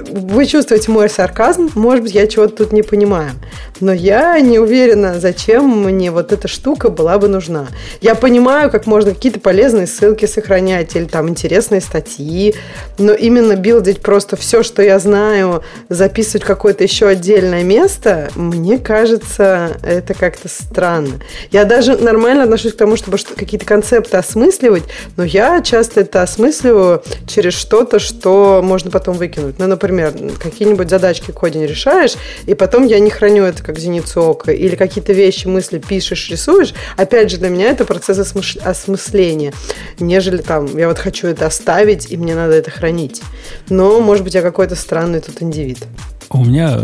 [0.10, 1.70] Вы чувствуете мой сарказм?
[1.76, 3.32] Может быть, я чего-то тут не понимаю.
[3.80, 7.68] Но я не уверена, зачем мне вот эта штука была бы нужна.
[8.02, 12.56] Я понимаю, как можно какие-то полезные ссылки сохранять или там интересные статьи,
[12.98, 18.78] но именно билдить просто все, что я знаю, записывать в какое-то еще отдельное место, мне
[18.80, 21.20] кажется, это как-то странно.
[21.52, 24.84] Я даже нормально отношусь к тому, чтобы что- какие-то концепты осмысливать,
[25.16, 26.87] но я часто это осмысливаю
[27.28, 29.60] через что-то, что можно потом выкинуть.
[29.60, 32.16] Ну, например, какие-нибудь задачки не решаешь,
[32.46, 36.74] и потом я не храню это как зеницу ока, или какие-то вещи, мысли пишешь, рисуешь.
[36.98, 39.54] Опять же, для меня это процесс осмыш- осмысления,
[40.00, 43.22] нежели там, я вот хочу это оставить, и мне надо это хранить.
[43.70, 45.80] Но, может быть, я какой-то странный тут индивид.
[46.30, 46.82] У меня...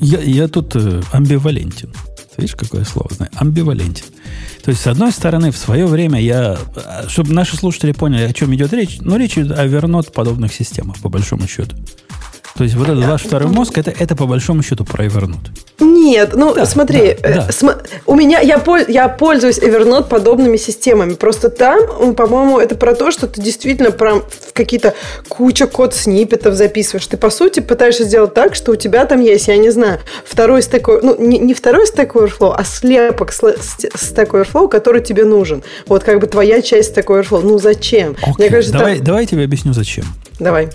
[0.00, 1.92] Я, я тут э, амбивалентен.
[2.36, 3.30] Видишь, какое слово знаю?
[3.36, 4.06] Амбивалентен.
[4.64, 6.56] То есть, с одной стороны, в свое время я...
[6.74, 10.54] э, Чтобы наши слушатели поняли, о чем идет речь, ну, речь идет о вернот подобных
[10.54, 11.76] системах, по большому счету.
[12.56, 15.50] То есть, вот этот ваш второй мозг, это, это по большому счету про Evernote.
[15.80, 17.52] Нет, ну Да, смотри, да, э, да.
[17.52, 21.14] см- у меня я, я пользуюсь Evernote подобными системами.
[21.14, 24.94] Просто там, по-моему, это про то, что ты действительно прям в какие-то
[25.28, 27.06] куча код сниппетов записываешь.
[27.08, 30.60] Ты по сути пытаешься сделать так, что у тебя там есть, я не знаю, второй
[30.60, 35.24] Over- ну не, не второй Stack Overflow, а слепок сл- ст- Stack Overflow, который тебе
[35.24, 35.64] нужен.
[35.88, 37.40] Вот как бы твоя часть Stack Overflow.
[37.42, 38.14] Ну зачем?
[38.24, 40.04] Окей, кажется, давай, там- давай я тебе объясню, зачем.
[40.38, 40.68] Давай.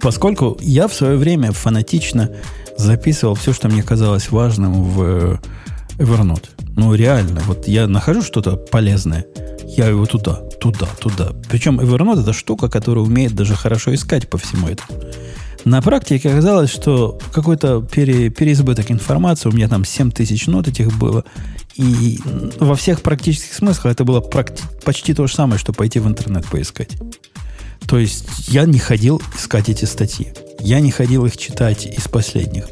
[0.00, 2.30] Поскольку я в свое время фанатично
[2.76, 5.36] записывал все, что мне казалось важным в э,
[5.98, 6.44] Evernote.
[6.76, 9.26] Ну, реально, вот я нахожу что-то полезное,
[9.76, 11.32] я его туда, туда, туда.
[11.48, 15.00] Причем Evernote это штука, которая умеет даже хорошо искать по всему этому.
[15.64, 20.96] На практике оказалось, что какой-то пере, переизбыток информации, у меня там 7 тысяч нот этих
[20.96, 21.24] было,
[21.74, 22.20] и
[22.60, 26.46] во всех практических смыслах это было практи- почти то же самое, что пойти в интернет
[26.46, 26.90] поискать.
[27.86, 30.28] То есть я не ходил искать эти статьи.
[30.60, 32.66] Я не ходил их читать из последних.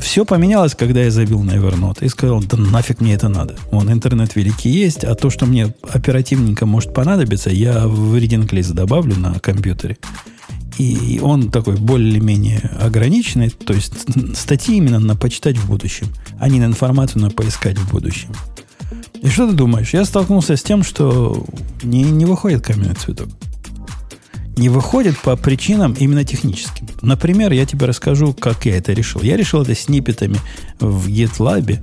[0.00, 3.56] Все поменялось, когда я забил на Evernote и сказал, да нафиг мне это надо.
[3.70, 8.72] Вон, интернет великий есть, а то, что мне оперативненько может понадобиться, я в reading list
[8.72, 9.98] добавлю на компьютере.
[10.78, 13.92] И он такой более-менее ограниченный, то есть
[14.36, 16.08] статьи именно на почитать в будущем,
[16.40, 18.30] а не на информацию на поискать в будущем.
[19.20, 19.92] И что ты думаешь?
[19.94, 21.44] Я столкнулся с тем, что
[21.82, 23.28] не, не выходит каменный цветок.
[24.56, 26.86] Не выходит по причинам именно техническим.
[27.00, 29.22] Например, я тебе расскажу, как я это решил.
[29.22, 30.38] Я решил это сниппетами
[30.78, 31.78] в GitLab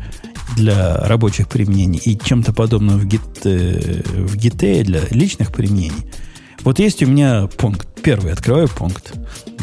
[0.56, 6.06] для рабочих применений и чем-то подобным в, Git, э, в Git для личных применений.
[6.62, 7.88] Вот есть у меня пункт.
[8.02, 9.14] Первый открываю пункт.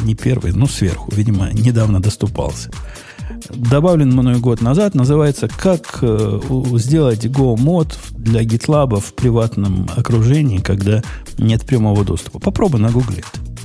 [0.02, 1.12] Не первый, но сверху.
[1.14, 2.70] Видимо, недавно доступался.
[3.50, 4.94] Добавлен мной год назад.
[4.94, 6.40] Называется «Как э,
[6.74, 11.02] сделать Go-мод для GitLab в приватном окружении, когда
[11.38, 12.38] нет прямого доступа».
[12.38, 13.55] Попробуй на Гугле это.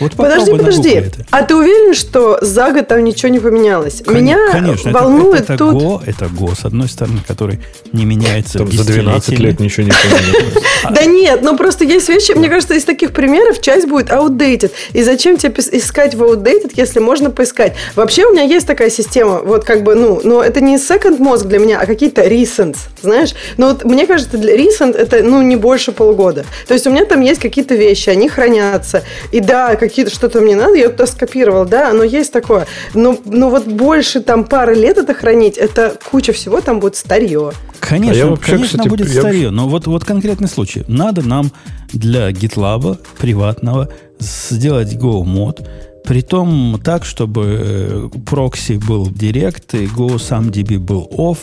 [0.00, 1.04] Вот подожди, подожди.
[1.30, 4.02] А ты уверен, что за год там ничего не поменялось?
[4.04, 5.82] Кон- Меня конечно, волнует это, это тут...
[5.82, 7.60] Go, это Go, с одной стороны, который
[7.92, 10.64] не меняется Там за 12 лет ничего не поменялось.
[10.90, 14.72] Да нет, ну просто есть вещи, мне кажется, из таких примеров часть будет outdated.
[14.92, 17.74] И зачем тебе искать в outdated, если можно поискать?
[17.94, 21.46] Вообще у меня есть такая система, вот как бы, ну, но это не second мозг
[21.46, 23.34] для меня, а какие-то recent, знаешь?
[23.56, 26.44] Но вот мне кажется, для recent это, ну, не больше полгода.
[26.66, 29.02] То есть у меня там есть какие-то вещи, они хранятся.
[29.30, 32.66] И да, какие-то что-то мне надо, я туда скопировал, да, оно есть такое.
[32.94, 37.52] Но, но вот больше там пары лет это хранить, это куча всего там будет старье.
[37.80, 40.84] Конечно, а вообще, конечно кстати, будет старье, но вот, вот конкретный случай.
[40.88, 41.50] Надо нам
[41.92, 43.88] для GitLab приватного
[44.18, 45.60] сделать Go мод,
[46.04, 51.38] Притом так, чтобы э, прокси был директ, и Go сам DB был off,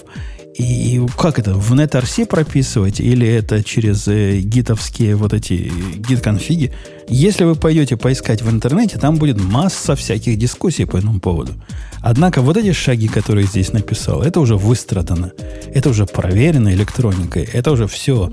[0.56, 6.74] и как это, в NetRC прописывать или это через э, гитовские вот эти git-конфиги?
[7.08, 11.54] Если вы пойдете поискать в интернете, там будет масса всяких дискуссий по этому поводу.
[12.02, 15.32] Однако вот эти шаги, которые здесь написал, это уже выстрадано.
[15.74, 17.44] Это уже проверено электроникой.
[17.44, 18.32] Это уже все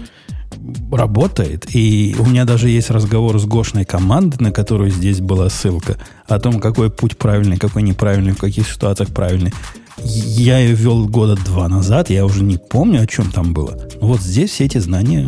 [0.91, 1.75] работает.
[1.75, 6.39] И у меня даже есть разговор с Гошной командой, на которую здесь была ссылка, о
[6.39, 9.53] том, какой путь правильный, какой неправильный, в каких ситуациях правильный.
[9.99, 13.79] Я ее вел года два назад, я уже не помню, о чем там было.
[14.01, 15.27] Но вот здесь все эти знания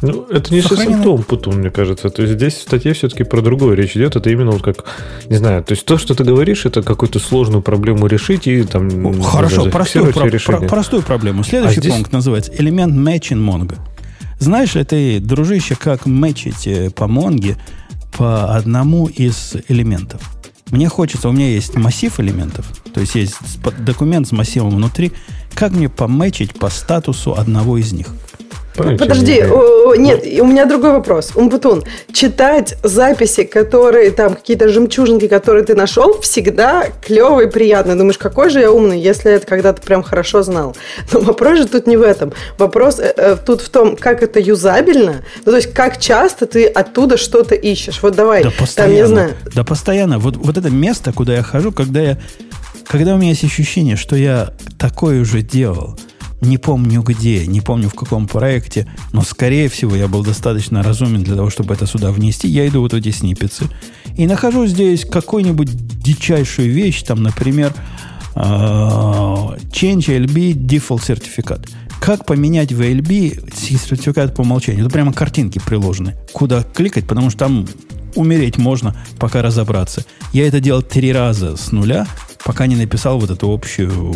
[0.00, 2.08] ну, это не совсем том путун, мне кажется.
[2.10, 4.14] То есть здесь в статье все-таки про другое речь идет.
[4.14, 4.84] Это именно вот как,
[5.28, 9.22] не знаю, то есть то, что ты говоришь, это какую-то сложную проблему решить и там...
[9.22, 11.42] Хорошо, простую, про, про, простую проблему.
[11.42, 11.92] Следующий а здесь...
[11.92, 13.76] пункт называется элемент matching Mongo.
[14.38, 17.56] Знаешь ли ты, дружище, как мэчить э, по Монге
[18.16, 20.37] по одному из элементов?
[20.70, 23.36] Мне хочется, у меня есть массив элементов, то есть есть
[23.78, 25.12] документ с массивом внутри.
[25.54, 28.08] Как мне пометчить по статусу одного из них?
[28.78, 31.32] Подожди, о, нет, у меня другой вопрос.
[31.34, 37.96] Умпутун, читать записи, которые там, какие-то жемчужинки, которые ты нашел, всегда клево и приятно.
[37.96, 40.76] Думаешь, какой же я умный, если это когда-то прям хорошо знал.
[41.12, 42.32] Но вопрос же тут не в этом.
[42.58, 45.24] Вопрос э, э, тут в том, как это юзабельно.
[45.44, 48.00] Ну, то есть, как часто ты оттуда что-то ищешь.
[48.02, 49.36] Вот давай, да постоянно, там, не знаю.
[49.54, 50.18] Да постоянно.
[50.18, 52.18] Вот, вот это место, куда я хожу, когда я
[52.86, 55.98] когда у меня есть ощущение, что я такое уже делал–
[56.40, 61.22] не помню где, не помню в каком проекте, но, скорее всего, я был достаточно разумен
[61.22, 62.48] для того, чтобы это сюда внести.
[62.48, 63.66] Я иду вот эти сниппеты
[64.16, 65.68] и нахожу здесь какую-нибудь
[66.02, 67.72] дичайшую вещь, там, например,
[68.34, 71.66] а, Change LB Default сертификат.
[72.00, 74.84] Как поменять в LB сертификат по умолчанию?
[74.84, 76.16] Это прямо картинки приложены.
[76.32, 77.66] Куда кликать, потому что там
[78.14, 80.04] умереть можно, пока разобраться.
[80.32, 82.06] Я это делал три раза с нуля,
[82.44, 84.14] пока не написал вот эту общую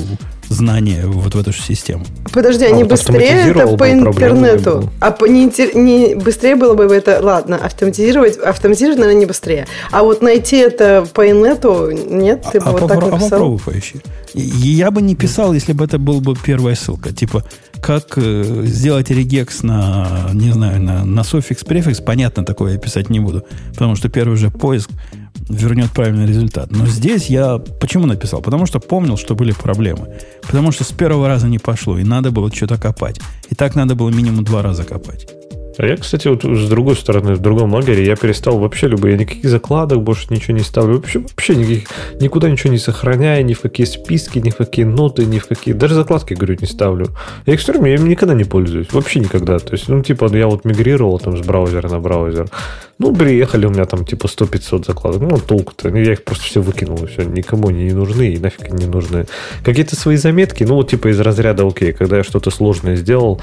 [0.53, 2.05] знание вот в эту же систему.
[2.33, 4.91] Подожди, а, а не вот быстрее это по интернету?
[5.01, 9.67] А по, не, не быстрее было бы это, ладно, автоматизировать, автоматизировать, наверное, не быстрее.
[9.91, 13.27] А вот найти это по инету, нет, ты а, бы а вот попро- так написал?
[13.27, 14.01] А попробуй поищи.
[14.35, 17.13] Я бы не писал, если бы это была бы первая ссылка.
[17.13, 17.45] Типа,
[17.83, 23.11] как э, сделать регекс на, не знаю, на, на суффикс, префикс, понятно, такое я писать
[23.11, 23.45] не буду.
[23.73, 24.91] Потому что первый же поиск
[25.53, 26.71] вернет правильный результат.
[26.71, 28.43] Но здесь я почему написал?
[28.43, 30.09] Потому что помнил, что были проблемы.
[30.43, 33.21] Потому что с первого раза не пошло, и надо было что-то копать.
[33.51, 35.27] И так надо было минимум два раза копать.
[35.79, 39.49] А я, кстати, вот с другой стороны, в другом лагере, я перестал вообще любые, никаких
[39.49, 40.97] закладок больше ничего не ставлю.
[40.97, 41.89] Вообще, вообще никаких,
[42.21, 45.75] никуда ничего не сохраняю, ни в какие списки, ни в какие ноты, ни в какие...
[45.75, 47.09] Даже закладки, говорю, не ставлю.
[47.47, 48.93] Я экстрем, я им никогда не пользуюсь.
[48.93, 49.59] Вообще никогда.
[49.59, 52.49] То есть, ну, типа, я вот мигрировал там с браузера на браузер.
[52.99, 55.23] Ну, приехали у меня там типа 100-500 закладок.
[55.23, 55.89] Ну, толку-то.
[55.89, 57.23] Я их просто все выкинул, и все.
[57.23, 59.27] Никому они не нужны и нафиг не нужны.
[59.65, 63.41] Какие-то свои заметки, ну, вот типа из разряда, окей, когда я что-то сложное сделал,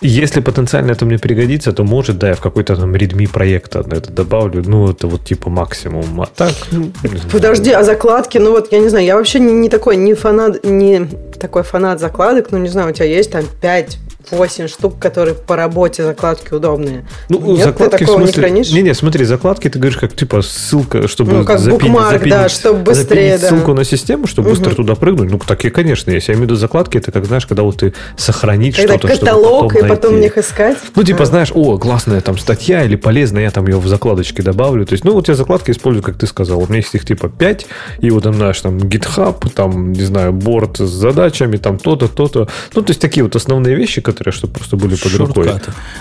[0.00, 4.10] если потенциально это мне пригодится, то может, да, я в какой-то там редми проекта это
[4.12, 4.62] добавлю.
[4.66, 6.20] Ну, это вот типа максимум.
[6.20, 6.90] А так, ну,
[7.30, 10.64] Подожди, а закладки, ну вот, я не знаю, я вообще не, не такой, не фанат,
[10.64, 11.06] не
[11.38, 13.98] такой фанат закладок, ну, не знаю, у тебя есть там 5
[14.30, 17.04] 8 штук, которые по работе закладки удобные.
[17.28, 18.42] Ну, Нет, закладки ты такого в смысле...
[18.42, 18.70] не хранишь?
[18.72, 22.48] Не-не, смотри, закладки ты говоришь, как типа ссылка, чтобы ну, как запинить, букмарк, запинить, да,
[22.48, 23.48] чтобы быстрее, да.
[23.48, 24.58] ссылку на систему, чтобы угу.
[24.58, 25.30] быстро туда прыгнуть.
[25.30, 26.28] Ну, такие, конечно, есть.
[26.28, 29.72] Я имею в виду закладки, это как, знаешь, когда вот ты сохранить когда что-то, каталог,
[29.72, 30.26] чтобы потом и потом найти.
[30.26, 30.78] них искать.
[30.94, 31.26] Ну, типа, а.
[31.26, 34.86] знаешь, о, классная там статья или полезная, я там ее в закладочки добавлю.
[34.86, 36.60] То есть, ну, вот я закладки использую, как ты сказал.
[36.60, 37.66] У меня есть их типа 5,
[38.00, 42.48] и вот там, знаешь, там GitHub, там, не знаю, борт с задачами, там то-то, то-то.
[42.74, 45.50] Ну, то есть, такие вот основные вещи, которые, чтобы просто были под рукой.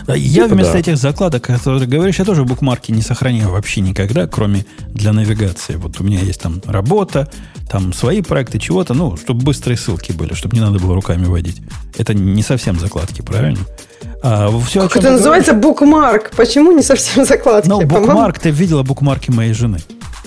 [0.07, 0.79] Я типа вместо да.
[0.79, 5.75] этих закладок, о которых говоришь, я тоже букмарки не сохраняю вообще никогда, кроме для навигации.
[5.75, 7.29] Вот у меня есть там работа,
[7.69, 11.61] там свои проекты, чего-то, ну, чтобы быстрые ссылки были, чтобы не надо было руками водить.
[11.97, 13.59] Это не совсем закладки, правильно?
[14.23, 16.31] А, все, как это называется букмарк?
[16.35, 17.67] Почему не совсем закладки?
[17.67, 19.79] Ну, букмарк, ты видела букмарки моей жены.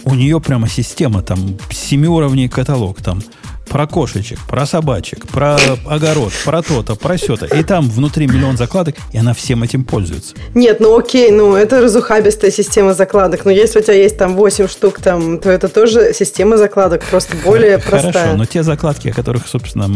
[0.04, 1.38] У нее прямо система, там,
[1.70, 3.22] семи уровней каталог, там,
[3.68, 7.46] про кошечек, про собачек, про огород, про то-то, про сё-то.
[7.46, 10.34] И там внутри миллион закладок, и она всем этим пользуется.
[10.54, 13.44] Нет, ну окей, ну это разухабистая система закладок.
[13.44, 17.36] Но если у тебя есть там 8 штук, там, то это тоже система закладок, просто
[17.44, 18.12] более простая.
[18.12, 19.88] Хорошо, но те закладки, о которых, собственно,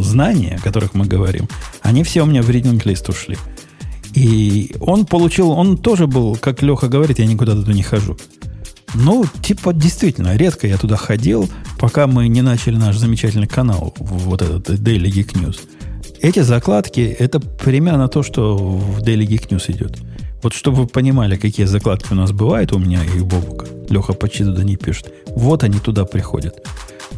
[0.00, 1.48] знания, о которых мы говорим,
[1.82, 3.36] они все у меня в reading лист ушли.
[4.14, 8.16] И он получил, он тоже был, как Леха говорит, я никуда туда не хожу.
[8.94, 11.48] Ну, типа, действительно, редко я туда ходил,
[11.78, 15.60] пока мы не начали наш замечательный канал, вот этот Daily Geek News.
[16.20, 19.98] Эти закладки, это примерно то, что в Daily Geek News идет.
[20.42, 23.66] Вот чтобы вы понимали, какие закладки у нас бывают у меня и у Бобука.
[23.88, 25.12] Леха почти туда не пишет.
[25.28, 26.54] Вот они туда приходят.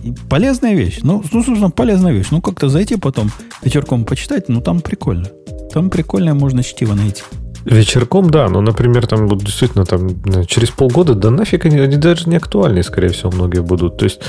[0.03, 0.98] И полезная вещь.
[1.03, 2.28] Ну, ну, собственно, полезная вещь.
[2.31, 3.31] Ну, как-то зайти потом
[3.62, 5.28] вечерком почитать, ну, там прикольно.
[5.73, 7.23] Там прикольное можно чтиво найти.
[7.66, 10.09] Вечерком, да, но, например, там вот действительно там
[10.47, 13.97] через полгода, да нафиг они, они даже не актуальны, скорее всего, многие будут.
[13.97, 14.20] То есть,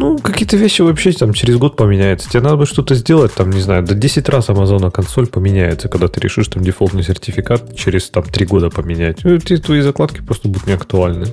[0.00, 2.28] ну, какие-то вещи вообще там через год поменяются.
[2.28, 6.08] Тебе надо бы что-то сделать, там, не знаю, до 10 раз Amazon консоль поменяется, когда
[6.08, 9.18] ты решишь там дефолтный сертификат через там 3 года поменять.
[9.22, 11.26] Ну, эти твои закладки просто будут не актуальны.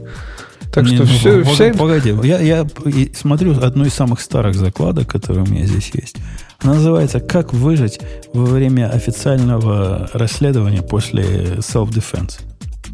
[0.77, 1.73] Так не, что ну, все, погоди, вся...
[1.73, 2.27] погоди.
[2.27, 2.67] Я, я
[3.15, 6.17] смотрю одну из самых старых закладок, которые у меня здесь есть.
[6.59, 7.99] Она называется «Как выжить
[8.31, 11.23] во время официального расследования после
[11.59, 12.41] self-defense».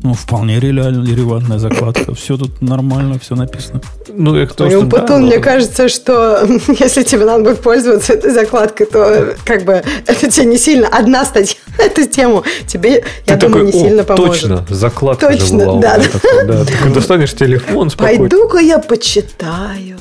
[0.04, 2.14] Ну, вполне релевантная закладка.
[2.16, 3.80] Все тут нормально, все написано.
[4.10, 6.46] Ну, и кто что, потом, да, мне кажется, что
[6.80, 10.90] если тебе надо будет пользоваться этой закладкой, то как бы это тебе не сильно...
[10.90, 14.42] Одна статья на эту тему тебе, Ты я думаю, такой, не сильно поможет.
[14.42, 15.80] Точно, закладка Точно, же была.
[15.80, 16.00] да.
[16.00, 16.66] Такой, да.
[16.66, 18.20] Ты достанешь телефон спокойно.
[18.20, 19.98] Пойду-ка я почитаю.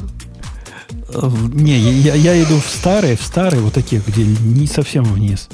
[1.53, 5.49] Не, я, я иду в старые, в старые, вот такие, где не совсем вниз.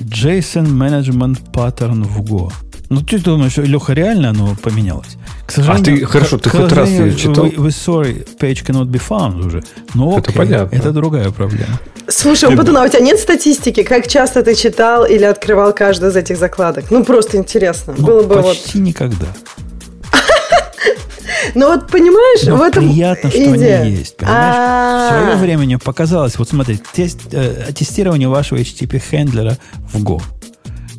[0.00, 2.52] JSON Management Pattern в Go.
[2.88, 5.18] Ну, ты думаешь, Леха, реально оно поменялось?
[5.46, 7.44] К сожалению, а ты, хорошо, ты хоть раз ее читал?
[7.44, 9.62] Вы, вы sorry, page cannot be found уже.
[9.94, 10.74] Ну, это окей, понятно.
[10.74, 11.78] Это другая проблема.
[12.08, 16.16] Слушай, Батон, а у тебя нет статистики, как часто ты читал или открывал каждую из
[16.16, 16.90] этих закладок?
[16.90, 17.94] Ну, просто интересно.
[17.98, 18.86] Ну, Было бы почти вот...
[18.86, 19.26] никогда.
[21.54, 23.82] Но ну, вот понимаешь, Но в этом приятно, что идея.
[23.82, 24.16] они есть.
[24.16, 25.12] Понимаешь?
[25.12, 29.58] В свое время мне показалось, вот смотри, тест, э, тестирование вашего HTTP хендлера
[29.92, 30.22] в Go.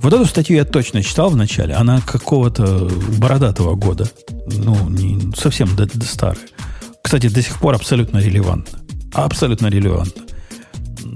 [0.01, 1.73] Вот эту статью я точно читал в начале.
[1.73, 4.09] Она какого-то бородатого года.
[4.45, 6.37] Ну, не, совсем до, до старая.
[7.03, 8.79] Кстати, до сих пор абсолютно релевантна.
[9.13, 10.23] Абсолютно релевантна.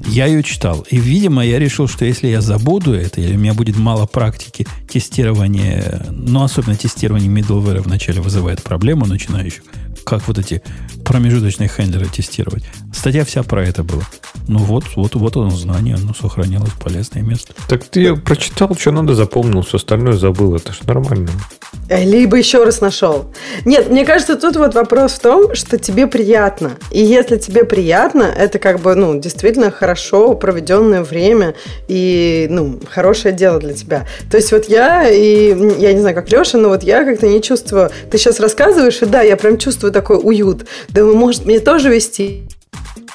[0.07, 0.85] Я ее читал.
[0.89, 4.67] И, видимо, я решил, что если я забуду это, или у меня будет мало практики
[4.89, 9.63] тестирования, ну, особенно тестирование middleware вначале вызывает проблему начинающих,
[10.03, 10.61] как вот эти
[11.05, 12.63] промежуточные хендлеры тестировать.
[12.93, 14.03] Статья вся про это была.
[14.47, 17.53] Ну вот, вот, вот оно знание, оно сохранилось, полезное место.
[17.67, 20.55] Так ты прочитал, что надо, запомнил, все остальное забыл.
[20.55, 21.29] Это же нормально.
[21.89, 23.25] Э, либо еще раз нашел.
[23.65, 26.73] Нет, мне кажется, тут вот вопрос в том, что тебе приятно.
[26.91, 31.55] И если тебе приятно, это как бы, ну, действительно хорошо проведенное время
[31.87, 34.07] и, ну, хорошее дело для тебя.
[34.29, 35.49] То есть вот я, и
[35.79, 37.89] я не знаю, как Леша, но вот я как-то не чувствую...
[38.09, 40.65] Ты сейчас рассказываешь, и да, я прям чувствую такой уют.
[40.89, 42.47] Думаю, может, мне тоже вести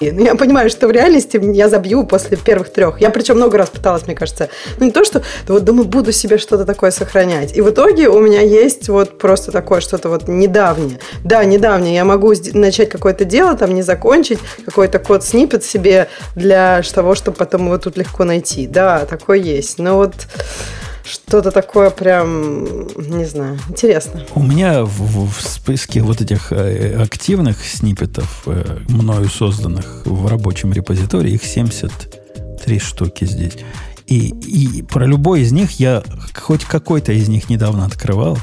[0.01, 3.01] ну, я понимаю, что в реальности я забью после первых трех.
[3.01, 4.49] Я причем много раз пыталась, мне кажется.
[4.79, 5.23] Ну, не то, что...
[5.47, 7.57] Да вот думаю, буду себе что-то такое сохранять.
[7.57, 10.99] И в итоге у меня есть вот просто такое что-то вот недавнее.
[11.25, 11.95] Да, недавнее.
[11.95, 17.37] Я могу начать какое-то дело, там не закончить, какой-то код снипет себе для того, чтобы
[17.37, 18.67] потом его тут легко найти.
[18.67, 19.79] Да, такое есть.
[19.79, 20.15] Но вот
[21.09, 24.25] что-то такое прям, не знаю, интересно.
[24.35, 30.73] У меня в, в списке вот этих э, активных сниппетов, э, мною созданных в рабочем
[30.73, 33.57] репозитории, их 73 штуки здесь.
[34.07, 36.03] И, и про любой из них я
[36.35, 38.39] хоть какой-то из них недавно открывал.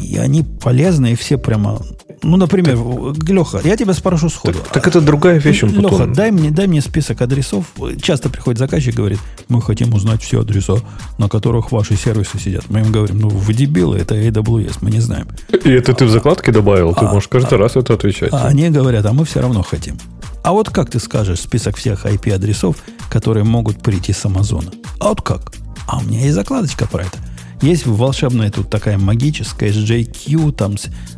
[0.00, 1.80] И они полезные, все прямо
[2.22, 2.78] ну, например,
[3.14, 4.58] так, Леха, я тебя спрошу сходу.
[4.58, 5.62] Так, так это другая вещь.
[5.62, 7.66] Леха, дай мне, дай мне список адресов.
[8.00, 9.18] Часто приходит заказчик и говорит,
[9.48, 10.76] мы хотим узнать все адреса,
[11.18, 12.64] на которых ваши сервисы сидят.
[12.68, 15.28] Мы им говорим, ну, вы дебилы, это AWS, мы не знаем.
[15.64, 16.94] И это ты в закладке добавил?
[16.94, 18.32] Ты а, можешь каждый а, раз это отвечать.
[18.32, 19.98] А они говорят, а мы все равно хотим.
[20.44, 22.76] А вот как ты скажешь список всех IP-адресов,
[23.10, 24.72] которые могут прийти с Амазона?
[24.98, 25.52] А вот как?
[25.86, 27.18] А у меня есть закладочка про это.
[27.62, 30.74] Есть волшебная тут такая магическая SJQ, там,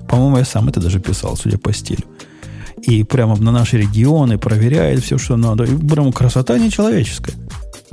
[0.07, 2.05] по-моему, я сам это даже писал, судя по стилю.
[2.83, 5.65] И прямо на наши регионы проверяет все, что надо.
[5.65, 7.35] И прямо красота нечеловеческая.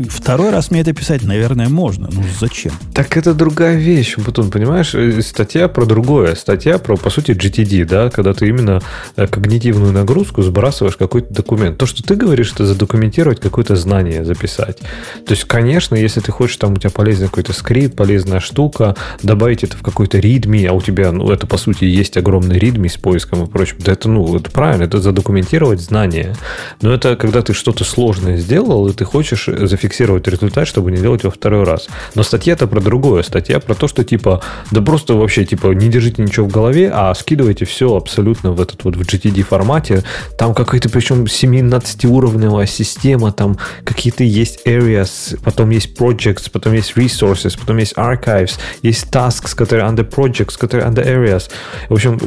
[0.09, 2.09] Второй раз мне это писать, наверное, можно.
[2.11, 2.71] Ну, зачем?
[2.93, 4.93] Так это другая вещь, Бутон, понимаешь?
[4.95, 6.35] Э, статья про другое.
[6.35, 8.81] Статья про, по сути, GTD, да, когда ты именно
[9.15, 11.77] э, когнитивную нагрузку сбрасываешь какой-то документ.
[11.77, 14.79] То, что ты говоришь, это задокументировать какое-то знание, записать.
[15.25, 19.63] То есть, конечно, если ты хочешь, там у тебя полезный какой-то скрипт, полезная штука, добавить
[19.63, 22.97] это в какой-то readme, а у тебя, ну, это, по сути, есть огромный readme с
[22.97, 26.35] поиском и прочим, да это, ну, это правильно, это задокументировать знание.
[26.81, 30.97] Но это когда ты что-то сложное сделал, и ты хочешь зафиксировать зафиксировать результат, чтобы не
[30.97, 31.87] делать его второй раз.
[32.15, 33.23] Но статья-то про другое.
[33.23, 34.41] Статья про то, что типа,
[34.71, 38.83] да просто вообще типа не держите ничего в голове, а скидывайте все абсолютно в этот
[38.83, 40.03] вот в GTD формате.
[40.37, 47.57] Там какая-то причем 17-уровневая система, там какие-то есть areas, потом есть projects, потом есть resources,
[47.59, 51.49] потом есть archives, есть tasks, которые under projects, которые under areas.
[51.89, 52.19] В общем,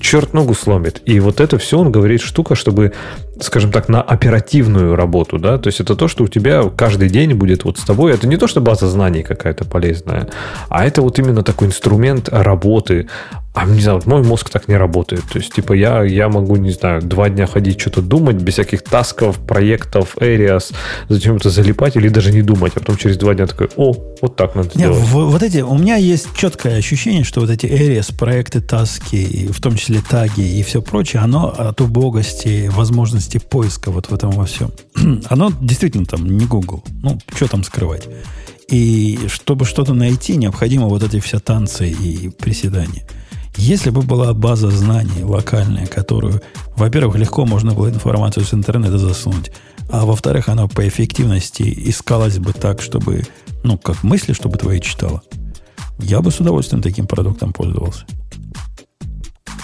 [0.00, 1.02] черт ногу сломит.
[1.04, 2.92] И вот это все он говорит штука, чтобы
[3.40, 7.34] скажем так, на оперативную работу, да, то есть это то, что у тебя каждый день
[7.34, 8.12] будет вот с тобой.
[8.14, 10.28] Это не то, что база знаний какая-то полезная,
[10.68, 13.08] а это вот именно такой инструмент работы.
[13.56, 15.22] А не знаю, вот мой мозг так не работает.
[15.32, 18.82] То есть, типа, я, я могу, не знаю, два дня ходить, что-то думать, без всяких
[18.82, 20.74] тасков, проектов, areas,
[21.08, 24.36] зачем это залипать или даже не думать, а потом через два дня такой, о, вот
[24.36, 24.98] так надо сделать.
[24.98, 29.58] Не, вот эти, у меня есть четкое ощущение, что вот эти areas, проекты, таски, в
[29.62, 34.44] том числе таги и все прочее, оно от убогости, возможности поиска вот в этом во
[34.44, 34.70] всем.
[35.30, 36.84] оно действительно там не Google.
[37.02, 38.06] Ну, что там скрывать.
[38.68, 43.04] И чтобы что-то найти, необходимо вот эти все танцы и приседания.
[43.56, 46.42] Если бы была база знаний локальная, которую,
[46.76, 49.50] во-первых, легко можно было информацию с интернета засунуть,
[49.90, 53.22] а во-вторых, она по эффективности искалась бы так, чтобы,
[53.64, 55.22] ну, как мысли, чтобы твои читала,
[55.98, 58.04] я бы с удовольствием таким продуктом пользовался.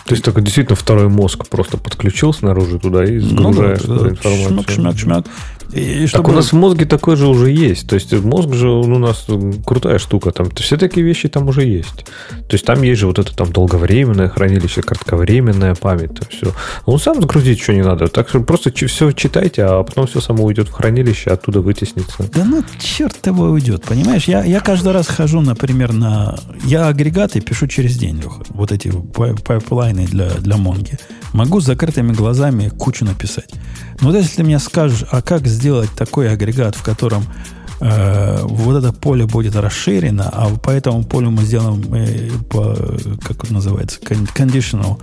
[0.07, 4.49] То есть только действительно второй мозг просто подключил снаружи туда и загружаешь ну, да, информацию.
[4.49, 5.27] Шмак, шмак, шмак.
[5.73, 6.25] И чтобы...
[6.25, 7.89] Так у нас в мозге такой же уже есть.
[7.89, 9.27] То есть мозг же у нас
[9.65, 10.31] крутая штука.
[10.31, 12.05] Там все такие вещи там уже есть.
[12.31, 16.15] То есть там есть же вот это там долговременное хранилище, кратковременная память.
[16.15, 16.53] Там все.
[16.85, 18.09] Он сам загрузить что не надо.
[18.09, 22.25] Так что просто все читайте, а потом все само уйдет в хранилище, оттуда вытеснится.
[22.35, 23.85] Да ну черт его уйдет.
[23.85, 26.39] Понимаешь, я, я каждый раз хожу, например, на...
[26.65, 28.43] Я агрегаты пишу через день, Леха.
[28.51, 30.99] Вот эти пайплайны для, для Монги.
[31.33, 33.51] Могу с закрытыми глазами кучу написать.
[34.01, 37.25] Но вот если ты мне скажешь, а как сделать такой агрегат, в котором
[37.81, 42.75] э, вот это поле будет расширено, а по этому полю мы сделаем, э, по,
[43.23, 45.01] как это называется, conditional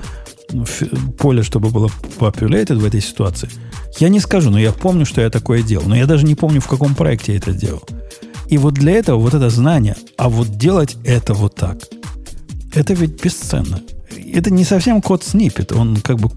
[1.18, 1.90] поле, чтобы было
[2.20, 3.50] populated в этой ситуации,
[4.00, 5.86] я не скажу, но я помню, что я такое делал.
[5.88, 7.84] Но я даже не помню, в каком проекте я это делал.
[8.48, 11.78] И вот для этого вот это знание, а вот делать это вот так,
[12.74, 13.82] это ведь бесценно.
[14.34, 16.30] Это не совсем код снипет, он как бы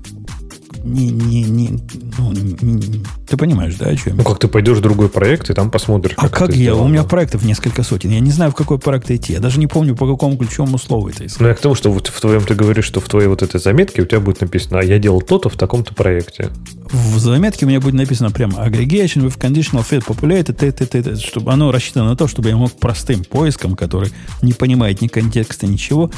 [0.84, 1.78] не, не, не,
[2.18, 4.16] ну, не, ты понимаешь, да, о чем?
[4.16, 6.56] Ну, как ты пойдешь в другой проект и там посмотришь, как А как я?
[6.56, 6.84] Сделано.
[6.84, 8.10] У меня проектов несколько сотен.
[8.10, 9.32] Я не знаю, в какой проект идти.
[9.32, 11.40] Я даже не помню, по какому ключевому слову это искать.
[11.40, 13.60] Ну, я к тому, что вот в твоем ты говоришь, что в твоей вот этой
[13.60, 16.50] заметке у тебя будет написано, а я делал то-то в таком-то проекте.
[16.90, 21.02] В заметке у меня будет написано прямо aggregation with conditional fit populated, т, т, т,
[21.02, 24.10] т, чтобы оно рассчитано на то, чтобы я мог простым поиском, который
[24.42, 26.10] не понимает ни контекста, ничего,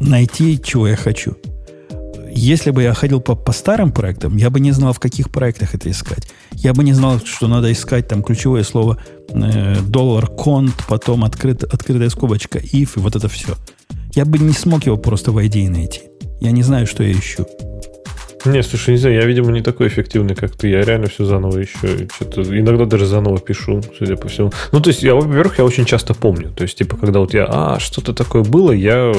[0.00, 1.36] найти, чего я хочу.
[2.36, 5.74] Если бы я ходил по, по старым проектам, я бы не знал, в каких проектах
[5.74, 6.28] это искать.
[6.52, 8.98] Я бы не знал, что надо искать там ключевое слово
[9.30, 13.54] э, доллар конт, потом открыт, открытая скобочка if и вот это все.
[14.14, 16.02] Я бы не смог его просто в ID найти.
[16.38, 17.46] Я не знаю, что я ищу.
[18.44, 20.68] Не, слушай, не знаю, я, видимо, не такой эффективный, как ты.
[20.68, 21.88] Я реально все заново ищу.
[22.14, 24.52] Что-то, иногда даже заново пишу, судя по всему.
[24.72, 26.50] Ну, то есть, я, во-первых, я очень часто помню.
[26.50, 29.12] То есть, типа, когда вот я, а, что-то такое было, я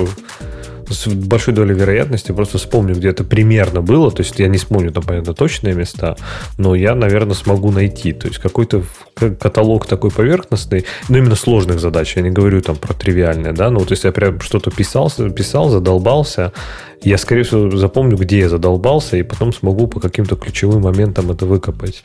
[0.90, 4.12] с большой долей вероятности просто вспомню, где это примерно было.
[4.12, 6.16] То есть я не вспомню там, понятно, точные места,
[6.58, 8.14] но я, наверное, смогу найти.
[8.14, 8.84] То есть какой-то
[9.16, 13.80] каталог такой поверхностный, но именно сложных задач, я не говорю там про тривиальные, да, но
[13.80, 16.54] вот если я прям что-то писал, писал, задолбался,
[17.02, 21.46] я, скорее всего, запомню, где я задолбался, и потом смогу по каким-то ключевым моментам это
[21.46, 22.04] выкопать.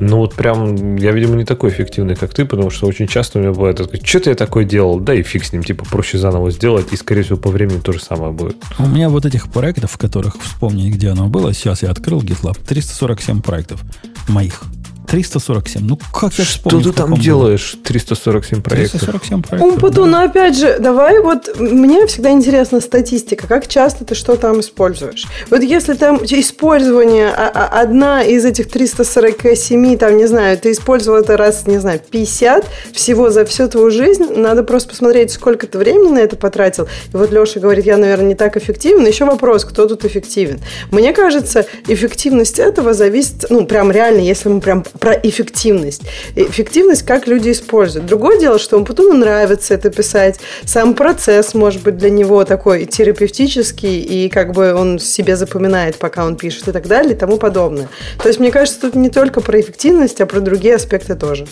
[0.00, 3.42] Но вот прям, я, видимо, не такой эффективный, как ты, потому что очень часто у
[3.42, 6.92] меня бывает, что-то я такое делал, да и фиг с ним, типа, проще заново сделать,
[6.92, 8.56] и, скорее всего, по времени то же самое будет.
[8.78, 12.58] У меня вот этих проектов, в которых вспомнить, где оно было, сейчас я открыл GitLab,
[12.66, 13.80] 347 проектов
[14.28, 14.62] моих.
[15.06, 15.82] 347.
[15.84, 16.80] Ну, как я вспомню.
[16.80, 17.76] Что ты там делаешь?
[17.84, 19.00] 347 проектов.
[19.00, 19.72] 347 проектов.
[19.72, 20.06] Умпуту, да.
[20.06, 23.46] ну, опять же, давай вот, мне всегда интересна статистика.
[23.46, 25.26] Как часто ты что там используешь?
[25.50, 31.20] Вот если там использование, а, а, одна из этих 347, там, не знаю, ты использовал
[31.20, 35.78] это раз, не знаю, 50 всего за всю твою жизнь, надо просто посмотреть, сколько ты
[35.78, 36.88] времени на это потратил.
[37.12, 39.06] И вот Леша говорит, я, наверное, не так эффективен.
[39.06, 40.60] Еще вопрос, кто тут эффективен?
[40.90, 46.02] Мне кажется, эффективность этого зависит, ну, прям реально, если мы прям про эффективность.
[46.34, 48.06] Эффективность, как люди используют.
[48.06, 50.38] Другое дело, что Умпутуну нравится это писать.
[50.64, 56.24] Сам процесс может быть для него такой терапевтический, и как бы он себе запоминает, пока
[56.24, 57.88] он пишет и так далее, и тому подобное.
[58.22, 61.46] То есть, мне кажется, тут не только про эффективность, а про другие аспекты тоже.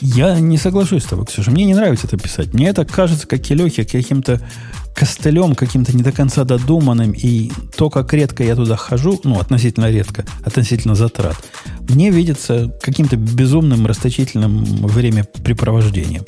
[0.00, 1.50] Я не соглашусь с тобой, Ксюша.
[1.50, 2.52] Мне не нравится это писать.
[2.52, 4.40] Мне это кажется, как Келехе, каким-то
[4.94, 9.90] костылем каким-то не до конца додуманным, и то, как редко я туда хожу, ну, относительно
[9.90, 11.36] редко, относительно затрат,
[11.88, 16.24] мне видится каким-то безумным, расточительным времяпрепровождением.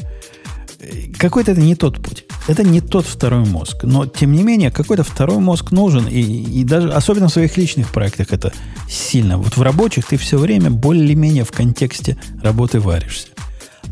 [1.19, 2.25] Какой-то это не тот путь.
[2.47, 3.85] Это не тот второй мозг.
[3.85, 6.07] Но, тем не менее, какой-то второй мозг нужен.
[6.07, 8.53] И, и даже, особенно в своих личных проектах, это
[8.89, 9.39] сильно.
[9.39, 13.29] Вот в рабочих ты все время более-менее в контексте работы варишься.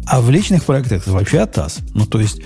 [0.06, 1.78] А в личных проектах это вообще атас.
[1.94, 2.42] Ну, то есть,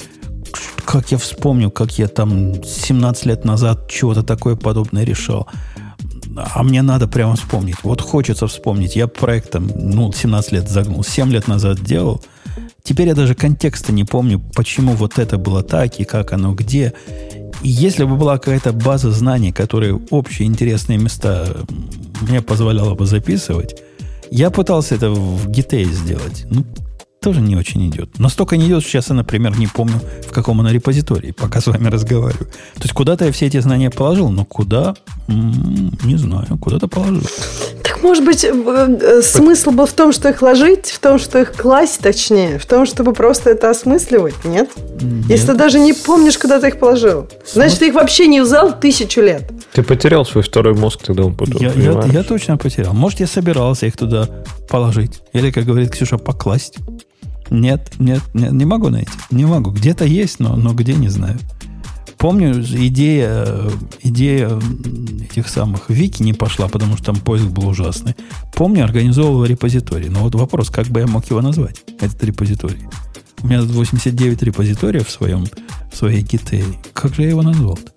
[0.84, 5.48] как я вспомню, как я там 17 лет назад чего-то такое подобное решал.
[6.36, 7.76] А мне надо прямо вспомнить.
[7.82, 8.96] Вот хочется вспомнить.
[8.96, 12.22] Я проектом, ну, 17 лет загнул, 7 лет назад делал.
[12.82, 16.92] Теперь я даже контекста не помню, почему вот это было так и как оно где.
[17.62, 21.48] И если бы была какая-то база знаний, которые общие интересные места
[22.20, 23.82] мне позволяла бы записывать,
[24.30, 26.46] я пытался это в Gitei сделать.
[26.50, 26.64] Ну,
[27.26, 28.20] тоже не очень идет.
[28.20, 31.66] Настолько не идет, что сейчас я, например, не помню, в каком она репозитории, пока с
[31.66, 32.46] вами разговариваю.
[32.74, 34.94] То есть куда-то я все эти знания положил, но куда,
[35.26, 37.24] не знаю, куда-то положил.
[37.82, 41.40] Так, может быть, э, э, смысл был в том, что их ложить, в том, что
[41.40, 44.70] их класть, точнее, в том, чтобы просто это осмысливать, нет?
[45.00, 45.24] нет.
[45.28, 47.26] Если ты даже не помнишь, куда ты их положил.
[47.52, 49.50] Значит, ты их вообще не взял тысячу лет.
[49.72, 52.94] Ты потерял свой второй мозг, тогда он потом, я, я, я точно потерял.
[52.94, 54.28] Может, я собирался их туда
[54.68, 55.22] положить.
[55.32, 56.76] Или, как говорит Ксюша, покласть.
[57.50, 59.10] Нет, нет, нет, не могу найти.
[59.30, 59.70] Не могу.
[59.70, 61.38] Где-то есть, но, но где, не знаю.
[62.18, 63.46] Помню, идея,
[64.02, 64.58] идея
[65.30, 68.16] этих самых вики не пошла, потому что там поиск был ужасный.
[68.54, 70.08] Помню, организовывал репозиторий.
[70.08, 72.82] Но вот вопрос, как бы я мог его назвать, этот репозиторий?
[73.42, 75.44] У меня тут 89 репозиториев в, своем,
[75.92, 76.64] в своей гите.
[76.94, 77.90] Как же я его назвал -то?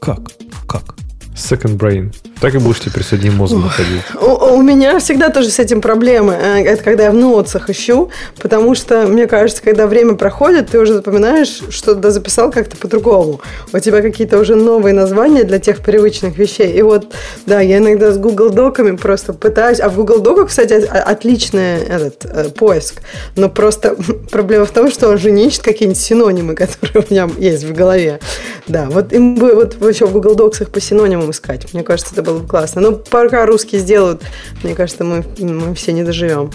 [0.00, 0.32] Как?
[0.66, 0.96] Как?
[1.34, 2.14] Second Brain.
[2.40, 4.02] Так и будешь теперь с одним мозгом ходить.
[4.14, 6.32] У, у меня всегда тоже с этим проблемы.
[6.32, 8.10] Э, это когда я в ноутсах ищу,
[8.40, 13.40] потому что, мне кажется, когда время проходит, ты уже запоминаешь, что ты записал как-то по-другому.
[13.74, 16.72] У тебя какие-то уже новые названия для тех привычных вещей.
[16.72, 17.12] И вот,
[17.44, 19.80] да, я иногда с Google Доками просто пытаюсь...
[19.80, 23.02] А в Google Доках, кстати, отличный этот э, поиск.
[23.36, 23.96] Но просто
[24.30, 27.74] проблема в том, что он же не ищет какие-нибудь синонимы, которые у меня есть в
[27.74, 28.18] голове.
[28.66, 31.72] Да, вот им бы вот вообще в Google Доксах по синонимам искать.
[31.74, 32.80] Мне кажется, это было бы классно.
[32.80, 34.22] Но пока русские сделают,
[34.62, 36.50] мне кажется, мы, мы все не доживем.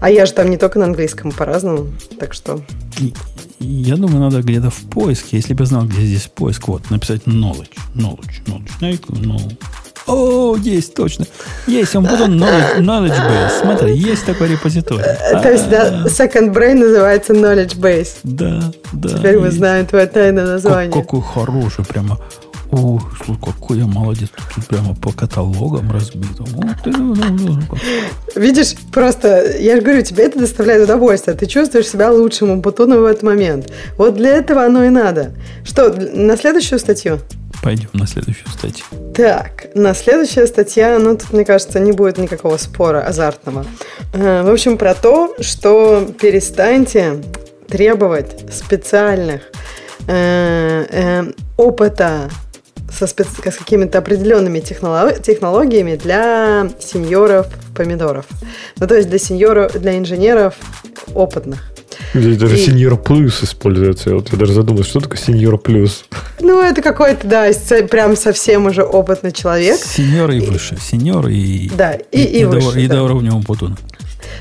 [0.00, 1.88] А я же там не только на английском, по-разному.
[2.18, 2.60] Так что...
[3.60, 7.22] Я думаю, надо где-то в поиске, если бы я знал, где здесь поиск, вот, написать
[7.22, 9.56] knowledge, knowledge, knowledge, knowledge.
[10.06, 11.24] О, есть, точно.
[11.66, 13.60] Есть, он потом knowledge, knowledge base.
[13.62, 15.02] Смотри, есть такой репозиторий.
[15.02, 18.16] Э, то есть, да, Second Brain называется knowledge base.
[18.22, 19.08] Да, да.
[19.08, 20.92] Теперь мы знаем твое тайное название.
[20.92, 22.18] Какой хороший, прямо
[22.70, 24.30] о, слушай, какой я молодец.
[24.54, 26.44] Тут прямо по каталогам разбито.
[28.34, 31.36] Видишь, просто, я же говорю, тебе это доставляет удовольствие.
[31.36, 33.72] Ты чувствуешь себя лучшим Умпутуном в этот момент.
[33.96, 35.32] Вот для этого оно и надо.
[35.64, 37.20] Что, на следующую статью?
[37.62, 38.84] Пойдем на следующую статью.
[39.14, 43.64] Так, на следующая статья, ну, тут, мне кажется, не будет никакого спора азартного.
[44.12, 47.22] Э, в общем, про то, что перестаньте
[47.68, 49.42] требовать специальных
[50.06, 52.28] э, э, опыта
[52.96, 53.26] со спец...
[53.28, 55.22] с какими-то определенными технолог...
[55.22, 58.26] технологиями для сеньоров помидоров.
[58.78, 60.54] Ну, то есть для сеньоров, для инженеров
[61.14, 61.74] опытных.
[62.12, 62.58] Здесь даже и...
[62.58, 64.14] сеньор плюс используется.
[64.14, 66.04] Вот я даже задумался, что такое сеньор плюс?
[66.40, 67.50] Ну, это какой-то, да,
[67.90, 69.78] прям совсем уже опытный человек.
[69.78, 70.76] Сеньор и выше.
[70.80, 71.70] Сеньор и...
[71.70, 72.72] Да, и, и, и, и выше.
[72.72, 72.94] До, и да.
[72.96, 73.76] до уровня Умпутуна.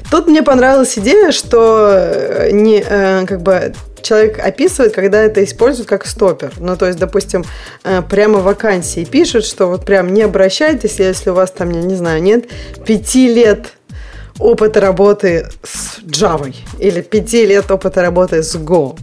[0.09, 3.73] Тут мне понравилась идея, что э, не, э, как бы
[4.03, 6.53] человек описывает, когда это используют как стопер.
[6.59, 7.43] Ну, то есть, допустим,
[7.83, 11.81] э, прямо в вакансии пишут, что вот прям не обращайтесь, если у вас там, я
[11.81, 12.45] не знаю, нет
[12.85, 13.73] пяти лет
[14.43, 18.97] опыта работы с Java или пяти лет опыта работы с Go.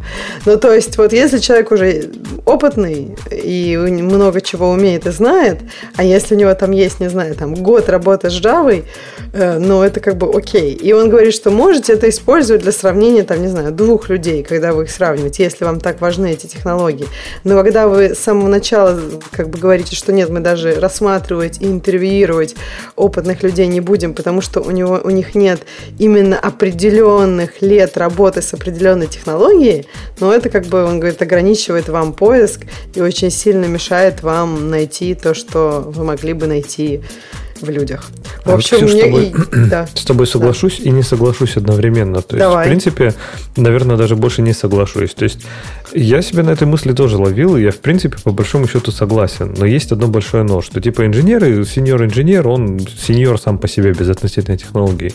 [0.46, 2.10] Ну, то есть, вот если человек уже
[2.44, 5.60] опытный и много чего умеет и знает,
[5.96, 8.84] а если у него там есть, не знаю, там год работы с Java,
[9.32, 10.74] э, ну, это как бы окей.
[10.74, 14.72] И он говорит, что можете это использовать для сравнения, там, не знаю, двух людей, когда
[14.72, 17.06] вы их сравниваете, если вам так важны эти технологии.
[17.44, 19.00] Но когда вы с самого начала
[19.30, 22.56] как бы говорите, что нет, мы даже рассматривать и интервьюировать
[22.96, 25.66] опытных людей не будем, потому что у, него, у них них нет
[25.98, 29.86] именно определенных лет работы с определенной технологией,
[30.18, 32.62] но это, как бы, он говорит, ограничивает вам поиск
[32.94, 37.02] и очень сильно мешает вам найти то, что вы могли бы найти
[37.60, 38.10] в людях.
[38.44, 39.02] В а общем, вот, Ксюш, мне...
[39.30, 39.86] с, тобой, да.
[39.86, 40.84] с тобой соглашусь да.
[40.84, 42.22] и не соглашусь одновременно.
[42.22, 42.66] То есть, Давай.
[42.66, 43.14] в принципе,
[43.56, 45.14] наверное, даже больше не соглашусь.
[45.14, 45.40] То есть,
[45.92, 49.54] я себя на этой мысли тоже ловил, и я, в принципе, по большому счету согласен.
[49.58, 54.08] Но есть одно большое но, что типа инженеры, сеньор-инженер, он сеньор сам по себе без
[54.08, 55.12] относительной технологии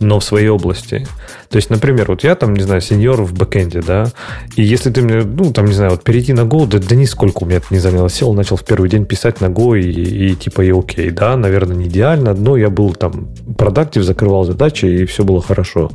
[0.00, 1.06] но в своей области.
[1.48, 4.12] То есть, например, вот я там, не знаю, сеньор в бэкэнде, да,
[4.56, 7.44] и если ты мне, ну, там, не знаю, вот перейти на Go, да, да нисколько
[7.44, 8.08] у меня это не заняло.
[8.08, 11.76] Сел, начал в первый день писать на Go, и, и типа и окей, да, наверное,
[11.76, 15.90] не идеально, но я был там продактив, закрывал задачи, и все было хорошо.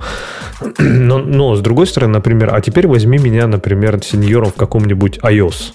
[0.80, 5.74] Но, но, с другой стороны, например, а теперь возьми меня, например, сеньором в каком-нибудь iOS,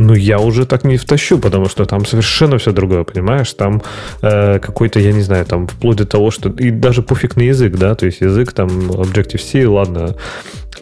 [0.00, 3.52] ну, я уже так не втащу, потому что там совершенно все другое, понимаешь?
[3.52, 3.82] Там
[4.22, 6.48] э, какой-то, я не знаю, там вплоть до того, что...
[6.48, 10.16] И даже пофиг на язык, да, то есть язык там Objective-C, ладно,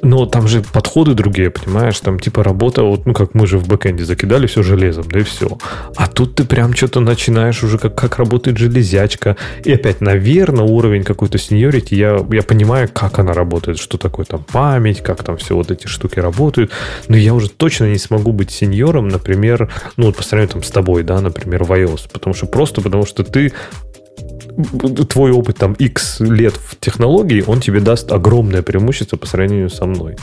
[0.03, 1.99] но там же подходы другие, понимаешь?
[2.01, 5.23] Там типа работа, вот, ну как мы же в бэкэнде закидали все железом, да и
[5.23, 5.59] все.
[5.97, 9.37] А тут ты прям что-то начинаешь уже, как, как работает железячка.
[9.65, 14.45] И опять, наверное, уровень какой-то сеньорити, я, я понимаю, как она работает, что такое там
[14.45, 16.71] память, как там все вот эти штуки работают.
[17.09, 20.71] Но я уже точно не смогу быть сеньором, например, ну вот по сравнению там с
[20.71, 22.09] тобой, да, например, в iOS.
[22.13, 23.53] Потому что просто потому что ты
[25.09, 29.87] твой опыт там X лет в технологии, он тебе даст огромное преимущество по сравнению со
[29.87, 30.17] мной.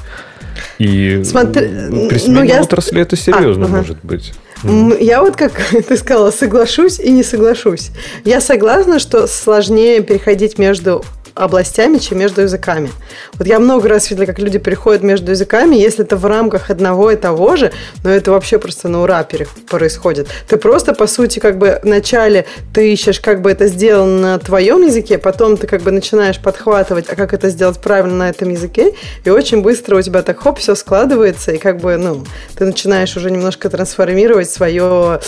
[0.80, 1.68] И Смотри,
[2.10, 2.62] при смене ну, я...
[2.62, 3.78] отрасли это серьезно а, ага.
[3.78, 4.34] может быть.
[5.00, 5.52] Я вот, как
[5.88, 7.92] ты сказала, соглашусь и не соглашусь.
[8.24, 11.04] Я согласна, что сложнее переходить между
[11.36, 12.90] областями, чем между языками.
[13.34, 17.12] Вот я много раз видела, как люди переходят между языками, если это в рамках одного
[17.12, 17.72] и того же,
[18.04, 19.28] но это вообще просто на ура
[19.70, 20.28] происходит.
[20.48, 24.86] Ты просто, по сути, как бы вначале ты ищешь, как бы это сделано на твоем
[24.86, 28.94] языке, потом ты как бы начинаешь подхватывать, а как это сделать правильно на этом языке,
[29.26, 32.24] и очень быстро у тебя так хоп, все складывается, и как бы, ну,
[32.58, 35.20] ты начинаешь уже немножко трансформировать свое,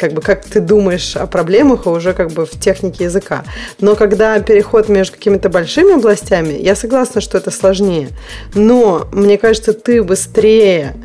[0.00, 3.44] как бы, как ты думаешь о проблемах, уже как бы в технике языка.
[3.78, 8.08] Но когда переход между какими-то большими областями, я согласна, что это сложнее.
[8.54, 10.96] Но мне кажется, ты быстрее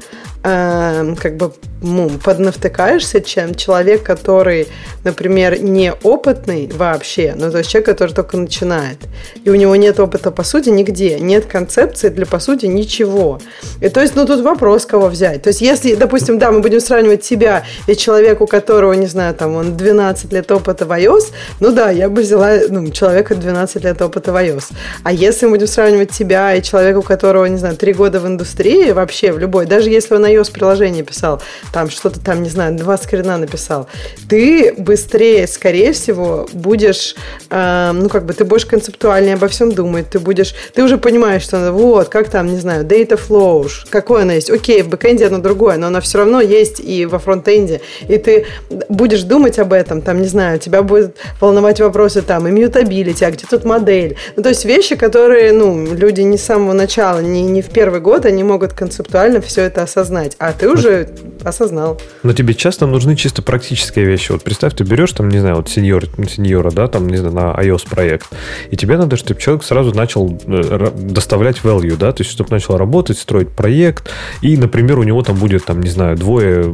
[0.44, 4.68] э, как бы ну, поднавтыкаешься, чем человек, который,
[5.04, 8.98] например, не опытный вообще, но то есть человек, который только начинает.
[9.44, 11.20] И у него нет опыта, по сути, нигде.
[11.20, 13.40] Нет концепции для, по сути, ничего.
[13.80, 15.44] И то есть, ну, тут вопрос, кого взять.
[15.44, 19.36] То есть, если, допустим, да, мы будем сравнивать себя и человека, у которого, не знаю,
[19.36, 23.84] там, он 12 лет опыта в iOS, ну да, я бы взяла ну, человека 12
[23.84, 24.72] лет опыта в iOS.
[25.04, 28.28] А если мы будем сравнивать себя и человека, у которого, не знаю, 3 года в
[28.28, 31.42] индустрии, вообще в любой, даже если он iOS-приложение писал,
[31.72, 33.88] там что-то там, не знаю, два скрина написал,
[34.30, 37.16] ты быстрее, скорее всего, будешь,
[37.50, 41.44] э, ну, как бы, ты будешь концептуальнее обо всем думать, ты будешь, ты уже понимаешь,
[41.44, 44.50] что вот, как там, не знаю, data flow, какое оно есть.
[44.50, 47.82] Окей, в бэкэнде оно другое, но оно все равно есть и во фронтенде.
[48.08, 48.46] И ты
[48.90, 53.46] будешь думать об этом, там, не знаю, тебя будет волновать вопросы там, иммютабилити, а где
[53.50, 54.18] тут модель.
[54.36, 58.00] Ну, то есть вещи, которые, ну, люди не с самого начала, не, не в первый
[58.00, 60.36] год, они могут концептуально все это осознать.
[60.40, 61.10] А ты уже
[61.58, 62.00] осознал.
[62.24, 64.32] Но тебе часто нужны чисто практические вещи.
[64.32, 67.56] Вот представь, ты берешь там, не знаю, вот сеньор, сеньора, да, там, не знаю, на
[67.60, 68.28] iOS проект,
[68.70, 72.78] и тебе надо, чтобы человек сразу начал э, доставлять value, да, то есть, чтобы начал
[72.78, 74.10] работать, строить проект,
[74.42, 76.74] и, например, у него там будет, там, не знаю, двое,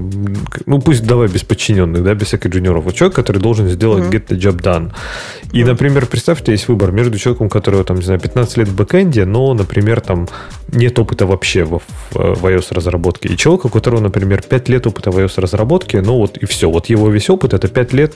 [0.65, 2.83] ну, пусть давай без подчиненных, да, без всяких джуниоров.
[2.83, 4.11] Вот человек, который должен сделать mm-hmm.
[4.11, 4.91] get the job done.
[5.51, 5.67] И, mm-hmm.
[5.67, 8.75] например, представь, у тебя есть выбор между человеком, которого, там, не знаю, 15 лет в
[8.75, 10.27] бэкэнде, но, например, там,
[10.71, 11.81] нет опыта вообще в,
[12.11, 16.01] в, в iOS разработке, и человека, у которого, например, 5 лет лет опыта в iOS-разработке,
[16.01, 16.69] ну вот и все.
[16.69, 18.13] Вот его весь опыт– это 5 лет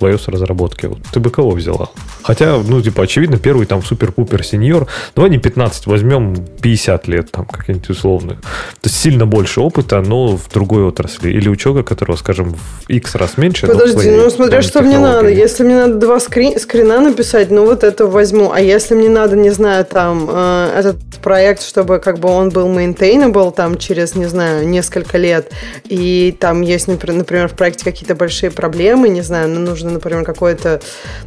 [0.00, 0.88] в iOS-разработке.
[0.88, 1.88] Вот ты бы кого взяла?
[2.22, 4.86] Хотя, ну, типа, очевидно, первый там супер-пупер сеньор.
[5.16, 8.36] Давай не 15, возьмем 50 лет там какие-нибудь условные.
[8.36, 11.30] То есть сильно больше опыта, но в другой отрасли.
[11.30, 13.66] Или у человека, которого, скажем, в X раз меньше.
[13.66, 15.28] Подожди, своей, ну смотря что мне надо.
[15.28, 18.52] Если мне надо два скрин, скрина написать, ну вот это возьму.
[18.52, 22.68] А если мне надо, не знаю, там, э, этот проект, чтобы как бы он был
[22.68, 25.50] maintainable там через, не знаю, несколько лет,
[25.94, 30.80] и там есть, например, в проекте какие-то большие проблемы, не знаю, ну, нужно, например, какое-то,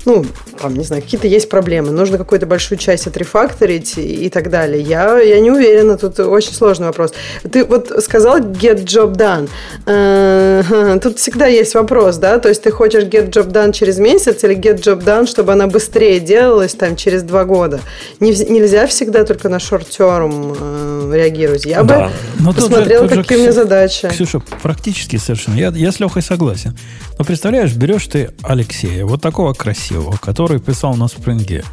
[0.06, 0.26] ну,
[0.62, 4.82] там, не знаю, какие-то есть проблемы, нужно какую-то большую часть отрефакторить и, так далее.
[4.82, 7.14] Я, я не уверена, тут очень сложный вопрос.
[7.50, 9.50] Ты вот сказал get job done.
[9.86, 14.44] Э, тут всегда есть вопрос, да, то есть ты хочешь get job done через месяц
[14.44, 17.80] или get job done, чтобы она быстрее делалась там через два года.
[18.20, 21.66] Нельзя всегда только на short-term э, реагировать.
[21.66, 22.08] Я да.
[22.08, 24.10] бы Но посмотрела, же, какие у меня задачи.
[24.10, 25.56] Ксюша, практически совершенно.
[25.56, 26.76] Я, я с Лехой согласен.
[27.18, 31.64] Но представляешь, берешь ты Алексея, вот такого красивого, который писал на спринге.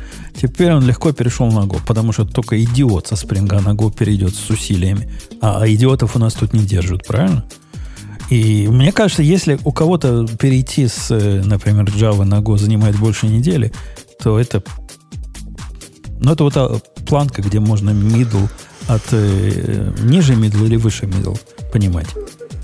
[0.41, 4.35] Теперь он легко перешел на Go, потому что только идиот со спринга на Go перейдет
[4.35, 5.11] с усилиями.
[5.41, 7.45] А, а идиотов у нас тут не держат, правильно?
[8.31, 13.27] И мне кажется, если у кого-то перейти с, э, например, Java на Go занимает больше
[13.27, 13.73] недели,
[14.23, 14.63] то это...
[16.21, 16.69] Ну, это вот та
[17.07, 18.49] планка, где можно middle
[18.89, 21.39] от э, ниже middle или выше middle
[21.73, 22.09] понимать.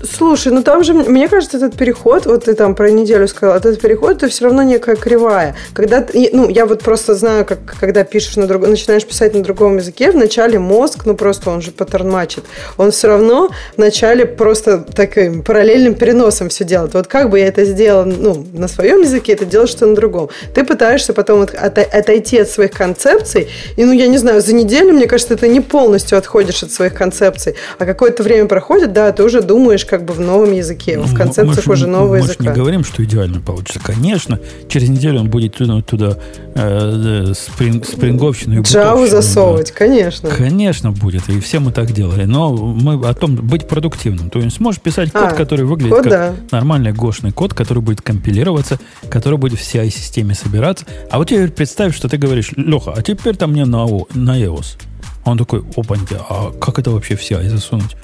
[0.03, 3.79] Слушай, ну там же, мне кажется, этот переход, вот ты там про неделю сказал, этот
[3.79, 5.55] переход, это все равно некая кривая.
[5.73, 9.77] Когда, ну, я вот просто знаю, как когда пишешь на другом, начинаешь писать на другом
[9.77, 12.45] языке, вначале мозг, ну просто он же паттернмачит,
[12.77, 16.93] он все равно вначале просто таким параллельным переносом все делает.
[16.93, 20.29] Вот как бы я это сделал, ну, на своем языке, это делаешь что на другом.
[20.53, 24.53] Ты пытаешься потом от, от, отойти от своих концепций, и, ну, я не знаю, за
[24.53, 29.11] неделю, мне кажется, ты не полностью отходишь от своих концепций, а какое-то время проходит, да,
[29.11, 32.35] ты уже думаешь, как бы в новом языке, в концепциях мы, уже нового мы языка.
[32.39, 33.81] Мы не говорим, что идеально получится.
[33.83, 34.39] Конечно,
[34.69, 36.17] через неделю он будет туда, туда
[36.55, 39.73] э, спринг, спринговщину и Java засовывать, да.
[39.77, 40.29] конечно.
[40.29, 42.23] Конечно будет, и все мы так делали.
[42.23, 44.29] Но мы о том, быть продуктивным.
[44.29, 46.35] То есть сможешь писать код, а, который выглядит код, как да.
[46.51, 50.85] нормальный гошный код, который будет компилироваться, который будет в CI-системе собираться.
[51.09, 54.77] А вот теперь представь, что ты говоришь, Леха, а теперь там мне на, на iOS.
[55.25, 57.97] Он такой, опаньки, а как это вообще в CI засунуть?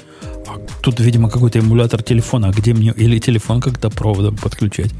[0.82, 4.92] Тут, видимо, какой-то эмулятор телефона, а где мне или телефон как-то проводом подключать.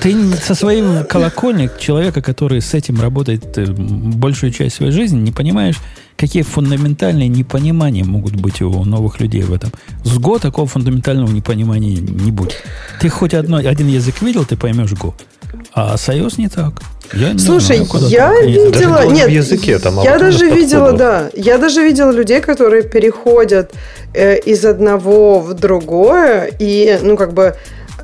[0.00, 5.32] Ты со своим колокольник человека, который с этим работает э, большую часть своей жизни, не
[5.32, 5.76] понимаешь,
[6.16, 9.72] какие фундаментальные непонимания могут быть у новых людей в этом.
[10.04, 12.62] С Go такого фундаментального непонимания не будет.
[13.00, 15.14] Ты хоть одно, один язык видел, ты поймешь Go.
[15.74, 16.72] А Союз не так.
[17.12, 18.46] Я Слушай, знаю, я так.
[18.46, 23.72] видела, даже нет, языке, там, я даже видела, да, я даже видела людей, которые переходят
[24.14, 27.56] э, из одного в другое и, ну как бы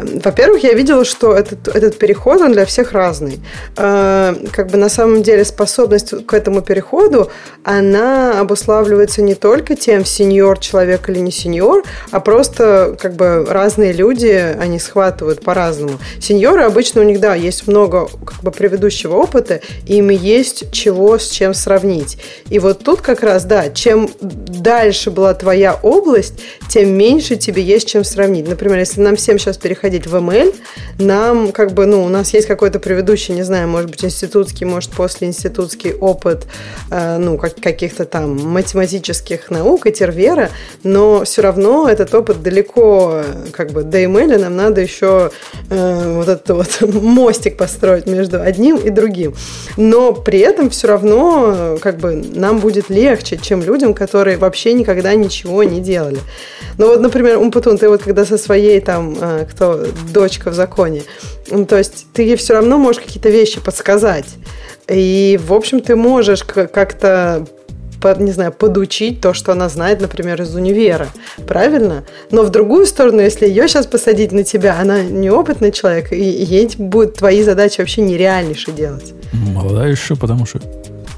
[0.02, 3.40] во-первых, я видела, что этот, этот переход, он для всех разный.
[3.76, 7.30] Э, как бы на самом деле способность к этому переходу,
[7.64, 13.92] она обуславливается не только тем, сеньор человек или не сеньор, а просто как бы разные
[13.92, 15.98] люди, они схватывают по-разному.
[16.20, 21.28] Сеньоры обычно у них, да, есть много как бы предыдущего опыта, им есть чего с
[21.28, 22.18] чем сравнить.
[22.48, 26.34] И вот тут как раз, да, чем дальше была твоя область,
[26.68, 28.48] тем меньше тебе есть чем сравнить.
[28.48, 30.54] Например, если нам всем сейчас переходить переходить в ML,
[30.98, 34.90] нам как бы, ну, у нас есть какой-то предыдущий, не знаю, может быть, институтский, может,
[34.90, 36.46] после институтский опыт,
[36.90, 40.50] э, ну, как, каких-то там математических наук и тервера,
[40.82, 43.22] но все равно этот опыт далеко,
[43.52, 45.30] как бы, до ML нам надо еще
[45.70, 49.34] э, вот этот вот мостик построить между одним и другим.
[49.76, 55.14] Но при этом все равно, как бы, нам будет легче, чем людям, которые вообще никогда
[55.14, 56.18] ничего не делали.
[56.78, 59.79] Ну вот, например, Умпутун, ты вот когда со своей там, э, кто
[60.12, 61.02] дочка в законе.
[61.50, 64.26] Ну, то есть ты ей все равно можешь какие-то вещи подсказать.
[64.88, 67.46] И, в общем, ты можешь как-то
[68.18, 71.08] не знаю, подучить то, что она знает, например, из универа.
[71.46, 72.04] Правильно?
[72.30, 76.70] Но в другую сторону, если ее сейчас посадить на тебя, она неопытный человек, и ей
[76.78, 79.12] будут твои задачи вообще нереальнейшие делать.
[79.32, 80.60] Молодая еще, потому что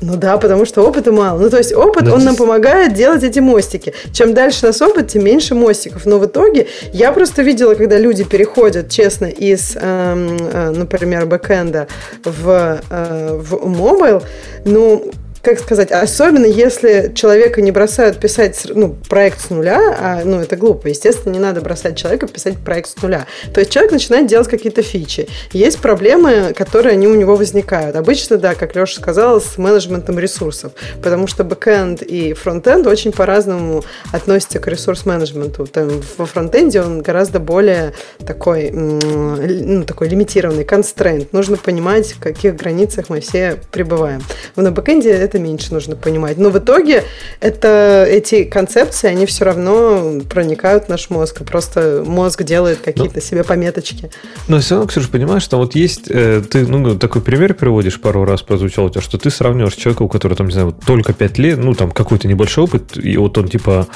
[0.03, 1.39] ну да, потому что опыта мало.
[1.39, 3.95] Ну то есть опыт, Но он нам помогает делать эти мостики.
[4.13, 6.07] Чем дальше нас опыт, тем меньше мостиков.
[6.07, 11.87] Но в итоге я просто видела, когда люди переходят, честно, из, эм, э, например, бэкэнда
[12.25, 14.23] в, э, в mobile,
[14.65, 15.13] ну,
[15.43, 20.57] как сказать, особенно если человека не бросают писать ну, проект с нуля, а, ну, это
[20.57, 20.87] глупо.
[20.87, 23.27] Естественно, не надо бросать человека писать проект с нуля.
[23.53, 25.29] То есть человек начинает делать какие-то фичи.
[25.53, 27.97] Есть проблемы, которые они у него возникают.
[27.97, 30.73] Обычно, да, как Леша сказал, с менеджментом ресурсов.
[31.03, 35.67] Потому что бэкэнд и фронтенд очень по-разному относятся к ресурс-менеджменту.
[35.67, 37.95] Там, во фронтенде он гораздо более
[38.25, 41.29] такой, ну, такой лимитированный, constraint.
[41.33, 44.23] Нужно понимать, в каких границах мы все пребываем.
[44.55, 46.39] На бэкэнде это меньше нужно понимать.
[46.39, 47.05] Но в итоге
[47.41, 51.41] это, эти концепции, они все равно проникают в наш мозг.
[51.41, 54.11] И просто мозг делает какие-то но, себе пометочки.
[54.49, 58.25] Но все равно, Ксюша, понимаешь, что вот есть, э, ты ну, такой пример приводишь пару
[58.25, 61.39] раз прозвучал у тебя, что ты сравниваешь человека, у которого там, не знаю, только 5
[61.39, 63.87] лет, ну там какой-то небольшой опыт, и вот он типа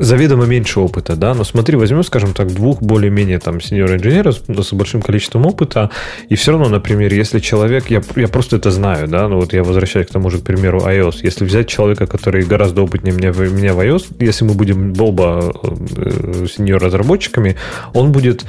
[0.00, 5.02] заведомо меньше опыта, да, но смотри, возьмем, скажем так, двух более-менее там сеньор-инженеров с большим
[5.02, 5.90] количеством опыта,
[6.30, 9.62] и все равно, например, если человек, я, я просто это знаю, да, ну вот я
[9.62, 13.74] возвращаюсь к тому же, к примеру, iOS, если взять человека, который гораздо опытнее меня, меня
[13.74, 17.56] в iOS, если мы будем оба э, сеньор-разработчиками,
[17.92, 18.46] он будет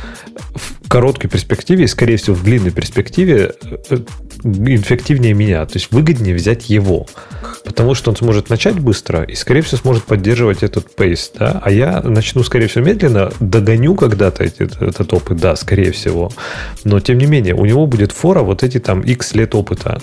[0.92, 3.98] короткой перспективе, скорее всего, в длинной перспективе э,
[4.44, 7.08] эффективнее меня, то есть выгоднее взять его,
[7.64, 11.72] потому что он сможет начать быстро и, скорее всего, сможет поддерживать этот пейс, да, а
[11.72, 16.30] я начну, скорее всего, медленно, догоню когда-то этот, этот опыт, да, скорее всего,
[16.84, 20.02] но, тем не менее, у него будет фора вот эти там X лет опыта.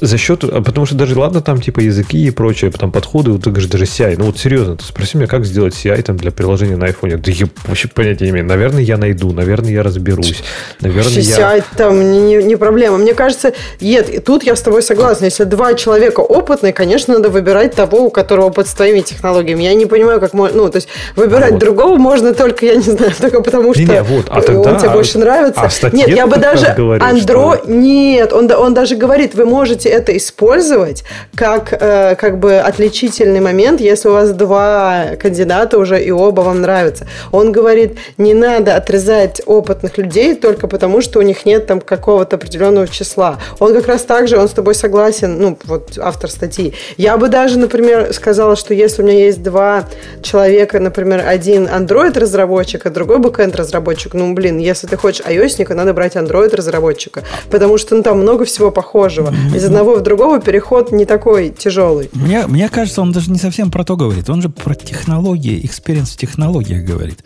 [0.00, 3.44] За счет, а потому что даже, ладно, там типа языки и прочее, там подходы, вот
[3.44, 6.30] ты говоришь, даже CI, ну вот серьезно, ты спроси меня, как сделать CI там для
[6.30, 9.82] приложения на iPhone, да я вообще понятия не имею, наверное, я найду, наверное, я
[10.30, 10.42] разберусь,
[10.80, 11.64] наверное, CI я...
[11.76, 15.74] там не, не проблема, мне кажется, нет, и тут я с тобой согласна, если два
[15.74, 20.20] человека опытные, конечно, надо выбирать того, у которого опыт с твоими технологиями, я не понимаю,
[20.20, 21.60] как можно, ну, то есть выбирать а вот.
[21.60, 24.78] другого можно только, я не знаю, только потому что не, не, вот, а тогда, он
[24.78, 25.60] тебе больше нравится.
[25.60, 27.56] А нет, я бы даже Андро...
[27.56, 27.62] Что...
[27.66, 31.04] Нет, он, он даже говорит, вы можете это использовать
[31.34, 36.60] как, э, как бы отличительный момент, если у вас два кандидата уже и оба вам
[36.60, 37.06] нравятся.
[37.32, 42.36] Он говорит, не надо отрезать опытных людей только потому, что у них нет там какого-то
[42.36, 43.38] определенного числа.
[43.58, 46.74] Он как раз так же, он с тобой согласен, ну, вот автор статьи.
[46.96, 49.88] Я бы даже, например, сказала, что если у меня есть два
[50.22, 56.16] человека, например, один Android-разработчик, а другой бэкэнд-разработчик, ну, блин, если ты хочешь iOS надо брать
[56.16, 59.32] Android-разработчика, потому что ну, там много всего похожего.
[59.54, 62.10] Из одного в другого переход не такой тяжелый.
[62.12, 64.28] Мне, мне кажется, он даже не совсем про то говорит.
[64.30, 67.18] Он же про технологии, experience в технологиях говорит.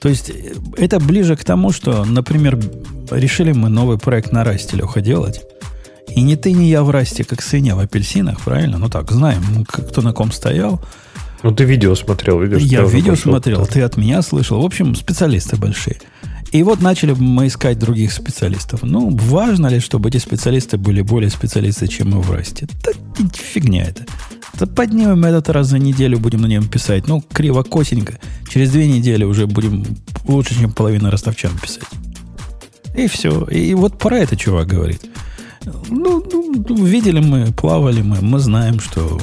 [0.00, 2.58] То есть э, это ближе к тому, что, например,
[3.10, 5.42] решили мы новый проект на Расте, Леха, делать.
[6.08, 8.78] И ни ты, ни я в Расте, как свинья в апельсинах, правильно?
[8.78, 10.80] Ну так, знаем, ну, кто на ком стоял.
[11.42, 12.62] Ну, ты видео смотрел, видишь?
[12.62, 14.60] Я видео смотрел, ты от меня слышал.
[14.60, 15.98] В общем, специалисты большие.
[16.50, 18.82] И вот начали мы искать других специалистов.
[18.82, 22.66] Ну, важно ли, чтобы эти специалисты были более специалисты, чем мы в Расте?
[22.84, 22.92] Да
[23.34, 24.06] фигня это.
[24.58, 27.06] Да поднимем этот раз за неделю, будем на нем писать.
[27.06, 28.18] Ну, криво, косенько.
[28.50, 29.84] Через две недели уже будем
[30.26, 31.84] лучше, чем половина ростовчан писать.
[32.96, 33.44] И все.
[33.44, 35.02] И вот про это чувак говорит.
[35.88, 39.20] Ну, ну, видели мы, плавали мы, мы знаем, что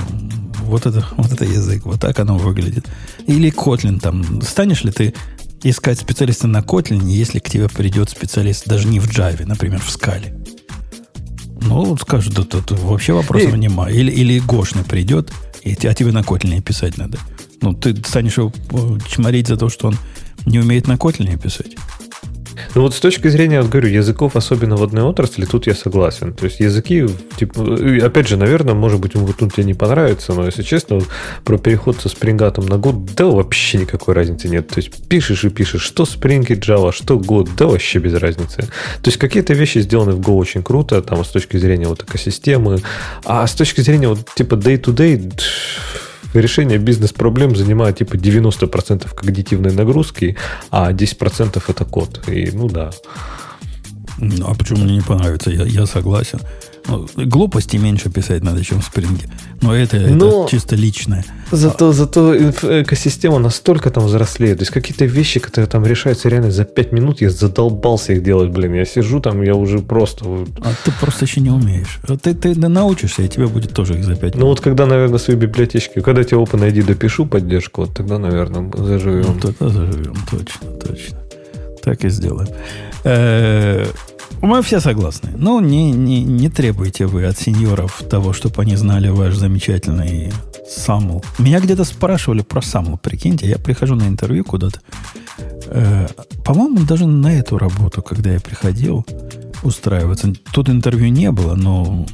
[0.64, 2.86] вот это, вот это язык, вот так оно выглядит.
[3.28, 4.42] Или Kotlin там.
[4.42, 5.14] Станешь ли ты
[5.64, 9.90] искать специалиста на Kotlin, если к тебе придет специалист даже не в Java, например, в
[9.90, 10.38] скале?
[11.66, 13.58] Ну, скажут, да тут вообще вопросов и...
[13.58, 13.90] нема.
[13.90, 15.32] Или, или Гошный придет,
[15.64, 17.18] и, а тебе на Kotlin писать надо.
[17.62, 19.98] Ну, ты станешь его э, чморить за то, что он
[20.46, 21.76] не умеет на Kotlin писать.
[22.76, 26.34] Ну вот с точки зрения, вот говорю, языков, особенно в одной отрасли, тут я согласен.
[26.34, 27.08] То есть языки,
[27.38, 31.08] типа, опять же, наверное, может быть, вот тут тебе не понравится, но если честно, вот,
[31.46, 34.68] про переход со спрингатом на год, да вообще никакой разницы нет.
[34.68, 38.58] То есть пишешь и пишешь, что Spring и Java, что год, да вообще без разницы.
[38.58, 42.82] То есть какие-то вещи сделаны в Go очень круто, там с точки зрения вот экосистемы,
[43.24, 45.42] а с точки зрения вот типа day-to-day, -day,
[46.42, 50.38] решение бизнес-проблем занимает типа 90% когнитивной нагрузки,
[50.72, 52.28] а 10% это код.
[52.28, 52.92] И ну да.
[54.18, 55.52] Ну, а почему мне не понравится?
[55.52, 56.40] Я, я согласен.
[56.88, 59.26] Ну, глупости меньше писать надо, чем в спринге.
[59.62, 61.26] Но это, Но это чисто личное.
[61.52, 62.36] Зато, зато
[62.82, 64.58] экосистема настолько там взрослеет.
[64.58, 68.52] То есть какие-то вещи, которые там решаются реально за 5 минут, я задолбался их делать,
[68.52, 68.74] блин.
[68.74, 70.26] Я сижу там, я уже просто...
[70.62, 72.00] А ты просто еще не умеешь.
[72.08, 74.36] А ты, ты научишься, и тебе будет тоже их за 5 минут.
[74.36, 79.26] Ну вот когда, наверное, свои библиотечки, когда тебе OpenID допишу поддержку, вот тогда, наверное, заживем.
[79.28, 81.18] Ну, тогда заживем, точно, точно.
[81.84, 82.48] Так и сделаем.
[84.42, 85.32] Мы все согласны.
[85.38, 90.32] Ну, не, не, не требуйте вы от сеньоров того, чтобы они знали ваш замечательный
[90.70, 91.24] SAML.
[91.40, 93.48] Меня где-то спрашивали про SAML, прикиньте.
[93.48, 94.80] Я прихожу на интервью куда-то.
[95.68, 96.08] Э,
[96.44, 99.06] по-моему, даже на эту работу, когда я приходил,
[99.64, 100.34] устраиваться.
[100.52, 102.06] Тут интервью не было, но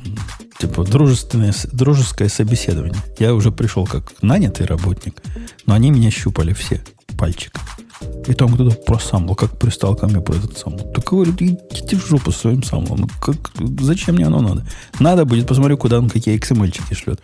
[0.60, 3.02] типа дружественное, дружеское собеседование.
[3.20, 5.22] Я уже пришел как нанятый работник,
[5.66, 6.82] но они меня щупали все
[7.18, 7.54] пальчик.
[8.28, 10.92] И там кто-то про самбл, как пристал ко мне по этот самбл.
[10.94, 13.02] Так говорю, идите в жопу своим самблом.
[13.02, 13.36] Ну, как,
[13.82, 14.66] зачем мне оно надо?
[15.00, 17.20] Надо будет, посмотрю, куда он какие XML-чики шлет.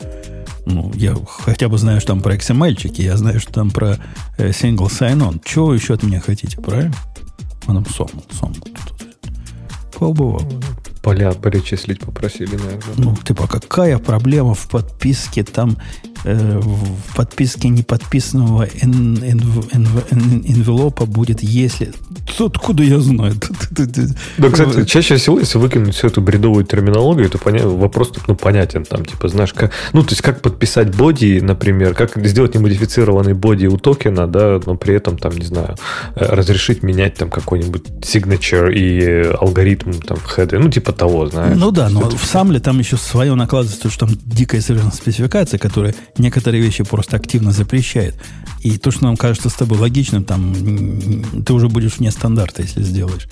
[0.65, 3.97] Ну, я хотя бы знаю, что там про XML-чики, я знаю, что там про
[4.37, 5.41] э, single sign-on.
[5.45, 6.95] Чего еще от меня хотите, правильно?
[7.67, 8.67] А нам самбл, самбл.
[9.97, 10.41] Побывал
[11.07, 12.95] поля перечислить попросили, наверное.
[12.97, 15.77] Ну, типа, какая проблема в подписке там,
[16.25, 21.93] э, в подписке неподписанного эн, эн, эн, эн, энвелопа будет, если...
[22.39, 23.33] Откуда я знаю?
[24.37, 27.65] Да, кстати, чаще всего, если выкинуть всю эту бредовую терминологию, то поня...
[27.65, 28.83] вопрос ну, понятен.
[28.83, 29.71] Там, типа, знаешь, как...
[29.93, 34.75] Ну, то есть, как подписать боди, например, как сделать немодифицированный боди у токена, да, но
[34.75, 35.75] при этом, там, не знаю,
[36.15, 40.57] э, разрешить менять там какой-нибудь signature и алгоритм там в хеде.
[40.57, 41.57] Ну, типа того, знаешь.
[41.57, 45.95] Ну да, но в SAML-е там еще свое накладывается, что там дикая совершенно спецификация, которая
[46.17, 48.15] некоторые вещи просто активно запрещает.
[48.61, 50.53] И то, что нам кажется с тобой логичным, там
[51.45, 53.27] ты уже будешь вне стандарта, если сделаешь.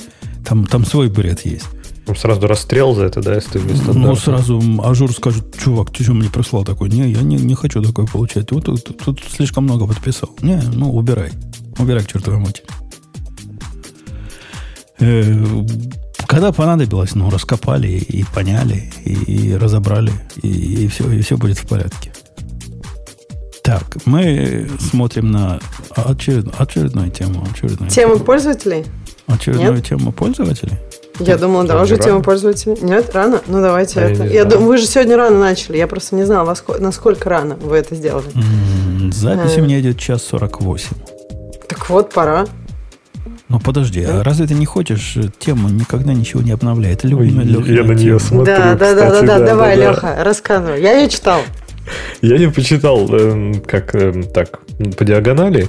[0.45, 1.65] Там, там свой бред есть.
[2.07, 6.03] Ну, сразу расстрел за это, да, если ты вместо Ну, сразу Azure скажет, чувак, ты
[6.03, 6.89] что мне прислал такой?
[6.89, 8.51] Не, я не, не хочу такое получать.
[8.51, 10.29] Вот тут, тут, тут слишком много подписал.
[10.41, 11.31] Не, ну, убирай.
[11.79, 12.65] Убирай к чертовой матери.
[16.27, 20.11] Когда понадобилось, ну, раскопали и поняли, и, и разобрали,
[20.41, 22.11] и, и, все, и все будет в порядке.
[23.63, 25.59] Так, мы смотрим на
[25.95, 27.45] очеред, очередную тему.
[27.51, 28.85] Очередную тему, тему пользователей?
[29.27, 29.87] Очередную Нет?
[29.87, 30.77] тему пользователей?
[31.19, 32.77] Я так, думала, да, уже тема пользователей.
[32.81, 33.41] Нет, рано?
[33.47, 34.23] Ну, давайте это.
[34.25, 35.77] Я, я думаю, вы же сегодня рано начали.
[35.77, 38.27] Я просто не знала, насколько рано вы это сделали.
[38.35, 39.61] М-м, запись а.
[39.61, 40.89] у меня идет час 48.
[41.67, 42.45] Так вот, пора.
[43.47, 47.03] Ну подожди, а разве ты не хочешь э, тему никогда ничего не обновляет?
[47.03, 47.71] Любимая Леха.
[47.71, 48.45] Я на нее смотрю.
[48.45, 50.81] Да, да, да, да, да, давай, Леха, рассказывай.
[50.81, 51.41] Я ее читал.
[52.21, 54.59] Я не почитал, эм, как эм, так,
[54.97, 55.67] по диагонали.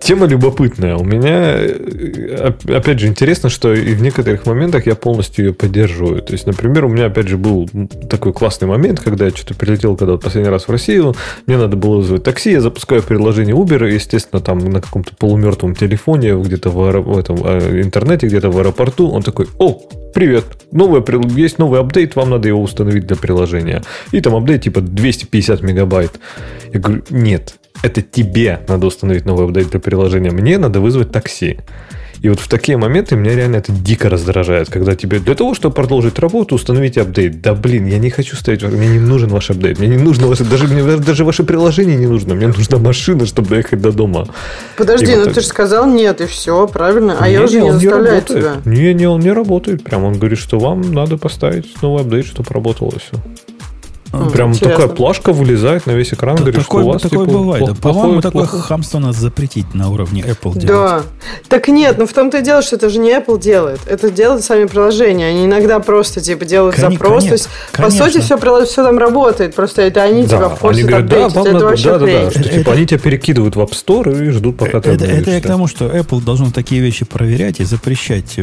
[0.00, 0.96] Тема любопытная.
[0.96, 6.22] У меня, э, опять же, интересно, что и в некоторых моментах я полностью ее поддерживаю.
[6.22, 7.68] То есть, например, у меня, опять же, был
[8.08, 11.14] такой классный момент, когда я что-то прилетел когда вот последний раз в Россию,
[11.46, 16.36] мне надо было вызвать такси, я запускаю приложение Uber, естественно, там на каком-то полумертвом телефоне,
[16.36, 19.80] где-то в, в этом э, интернете, где-то в аэропорту, он такой, о,
[20.14, 21.04] привет, новое,
[21.36, 23.82] есть новый апдейт, вам надо его установить для приложения.
[24.12, 24.80] И там апдейт типа
[25.30, 26.12] 250 мегабайт.
[26.72, 31.58] Я говорю, нет, это тебе надо установить новый апдейт для приложения, мне надо вызвать такси.
[32.20, 35.76] И вот в такие моменты меня реально это дико раздражает, когда тебе для того, чтобы
[35.76, 37.40] продолжить работу, установите апдейт.
[37.40, 40.42] Да блин, я не хочу ставить, мне не нужен ваш апдейт, мне не нужно ваше,
[40.42, 44.26] даже, мне даже ваше приложение не нужно, мне нужна машина, чтобы доехать до дома.
[44.76, 45.34] Подожди, ну так...
[45.34, 47.16] ты же сказал нет, и все, правильно?
[47.20, 48.56] А не, я уже не, не заставляю тебя.
[48.64, 49.84] Не, не, он не работает.
[49.84, 53.16] Прям он говорит, что вам надо поставить новый апдейт, чтобы работало все.
[54.12, 54.76] Ну, Прям интересно.
[54.76, 57.64] такая плашка вылезает на весь экран, говорит, такое, что у вас такое типа, бывает.
[57.64, 58.62] Плохо, По-моему, такое плохо.
[58.62, 60.66] хамство надо запретить на уровне Apple делать.
[60.66, 61.02] Да.
[61.48, 63.80] Так нет, ну в том-то и дело, что это же не Apple делает.
[63.86, 65.26] Это делают сами приложения.
[65.26, 67.24] Они иногда просто типа делают Кон- запрос.
[67.24, 68.04] Конечно, то есть, конечно.
[68.04, 69.54] по сути, все, все там работает.
[69.54, 72.44] Просто это они да, тебя они говорят, да, вам это надо, да, да, да, что,
[72.44, 75.46] типа, они тебя перекидывают в App Store и ждут, пока ты Это, это я к
[75.46, 78.38] тому, что Apple должен такие вещи проверять и запрещать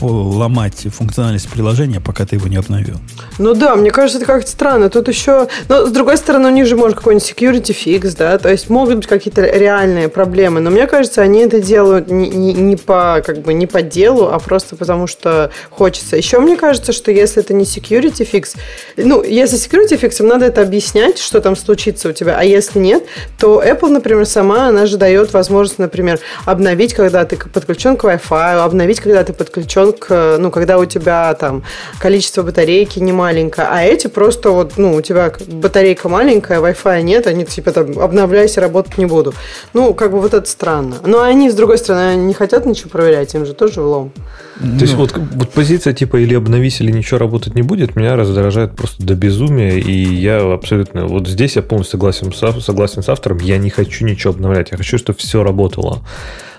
[0.00, 2.96] ломать функциональность приложения, пока ты его не обновил.
[3.38, 4.88] Ну да, мне кажется, это как-то странно.
[4.90, 5.48] Тут еще...
[5.68, 8.96] Ну, с другой стороны, у них же может какой-нибудь security fix, да, то есть могут
[8.96, 13.38] быть какие-то реальные проблемы, но мне кажется, они это делают не, не, не по как
[13.38, 16.16] бы не по делу, а просто потому что хочется.
[16.16, 18.56] Еще мне кажется, что если это не security fix,
[18.96, 22.78] ну, если security fix, им надо это объяснять, что там случится у тебя, а если
[22.78, 23.04] нет,
[23.38, 28.64] то Apple, например, сама, она же дает возможность, например, обновить, когда ты подключен к Wi-Fi,
[28.64, 31.62] обновить, когда ты подключен к, ну, когда у тебя там
[32.00, 37.26] количество батарейки не маленькое, а эти просто вот, ну, у тебя батарейка маленькая, Wi-Fi нет,
[37.26, 39.34] они типа там обновляйся, работать не буду.
[39.72, 40.96] Ну, как бы вот это странно.
[41.04, 44.12] Но они, с другой стороны, не хотят ничего проверять, им же тоже влом.
[44.58, 48.74] То есть вот, вот позиция типа или обновись, или ничего работать не будет, меня раздражает
[48.74, 53.58] просто до безумия, и я абсолютно, вот здесь я полностью согласен, согласен с автором, я
[53.58, 56.00] не хочу ничего обновлять, я хочу, чтобы все работало.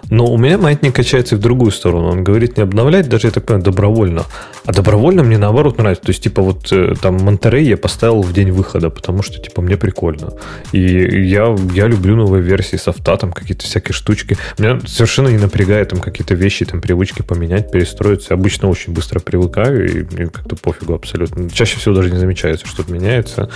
[0.09, 2.09] Но у меня маятник качается в другую сторону.
[2.09, 4.23] Он говорит не обновлять, даже, я так понимаю, добровольно.
[4.65, 6.03] А добровольно мне наоборот нравится.
[6.03, 9.61] То есть, типа, вот э, там Монтерей я поставил в день выхода, потому что, типа,
[9.61, 10.33] мне прикольно.
[10.71, 14.37] И я, я люблю новые версии софта, там какие-то всякие штучки.
[14.57, 18.33] Меня совершенно не напрягает там какие-то вещи, там привычки поменять, перестроиться.
[18.33, 21.49] Обычно очень быстро привыкаю, и мне как-то пофигу абсолютно.
[21.49, 23.49] Чаще всего даже не замечается, что-то меняется.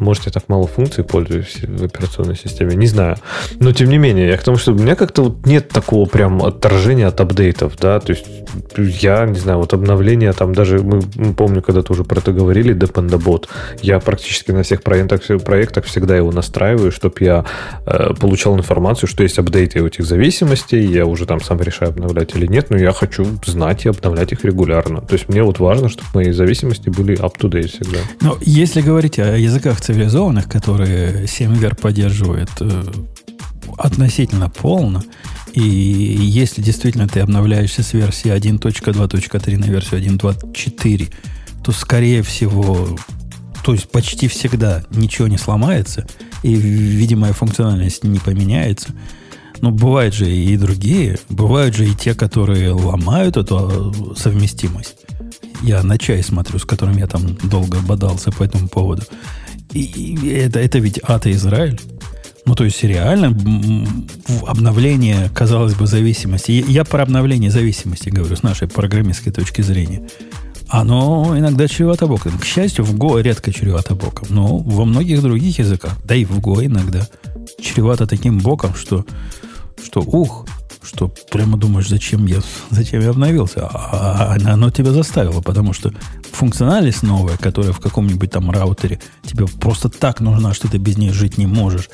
[0.00, 3.16] Может, я так мало функций пользуюсь в операционной системе, не знаю.
[3.60, 6.06] Но, тем не менее, я к тому, что у меня как-то вот нет нет такого
[6.06, 8.26] прям отторжения от апдейтов, да, то есть
[8.76, 11.02] я, не знаю, вот обновление там даже, мы,
[11.34, 13.46] помню, когда-то уже про это говорили, Dependabot,
[13.82, 17.44] я практически на всех проектах, проектах всегда его настраиваю, чтобы я
[17.86, 22.46] э, получал информацию, что есть апдейты этих зависимостей, я уже там сам решаю, обновлять или
[22.46, 25.00] нет, но я хочу знать и обновлять их регулярно.
[25.00, 27.98] То есть мне вот важно, чтобы мои зависимости были up-to-date всегда.
[28.20, 32.82] Но если говорить о языках цивилизованных, которые 7 поддерживает э,
[33.78, 35.02] относительно полно,
[35.52, 41.12] и если действительно ты обновляешься с версии 1.2.3 на версию 1.2.4,
[41.64, 42.96] то, скорее всего,
[43.64, 46.06] то есть почти всегда ничего не сломается,
[46.42, 48.94] и видимая функциональность не поменяется.
[49.60, 51.18] Но бывают же и другие.
[51.28, 54.96] Бывают же и те, которые ломают эту совместимость.
[55.62, 59.02] Я на чай смотрю, с которым я там долго бодался по этому поводу.
[59.72, 61.80] И, и это, это ведь ата Израиль.
[62.46, 63.36] Ну, то есть реально
[64.46, 66.64] обновление, казалось бы, зависимости.
[66.68, 70.08] Я про обновление зависимости говорю с нашей программистской точки зрения.
[70.68, 72.38] Оно иногда чревато боком.
[72.38, 74.28] К счастью, в Go редко чревато боком.
[74.30, 77.08] Но во многих других языках, да и в Go иногда,
[77.60, 79.04] чревато таким боком, что,
[79.84, 80.46] что ух,
[80.84, 82.38] что прямо думаешь, зачем я,
[82.70, 83.66] зачем я обновился.
[83.66, 85.92] А, а оно тебя заставило, потому что
[86.32, 91.12] функциональность новая, которая в каком-нибудь там раутере тебе просто так нужна, что ты без нее
[91.12, 91.90] жить не можешь.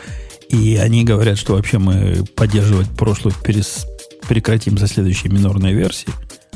[0.52, 3.86] И они говорят, что вообще мы поддерживать прошлую перес...
[4.28, 6.12] прекратим за следующей минорной версии.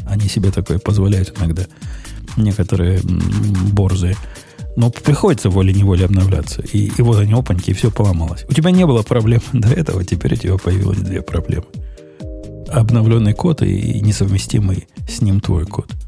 [0.07, 1.65] Они себе такое позволяют иногда.
[2.37, 3.01] Некоторые
[3.73, 4.17] борзые.
[4.77, 6.61] Но приходится волей-неволей обновляться.
[6.61, 8.45] И, и вот они, опаньки, и все поломалось.
[8.49, 11.65] У тебя не было проблем до этого, теперь у тебя появилось две проблемы.
[12.69, 15.91] Обновленный код и несовместимый с ним твой код–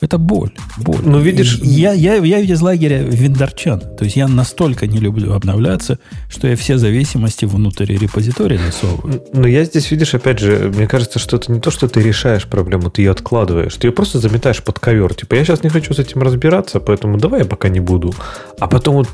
[0.00, 0.50] это боль.
[0.76, 1.00] боль.
[1.02, 1.58] Ну, видишь...
[1.62, 3.80] Я, я, я из лагеря вендорчан.
[3.80, 5.98] То есть я настолько не люблю обновляться,
[6.28, 9.22] что я все зависимости внутрь репозитория засовываю.
[9.32, 12.44] Но я здесь, видишь, опять же, мне кажется, что это не то, что ты решаешь
[12.44, 13.74] проблему, ты ее откладываешь.
[13.76, 15.14] Ты ее просто заметаешь под ковер.
[15.14, 18.14] Типа, я сейчас не хочу с этим разбираться, поэтому давай я пока не буду.
[18.60, 19.08] А потом вот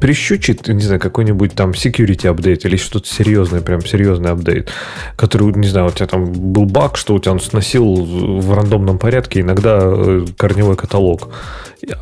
[0.00, 4.70] прищучит, не знаю, какой-нибудь там security апдейт или что-то серьезное, прям серьезный апдейт,
[5.14, 8.98] который, не знаю, у тебя там был баг, что у тебя он сносил в рандомном
[8.98, 11.28] порядке, иногда э, корневой каталог.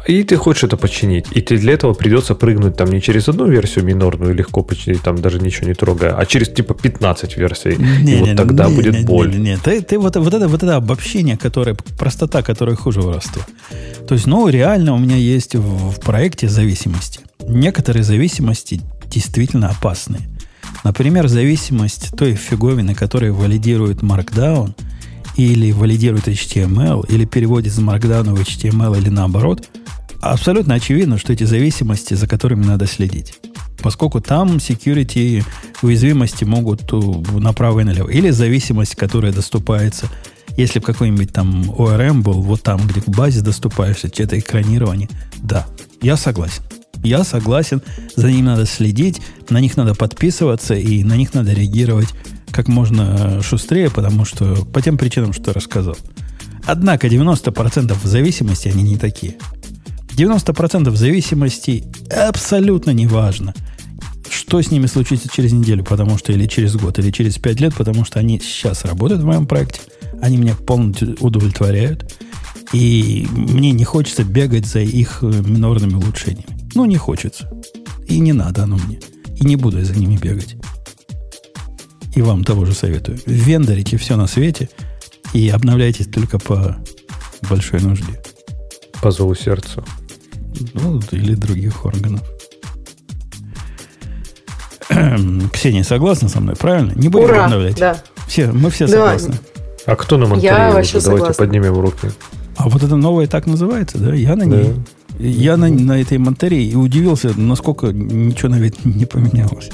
[0.06, 1.26] И ты хочешь это починить.
[1.32, 5.16] И ты для этого придется прыгнуть там не через одну версию минорную легко починить, там
[5.16, 7.76] даже ничего не трогая, а через типа 15 версий.
[7.76, 9.30] Не, и не, вот тогда не, будет не, боль.
[9.30, 9.56] Не, не, не.
[9.56, 13.42] Ты, ты вот, вот, это, вот это обобщение, которое, простота, которая хуже воровства.
[14.06, 17.20] То есть, ну, реально у меня есть в, в проекте зависимости.
[17.46, 20.22] Некоторые зависимости действительно опасные.
[20.84, 24.74] Например, зависимость той фиговины, которая валидирует Markdown–
[25.36, 29.68] или валидирует HTML, или переводит из Markdown в HTML, или наоборот,
[30.20, 33.34] абсолютно очевидно, что эти зависимости, за которыми надо следить.
[33.82, 35.44] Поскольку там security
[35.82, 36.92] уязвимости могут
[37.32, 38.09] направо и налево.
[38.09, 40.09] Или зависимость, которая доступается,
[40.56, 45.09] если в какой-нибудь там ORM был, вот там, где к базе доступаешься, это экранирование.
[45.38, 45.66] Да,
[46.00, 46.62] я согласен.
[47.02, 47.82] Я согласен,
[48.14, 52.10] за ним надо следить, на них надо подписываться, и на них надо реагировать
[52.53, 55.97] как можно шустрее, потому что по тем причинам, что рассказал.
[56.65, 59.37] Однако 90% зависимости, они не такие.
[60.16, 63.55] 90% зависимости абсолютно не важно,
[64.31, 67.74] что с ними случится через неделю, потому что или через год, или через 5 лет,
[67.74, 69.81] потому что они сейчас работают в моем проекте,
[70.20, 72.15] они меня полностью удовлетворяют,
[72.73, 76.47] и мне не хочется бегать за их минорными улучшениями.
[76.74, 77.51] Ну, не хочется.
[78.07, 78.99] И не надо оно мне.
[79.37, 80.57] И не буду я за ними бегать.
[82.14, 83.18] И вам того же советую.
[83.26, 84.68] Вендорите все на свете
[85.32, 86.76] и обновляйтесь только по
[87.48, 88.20] большой нужде.
[89.01, 89.82] По зову сердца.
[90.74, 92.22] Ну, или других органов.
[95.52, 96.93] Ксения согласна со мной, правильно?
[96.94, 97.76] Не будем Ура, обновлять.
[97.76, 97.97] Да.
[98.26, 98.93] Все, мы все да.
[98.93, 99.34] согласны.
[99.86, 101.34] А кто нам Я вообще Давайте согласна.
[101.34, 102.10] поднимем руки.
[102.56, 104.14] А вот это новое так называется, да?
[104.14, 104.74] Я на ней.
[105.18, 105.24] Да.
[105.24, 109.70] Я на, на этой монтаре и удивился, насколько ничего на вид не поменялось.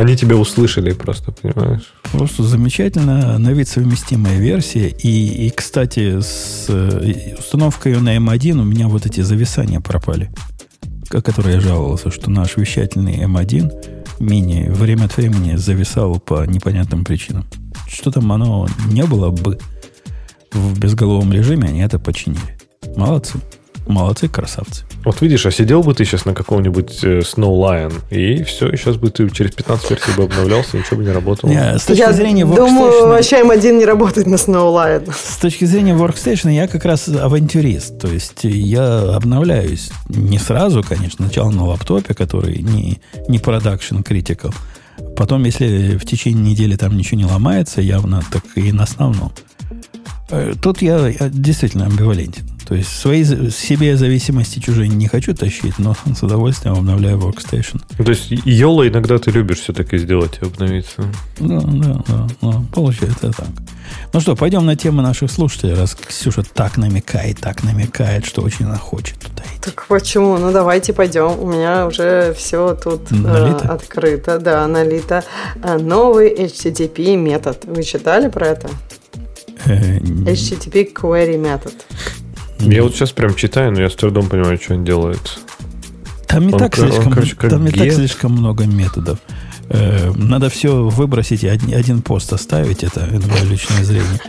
[0.00, 1.92] Они тебя услышали просто, понимаешь?
[2.10, 4.88] Просто замечательно, на вид совместимая версия.
[4.88, 10.30] И, и кстати, с э, установкой на M1 у меня вот эти зависания пропали.
[11.10, 17.04] О которой я жаловался, что наш вещательный M1 мини время от времени зависал по непонятным
[17.04, 17.44] причинам.
[17.86, 19.58] Что там оно не было бы
[20.50, 22.58] в безголовом режиме, они это починили.
[22.96, 23.38] Молодцы.
[23.86, 24.84] Молодцы, красавцы.
[25.04, 28.76] Вот видишь, а сидел бы ты сейчас на каком-нибудь э, Snow Lion, и все, и
[28.76, 31.50] сейчас бы ты через 15 версий бы обновлялся, ничего бы не работало.
[31.50, 35.12] Yeah, с точки я зрения думаю, вообще M1 не работает на Snow Lion.
[35.12, 37.98] С точки зрения Workstation я как раз авантюрист.
[37.98, 44.54] То есть я обновляюсь не сразу, конечно, сначала на лаптопе, который не, не production critical,
[45.16, 49.32] потом, если в течение недели там ничего не ломается, явно так и на основном.
[50.30, 52.49] Э, тут я, я действительно амбивалентен.
[52.70, 57.82] То есть свои себе зависимости чужие не хочу тащить, но с удовольствием обновляю Workstation.
[57.96, 61.02] То есть Йола иногда ты любишь все-таки сделать и обновиться.
[61.40, 62.62] Да, да, да, да.
[62.72, 63.48] Получается так.
[64.12, 68.66] Ну что, пойдем на тему наших слушателей, раз Ксюша так намекает, так намекает, что очень
[68.66, 69.62] она хочет туда идти.
[69.62, 70.38] Так почему?
[70.38, 71.40] Ну давайте пойдем.
[71.40, 73.64] У меня уже все тут налито?
[73.64, 75.24] Э, открыто, да, налито.
[75.60, 77.64] Э, новый HTTP метод.
[77.64, 78.70] Вы читали про это?
[79.66, 81.74] Э, HTTP query метод.
[82.60, 85.38] Я вот сейчас прям читаю, но я с трудом понимаю, что он делает.
[86.26, 89.18] Там не, он, так, слишком, он, короче, там не так слишком много методов.
[89.68, 94.20] Э, надо все выбросить и один, пост оставить, это, это мое личное зрение,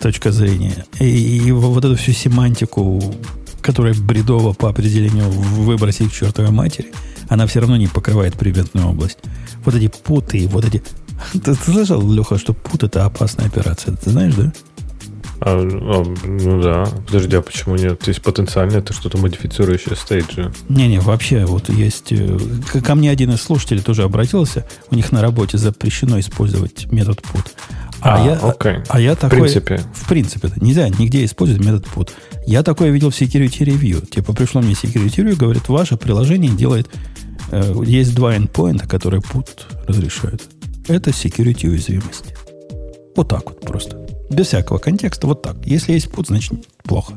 [0.00, 0.84] точка зрения.
[0.98, 3.14] И, и вот эту всю семантику,
[3.60, 6.92] которая бредово по определению выбросить к чертовой матери,
[7.28, 9.18] она все равно не покрывает предметную область.
[9.64, 10.82] Вот эти путы, вот эти...
[11.32, 13.94] Ты, ты слышал, Леха, что пут это опасная операция?
[13.96, 14.52] Ты знаешь, да?
[15.40, 16.84] А, а, ну да.
[17.06, 18.06] Подожди, а почему нет?
[18.06, 20.52] Есть потенциально это что-то модифицирующее стоит же.
[20.68, 22.12] Не-не, вообще вот есть...
[22.12, 22.38] Э,
[22.84, 24.66] ко мне один из слушателей тоже обратился.
[24.90, 27.46] У них на работе запрещено использовать метод put.
[28.00, 28.76] А, а, я, окей.
[28.88, 29.38] а я такой...
[29.38, 29.80] В принципе.
[29.94, 30.50] В принципе.
[30.56, 32.10] Нельзя нигде использовать метод put.
[32.46, 34.06] Я такое видел в Security Review.
[34.08, 36.88] Типа пришло мне Security Review, говорит, ваше приложение делает...
[37.50, 39.48] Э, есть два endpoint, которые put
[39.86, 40.42] разрешают.
[40.88, 42.34] Это security уязвимость.
[43.14, 43.96] Вот так вот просто.
[44.30, 45.56] Без всякого контекста, вот так.
[45.64, 46.52] Если есть путь, значит
[46.82, 47.14] плохо.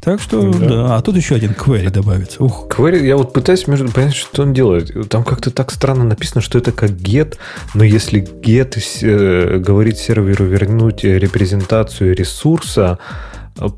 [0.00, 0.68] Так что, да.
[0.68, 0.96] да.
[0.96, 2.42] А тут еще один query добавится.
[2.42, 2.68] Ух.
[2.70, 5.08] Query, я вот пытаюсь между понять, что он делает.
[5.08, 7.36] Там как-то так странно написано, что это как get,
[7.74, 13.00] но если get э, говорит серверу вернуть репрезентацию ресурса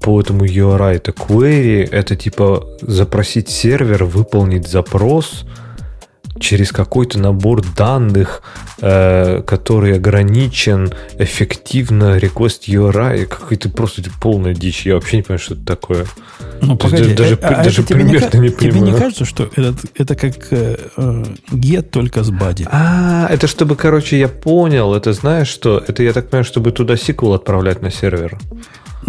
[0.00, 5.46] по этому URI, то query это типа запросить сервер выполнить запрос–
[6.40, 8.42] через какой-то набор данных,
[8.80, 14.86] э, который ограничен эффективно request URI, какая-то просто полная дичь.
[14.86, 16.06] Я вообще не понимаю, что это такое.
[16.60, 18.58] Ну, погоди, даже, а, даже примерно не, не понимаю.
[18.58, 22.66] Тебе не кажется, что это, это как э, э, get только с body?
[22.70, 25.82] А, это чтобы, короче, я понял, это знаешь что?
[25.86, 28.38] Это, я так понимаю, чтобы туда сиквел отправлять на сервер.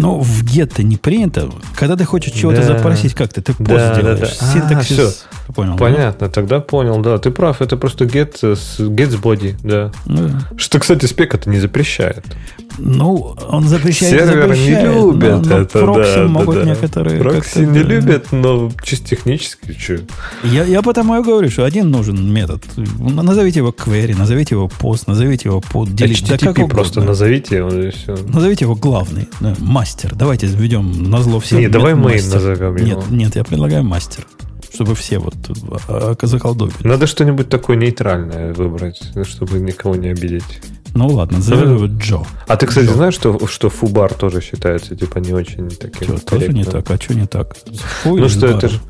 [0.00, 1.50] Но в get не принято.
[1.76, 2.78] Когда ты хочешь чего-то да.
[2.78, 3.42] запросить, как ты?
[3.42, 4.18] Ты пост да, делаешь.
[4.18, 4.52] Да, да.
[4.52, 4.98] Синтаксис.
[4.98, 5.52] А, все.
[5.52, 6.32] Понял, Понятно, да?
[6.32, 7.18] тогда понял, да.
[7.18, 9.90] Ты прав, это просто get, с, get с body, да.
[10.06, 10.40] да.
[10.56, 12.24] Что, кстати, спек это не запрещает.
[12.78, 17.20] Ну, он запрещает, Серверы запрещает, не любят но, но это, прокси да, могут да, некоторые...
[17.20, 17.88] Прокси не да.
[17.88, 19.98] любят, но чисто технически что?
[20.44, 22.62] Я, я потому и говорю, что один нужен метод.
[22.98, 25.88] Назовите его query, назовите его пост, назовите его под.
[25.90, 27.70] HTTP да как просто назовите его.
[28.28, 29.89] Назовите его главный, да, мастер.
[30.12, 31.58] Давайте введем на зло всем.
[31.58, 33.00] Не, давай мы назовем его.
[33.00, 34.26] Нет, нет, я предлагаю мастер
[34.72, 35.34] чтобы все вот
[35.88, 36.86] а, а, заколдобили.
[36.86, 40.60] Надо что-нибудь такое нейтральное выбрать, чтобы никого не обидеть.
[40.94, 42.22] Ну ладно, назовем его Джо.
[42.46, 42.94] А ты, кстати, Джо.
[42.94, 46.96] знаешь, что, что фубар тоже считается типа не очень таким что, Тоже не так, а
[46.96, 47.56] что не так?
[48.02, 48.80] Фу ну что это же...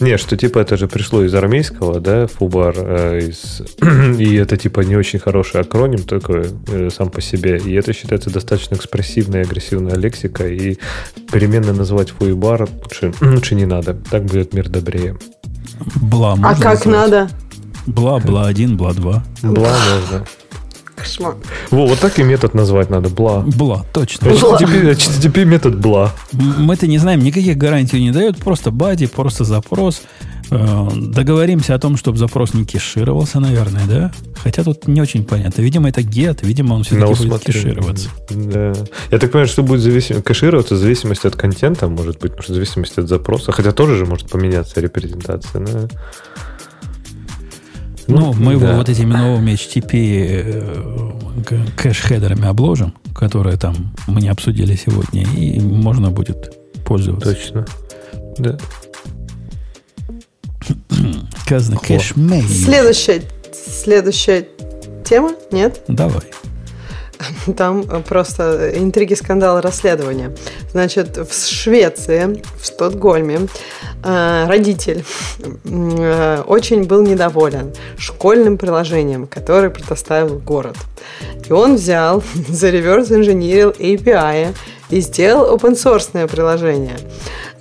[0.00, 3.62] Не, что типа это же пришло из армейского, да, фубар, э, из...
[4.18, 8.30] и это типа не очень хороший акроним такой э, сам по себе, и это считается
[8.30, 10.78] достаточно экспрессивная и агрессивная лексика, и
[11.32, 15.18] переменно называть фуибар лучше, лучше не надо, так будет мир добрее.
[15.96, 16.86] Бла А как назвать?
[16.86, 17.30] надо?
[17.86, 19.24] Бла, бла один, бла два.
[19.42, 20.26] Бла можно.
[20.98, 21.36] Кошмар.
[21.70, 23.08] Во, вот так и метод назвать надо.
[23.08, 23.40] Бла.
[23.40, 24.30] Бла, точно.
[24.30, 24.58] Бла.
[24.58, 26.12] HTTP, HTTP метод бла.
[26.32, 28.38] Мы-то не знаем, никаких гарантий не дают.
[28.38, 30.02] Просто бади, просто запрос.
[30.50, 34.12] Э, договоримся о том, чтобы запрос не кешировался, наверное, да?
[34.42, 35.60] Хотя тут не очень понятно.
[35.60, 38.08] Видимо, это get, видимо, он все-таки будет смотри, кешироваться.
[38.30, 38.72] Да.
[39.10, 40.22] Я так понимаю, что будет зависим...
[40.22, 43.52] кэшироваться в зависимости от контента, может быть, может, в зависимости от запроса.
[43.52, 45.66] Хотя тоже же может поменяться репрезентация.
[45.66, 45.88] Да?
[48.08, 48.66] Ну, мы да.
[48.66, 51.12] его вот этими новыми HTTP
[51.44, 56.54] э, кэш-хедерами обложим, которые там мы не обсудили сегодня, и можно будет
[56.86, 57.34] пользоваться.
[57.34, 57.66] Точно.
[58.38, 58.58] Да.
[61.44, 62.42] Сказано cache may.
[62.42, 63.22] Следующая,
[63.52, 64.48] следующая
[65.04, 65.82] тема, нет?
[65.88, 66.22] Давай.
[67.56, 70.34] Там просто интриги, скандалы, расследования.
[70.72, 73.48] Значит, в Швеции, в Стокгольме,
[74.04, 75.04] э, родитель
[75.64, 80.76] э, очень был недоволен школьным приложением, которое предоставил город.
[81.48, 84.54] И он взял, за реверс инженерил API
[84.90, 86.98] и сделал open source приложение.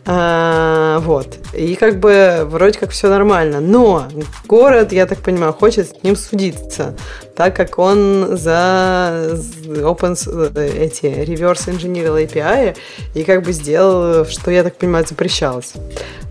[0.10, 1.38] А, вот.
[1.54, 3.60] И как бы вроде как все нормально.
[3.60, 4.08] Но
[4.48, 6.96] город, я так понимаю, хочет с ним судиться,
[7.36, 10.16] так как он за open,
[10.58, 12.78] эти reverse engineer API
[13.16, 15.74] и как бы сделал, что, я так понимаю, запрещалось.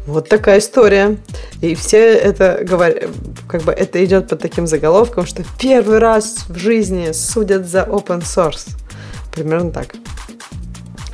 [0.07, 1.19] Вот такая история.
[1.61, 3.11] И все это говорят,
[3.47, 8.23] как бы это идет под таким заголовком, что первый раз в жизни судят за open
[8.23, 8.69] source.
[9.35, 9.97] Примерно так.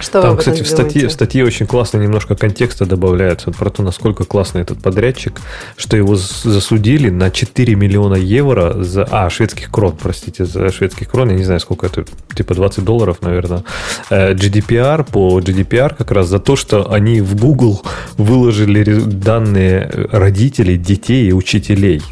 [0.02, 4.24] Что Там, кстати, в статье, в статье очень классно немножко контекста добавляется про то, насколько
[4.24, 5.40] классный этот подрядчик,
[5.76, 9.06] что его засудили на 4 миллиона евро за...
[9.10, 12.04] А, шведских крон, простите, за шведских крон, я не знаю, сколько это,
[12.34, 13.62] типа 20 долларов, наверное.
[14.10, 17.82] GDPR, по GDPR как раз за то, что они в Google
[18.16, 22.02] выложили данные родителей, детей и учителей.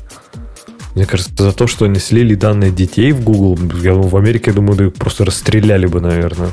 [0.94, 4.92] Мне кажется, за то, что они слили данные детей в Google, я в Америке, думаю,
[4.92, 6.50] просто расстреляли бы, наверное.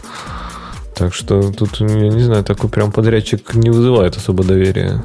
[0.98, 5.04] Так что тут, я не знаю, такой прям подрядчик не вызывает особо доверия.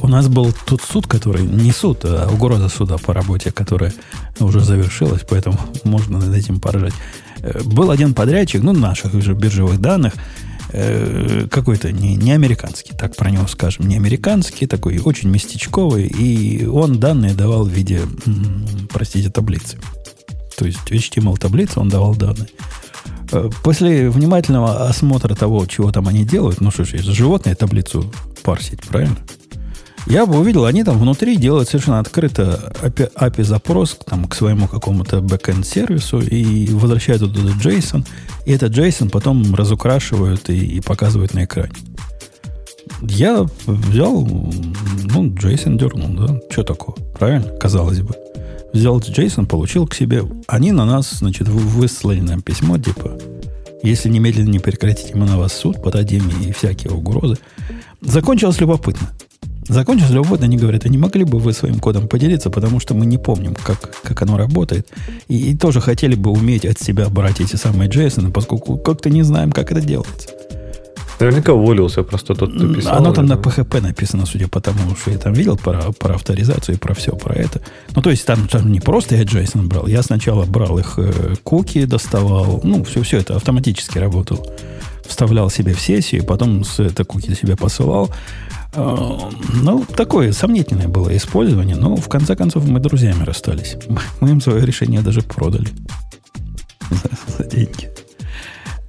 [0.00, 3.92] У нас был тут суд, который не суд, а угроза суда по работе, которая
[4.38, 6.94] уже завершилась, поэтому можно над этим поржать.
[7.40, 10.14] Э, был один подрядчик, ну, наших уже биржевых данных,
[10.70, 16.64] э, какой-то не, не американский, так про него скажем, не американский, такой очень местечковый, и
[16.64, 18.02] он данные давал в виде,
[18.92, 19.78] простите, таблицы.
[20.56, 22.48] То есть HTML-таблицы он давал данные.
[23.32, 28.04] Э, после внимательного осмотра того, чего там они делают, ну что ж, животные таблицу
[28.42, 29.16] парсить, правильно?
[30.06, 35.64] Я бы увидел, они там внутри делают совершенно открыто API-запрос там, к своему какому-то backend
[35.64, 38.04] сервису и возвращают туда JSON,
[38.44, 41.72] и этот JSON потом разукрашивают и, и показывают на экране.
[43.00, 48.14] Я взял, ну, JSON дернул, да, что такого, правильно, казалось бы
[48.72, 50.22] взял JSON, получил к себе.
[50.46, 53.18] Они на нас, значит, выслали нам письмо, типа,
[53.82, 57.38] если немедленно не прекратите мы на вас суд, подадим и всякие угрозы.
[58.00, 59.10] Закончилось любопытно.
[59.68, 63.06] Закончилось любопытно, они говорят, а не могли бы вы своим кодом поделиться, потому что мы
[63.06, 64.88] не помним, как, как оно работает.
[65.28, 69.22] И, и тоже хотели бы уметь от себя брать эти самые JSON, поскольку как-то не
[69.22, 70.30] знаем, как это делается.
[71.20, 72.96] Наверняка уволился просто тот, кто писал.
[72.96, 76.76] Оно там на PHP написано, судя по тому, что я там видел про, про авторизацию
[76.76, 77.60] и про все про это.
[77.94, 81.34] Ну, то есть там, там не просто я JSON брал, я сначала брал их э,
[81.44, 84.46] куки, доставал, ну, все, все это автоматически работал.
[85.06, 88.10] Вставлял себе в сессию, потом с это куки себе посылал.
[88.74, 89.18] Э,
[89.62, 93.76] ну, такое сомнительное было использование, но в конце концов мы друзьями расстались.
[94.20, 95.68] Мы им свое решение даже продали
[97.38, 97.91] за деньги.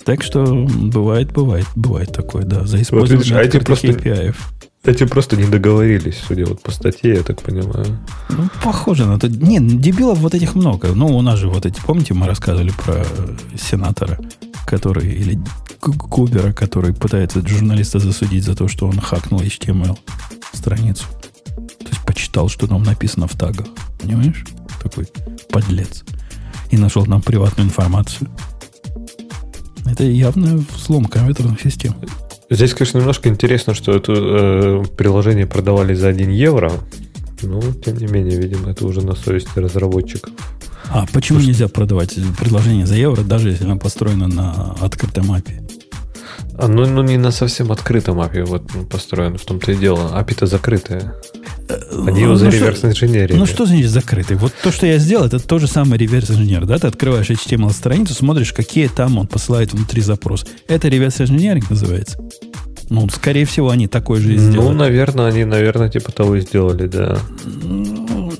[0.05, 4.35] Так что бывает, бывает, бывает такое, да, за использование вот видишь, а эти просто, KPI.
[4.83, 7.99] Эти просто не договорились, судя вот по статье, я так понимаю.
[8.29, 9.29] Ну, похоже на то.
[9.29, 10.89] Нет, дебилов вот этих много.
[10.93, 13.05] Ну, у нас же вот эти, помните, мы рассказывали про
[13.57, 14.19] сенатора,
[14.65, 15.39] который, или
[15.79, 19.97] Кубера, который пытается журналиста засудить за то, что он хакнул HTML
[20.53, 21.05] страницу.
[21.55, 23.67] То есть почитал, что там написано в тагах.
[24.01, 24.43] Понимаешь?
[24.81, 25.07] Такой
[25.49, 26.03] подлец.
[26.71, 28.29] И нашел нам приватную информацию.
[29.93, 31.93] Это явно взлом компьютерных систем.
[32.49, 36.71] Здесь, конечно, немножко интересно, что это э, приложение продавали за 1 евро.
[37.43, 40.33] Но, тем не менее, видимо, это уже на совести разработчиков.
[40.89, 45.61] А почему Потому нельзя продавать приложение за евро, даже если оно построено на открытом API?
[46.57, 50.19] А, ну, ну, не на совсем открытом API вот построено, в том-то и дело.
[50.19, 51.13] API-то закрытое.
[51.69, 53.37] Они его за ну, реверс инженерили.
[53.37, 54.35] Ну, что значит закрытый?
[54.35, 56.65] Вот то, что я сделал, это то же самое реверс инженер.
[56.65, 56.77] Да?
[56.77, 60.45] Ты открываешь HTML-страницу, смотришь, какие там он посылает внутри запрос.
[60.67, 62.17] Это реверс инженеринг называется.
[62.89, 64.67] Ну, скорее всего, они такой же и ну, сделали.
[64.67, 67.17] Ну, наверное, они, наверное, типа того и сделали, да.
[67.63, 68.31] Ну,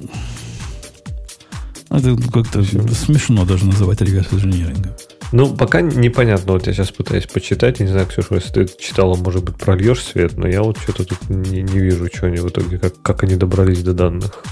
[1.90, 2.64] это как-то
[2.94, 4.92] смешно даже называть реверс инженерингом.
[5.34, 6.54] Ну, пока непонятно.
[6.54, 7.80] Вот я сейчас пытаюсь почитать.
[7.80, 11.06] Я не знаю, Ксюша, если ты читала, может быть, прольешь свет, но я вот что-то
[11.06, 14.44] тут не, не вижу, что они в итоге, как, как они добрались до данных.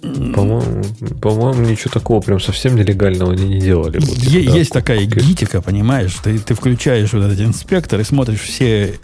[0.00, 0.82] По-моему,
[1.20, 3.98] по-моему, ничего такого прям совсем нелегального они не делали.
[3.98, 6.16] Вот, е- да, есть такая гитика, понимаешь?
[6.24, 8.94] Ты, ты включаешь вот этот инспектор и смотришь все,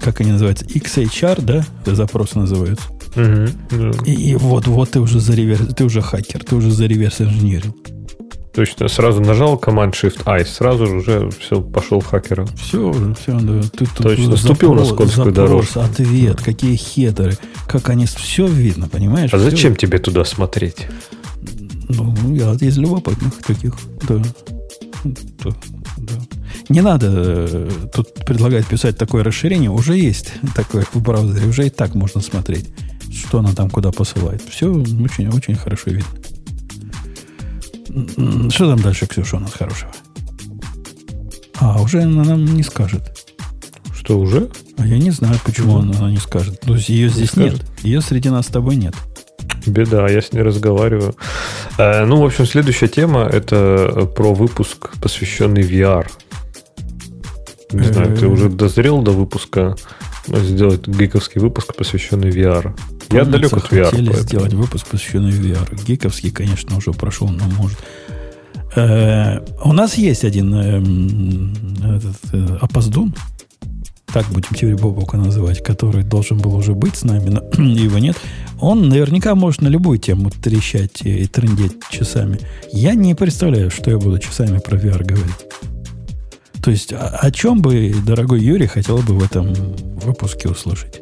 [0.00, 1.66] как они называются, XHR, да?
[1.82, 2.86] Это запросы называются.
[3.16, 6.86] Угу, и, и вот, вот ты уже за реверс, ты уже хакер, ты уже за
[6.86, 7.76] реверс инженерил.
[8.52, 12.46] Точно, сразу нажал Command-Shift-I, сразу же уже все, пошел хакера.
[12.56, 13.62] Все уже, все, да.
[13.62, 15.80] Ты тут Точно, ступил на скользкую дорожку.
[15.80, 19.32] ответ, какие хедеры, как они, все видно, понимаешь?
[19.32, 19.50] А все.
[19.50, 20.88] зачем тебе туда смотреть?
[21.88, 23.74] Ну, я из любопытных таких,
[24.08, 24.20] да.
[25.04, 25.50] да,
[25.96, 26.14] да.
[26.68, 31.70] Не надо э, тут предлагать писать такое расширение, уже есть такое в браузере, уже и
[31.70, 32.68] так можно смотреть,
[33.12, 34.42] что она там куда посылает.
[34.48, 36.06] Все очень-очень хорошо видно.
[38.50, 39.90] Что там дальше, Ксюша, у нас хорошего?
[41.58, 43.02] А, уже она нам не скажет.
[43.94, 44.48] Что, уже?
[44.78, 46.60] А я не знаю, почему она, она не скажет.
[46.60, 47.62] То есть ее здесь не нет.
[47.82, 48.94] Ее среди нас с тобой нет.
[49.66, 51.14] Беда, я с ней разговариваю.
[51.78, 56.06] Э, ну, в общем, следующая тема это про выпуск, посвященный VR.
[57.72, 59.76] Не знаю, ты уже дозрел до выпуска
[60.26, 62.74] сделать гиковский выпуск, посвященный VR.
[63.10, 63.84] Я далек от VR.
[63.84, 65.84] Хотели сделать выпуск, посвященный VR.
[65.84, 67.78] Гиковский, конечно, уже прошел, но может.
[68.76, 73.14] Э, у нас есть один э, этот, э, опоздун,
[74.12, 78.16] так будем теперь Бобока называть, который должен был уже быть с нами, но его нет.
[78.60, 82.38] Он наверняка может на любую тему трещать и трындеть часами.
[82.72, 85.46] Я не представляю, что я буду часами про VR говорить.
[86.62, 89.52] То есть, о, о чем бы, дорогой Юрий, хотел бы в этом
[90.02, 91.00] выпуске услышать?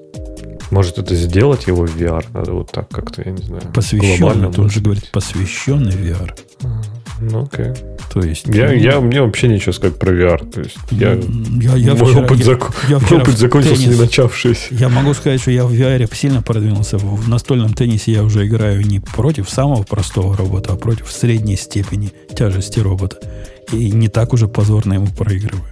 [0.70, 2.24] Может, это сделать его в VR?
[2.32, 3.62] Надо вот так как-то, я не знаю.
[3.74, 6.34] Посвященный, он же говорит, посвященный VR.
[7.20, 7.72] Ну, окей.
[8.12, 8.46] То есть...
[8.46, 10.50] Я, ну, я, мне вообще ничего сказать про VR.
[10.50, 12.74] То есть я, я, я мой вчера, опыт, я, зак...
[12.88, 14.68] я мой опыт закончился теннис, не начавшись.
[14.70, 16.98] Я могу сказать, что я в VR сильно продвинулся.
[16.98, 22.12] В настольном теннисе я уже играю не против самого простого робота, а против средней степени
[22.34, 23.18] тяжести робота.
[23.72, 25.66] И не так уже позорно ему проигрываю.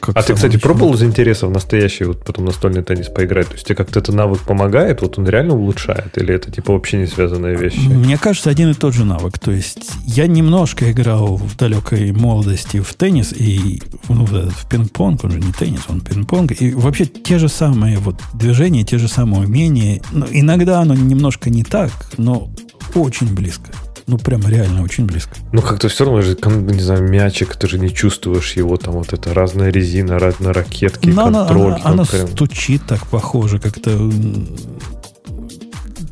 [0.00, 3.48] Как а ты, кстати, пробовал из интереса в настоящий вот потом настольный теннис поиграть?
[3.48, 6.16] То есть тебе как-то этот навык помогает, вот он реально улучшает?
[6.18, 7.78] Или это типа вообще не связанные вещи?
[7.78, 9.38] Мне кажется, один и тот же навык.
[9.38, 15.30] То есть я немножко играл в далекой молодости в теннис и ну, в пинг-понг, он
[15.30, 16.52] же не теннис, он пинг-понг.
[16.52, 20.02] И вообще те же самые вот движения, те же самые умения.
[20.12, 22.50] Ну, иногда оно немножко не так, но
[22.94, 23.70] очень близко.
[24.06, 25.36] Ну, прям реально очень близко.
[25.52, 29.12] Ну, как-то все равно же, не знаю, мячик, ты же не чувствуешь его, там вот
[29.12, 31.72] это разная резина, разные ракетки, Но контроль.
[31.72, 32.28] Она, она, прям...
[32.28, 34.10] стучит так похоже, как-то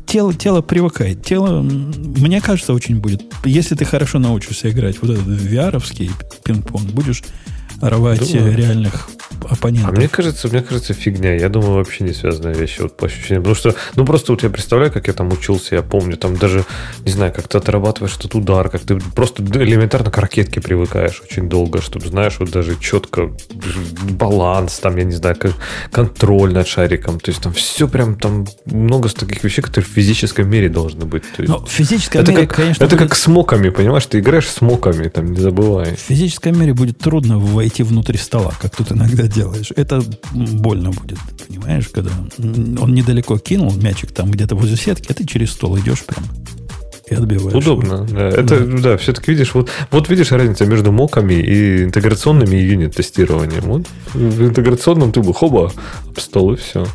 [0.05, 1.23] тело, тело привыкает.
[1.23, 3.23] Тело, мне кажется, очень будет.
[3.43, 6.11] Если ты хорошо научишься играть вот этот VR-овский
[6.43, 7.23] пинг-понг, будешь
[7.81, 8.57] рвать Думаю.
[8.57, 9.09] реальных
[9.49, 9.91] оппонентов.
[9.91, 11.35] А мне кажется, мне кажется, фигня.
[11.35, 13.43] Я думаю, вообще не связанные вещи вот по ощущениям.
[13.43, 16.65] Потому что, ну просто вот я представляю, как я там учился, я помню, там даже,
[17.03, 21.49] не знаю, как ты отрабатываешь этот удар, как ты просто элементарно к ракетке привыкаешь очень
[21.49, 23.31] долго, чтобы, знаешь, вот даже четко
[24.11, 25.37] баланс, там, я не знаю,
[25.91, 27.19] контроль над шариком.
[27.19, 31.23] То есть там все прям, там много таких вещей, которые в физическом мире должны быть.
[31.37, 33.09] Есть, Но в физическом это мире, как, конечно, Это будет...
[33.09, 34.05] как с моками, понимаешь?
[34.05, 35.95] Ты играешь с моками, там, не забывай.
[35.95, 39.71] В физическом мире будет трудно войти внутрь стола, как тут иногда делаешь.
[39.75, 40.01] Это
[40.33, 45.51] больно будет, понимаешь, когда он недалеко кинул мячик там где-то возле сетки, а ты через
[45.51, 46.27] стол идешь прямо
[47.09, 47.53] и отбиваешь.
[47.53, 48.29] Удобно, да.
[48.29, 53.63] Это, да, да все-таки видишь, вот, вот видишь разницу между моками и интеграционными юнит-тестированием.
[53.63, 55.71] Вот в интеграционном ты бы хоба,
[56.07, 56.85] об стол и все.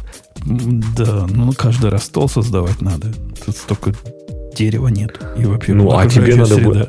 [0.44, 3.12] Да, ну каждый раз стол создавать надо.
[3.44, 3.92] Тут столько
[4.56, 5.20] дерева нет.
[5.38, 6.88] И вообще ну, а тебе надо будет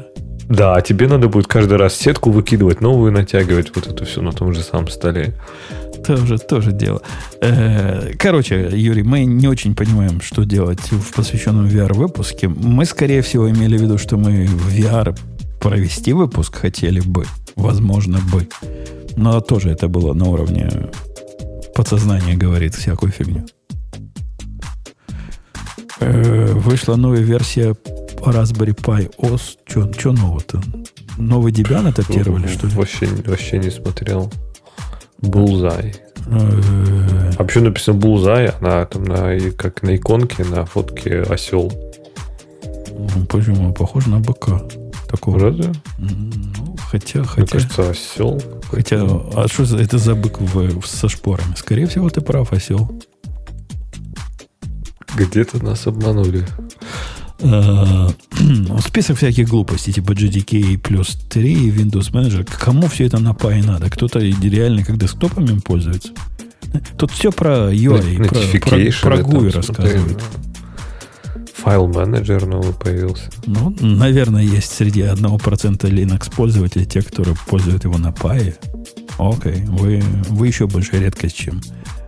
[0.52, 4.34] да, а тебе надо будет каждый раз сетку выкидывать, новую натягивать, вот это все на
[4.34, 5.34] том же самом столе.
[6.06, 7.02] Тоже, тоже дело.
[7.42, 12.50] Э, короче, Юрий, мы не очень понимаем, что делать в посвященном VR-выпуске.
[12.50, 15.18] Мы, скорее всего, имели в виду, что мы в VR
[15.62, 17.26] провести выпуск хотели бы.
[17.56, 18.48] Возможно, бы.
[19.16, 20.70] Но тоже это было на уровне
[21.76, 23.46] подсознания говорит всякую фигню.
[26.00, 27.76] Э, вышла новая версия
[28.26, 29.58] Raspberry Pi OS.
[29.66, 30.62] Что нового-то?
[31.18, 32.74] Новый Debian адаптировали, что ли?
[32.74, 34.32] Вообще, вообще не смотрел.
[36.28, 41.72] А вообще написано Bullseye, она там на, как на иконке, на фотке осел.
[43.30, 43.74] Почему?
[43.74, 44.62] Похоже на быка.
[45.10, 45.40] Такого.
[45.40, 45.72] Разве?
[45.98, 47.42] Ну, хотя, хотя...
[47.42, 48.42] Мне кажется, осел.
[48.70, 51.54] Хотя, а что это за бык в, со шпорами?
[51.56, 53.02] Скорее всего, ты прав, осел.
[55.16, 56.46] Где-то нас обманули.
[57.42, 58.10] Э,
[58.86, 62.48] список всяких глупостей, типа GDK плюс 3, Windows Manager.
[62.60, 63.90] Кому все это на пай надо?
[63.90, 66.10] Кто-то реально как десктопами пользуется?
[66.98, 70.22] Тут все про UI, про, про, про GUI рассказывают.
[71.56, 73.30] Файл менеджер новый появился.
[73.46, 78.56] Ну, наверное, есть среди 1% Linux пользователей те, которые пользуют его на пае.
[79.20, 81.62] Окей, вы, вы еще больше редкость, чем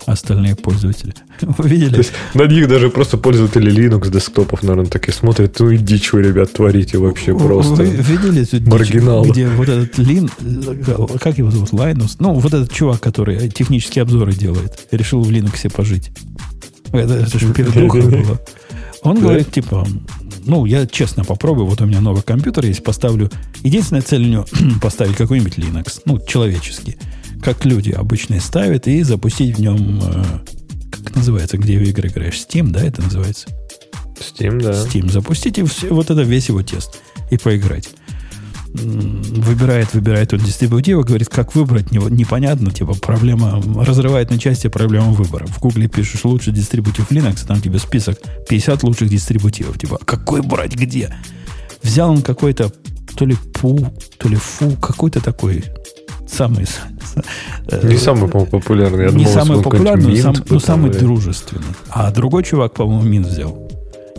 [0.05, 1.13] остальные пользователи.
[1.41, 1.91] Вы видели?
[1.91, 5.77] То есть на них даже просто пользователи Linux десктопов, наверное, так и смотрят, ну и
[5.77, 7.83] дичь вы, ребят, творите вообще просто.
[7.83, 9.25] Вы видели эту маргинал?
[9.25, 10.29] где вот этот Лин,
[11.19, 12.17] как его зовут, Лайнус?
[12.19, 16.11] Ну, вот этот чувак, который технические обзоры делает, решил в Linux пожить.
[16.91, 18.39] Это, это же перед было.
[19.03, 19.85] Он говорит, типа,
[20.45, 23.29] ну, я честно попробую, вот у меня новый компьютер есть, поставлю...
[23.63, 24.45] Единственная цель у него
[24.81, 26.97] поставить какой-нибудь Linux, ну, человеческий
[27.43, 30.23] как люди обычные ставят, и запустить в нем, э,
[30.91, 32.35] как называется, где в игры играешь?
[32.35, 33.47] Steam, да, это называется?
[34.17, 34.71] Steam, да.
[34.71, 35.11] Steam.
[35.11, 36.99] Запустите все, вот это весь его тест
[37.29, 37.89] и поиграть.
[38.73, 45.45] выбирает, выбирает он дистрибутивы, говорит, как выбрать, непонятно, типа проблема, разрывает на части проблему выбора.
[45.45, 49.77] В Гугле пишешь лучший дистрибутив Linux, там тебе список 50 лучших дистрибутивов.
[49.77, 51.13] Типа, какой брать, где?
[51.83, 52.71] Взял он какой-то
[53.15, 55.63] то ли пу, то ли фу, какой-то такой
[56.33, 56.65] самый...
[57.67, 59.05] Э, не самый, по-моему, популярный.
[59.05, 61.63] Я не думал, самый популярный, но, сам, но самый дружественный.
[61.89, 63.69] А другой чувак, по-моему, мин взял.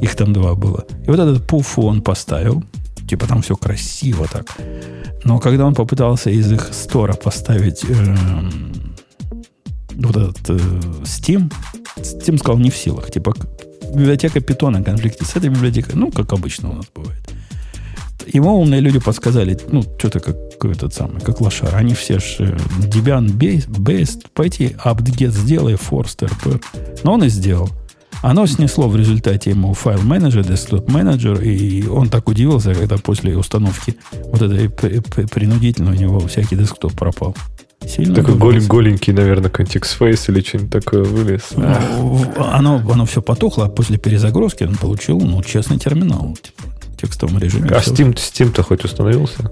[0.01, 0.85] Их там два было.
[1.07, 2.63] И вот этот пуфу он поставил.
[3.09, 4.47] Типа там все красиво так.
[5.25, 8.17] Но когда он попытался из их стора поставить э,
[9.97, 10.59] вот этот э,
[11.03, 11.53] Steam,
[11.97, 13.11] Steam сказал не в силах.
[13.11, 13.35] Типа
[13.95, 15.95] библиотека питона конфликте с этой библиотекой.
[15.95, 17.23] Ну, как обычно у нас бывает.
[18.27, 21.75] Ему умные люди подсказали, ну, что-то как этот самый, как лошар.
[21.75, 26.63] Они все же Debian based, пойти apt-get сделай, force rp.
[27.03, 27.69] Но он и сделал.
[28.23, 33.37] Оно снесло в результате ему файл менеджер, desktop менеджер, и он так удивился, когда после
[33.37, 33.97] установки
[34.33, 37.37] вот этой принудительно у него всякий десктоп пропал.
[37.87, 41.43] Сильно Такой голень, голенький, наверное, контекст фейс или что-нибудь такое вылез.
[41.55, 46.35] Ну, оно, оно все потухло, а после перезагрузки он получил, ну, честный терминал.
[46.41, 46.74] Типа
[47.05, 47.69] текстовом режиме.
[47.71, 49.51] А Steam, Steam-то хоть установился?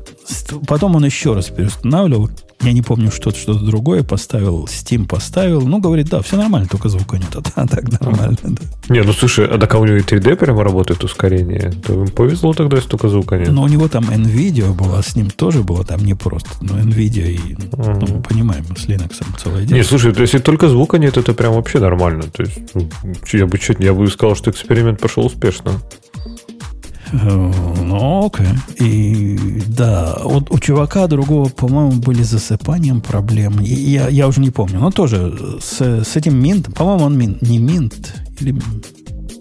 [0.67, 2.31] Потом он еще раз переустанавливал.
[2.63, 4.65] Я не помню, что-то что другое поставил.
[4.67, 5.63] Steam поставил.
[5.63, 7.33] Ну, говорит, да, все нормально, только звука нет.
[7.55, 8.49] А так нормально, а.
[8.49, 8.63] да.
[8.89, 11.73] Не, ну слушай, а так у него и 3D прямо работает ускорение.
[11.87, 13.51] То им повезло тогда, если только звука нет.
[13.51, 16.51] Но у него там NVIDIA была, с ним тоже было там непросто.
[16.61, 19.77] Но NVIDIA и, ну, мы понимаем, с Linux целое дело.
[19.77, 22.23] Не, слушай, то если только звука нет, это прям вообще нормально.
[22.23, 22.89] То есть, ну,
[23.33, 25.73] я бы, я бы сказал, что эксперимент пошел успешно.
[27.13, 27.53] Э,
[27.83, 28.47] ну, окей.
[28.79, 33.63] И да, вот у чувака другого, по-моему, были с засыпанием проблемы.
[33.63, 34.81] Я, я уже не помню.
[34.81, 38.55] Но тоже с, с этим минт, по-моему, он минт, не минт, или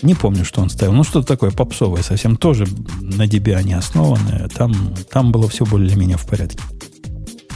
[0.01, 0.93] не помню, что он ставил.
[0.93, 2.35] Ну, что-то такое попсовое совсем.
[2.35, 2.65] Тоже
[3.01, 4.49] на DBA не основанное.
[4.49, 4.73] Там,
[5.11, 6.59] там было все более-менее в порядке.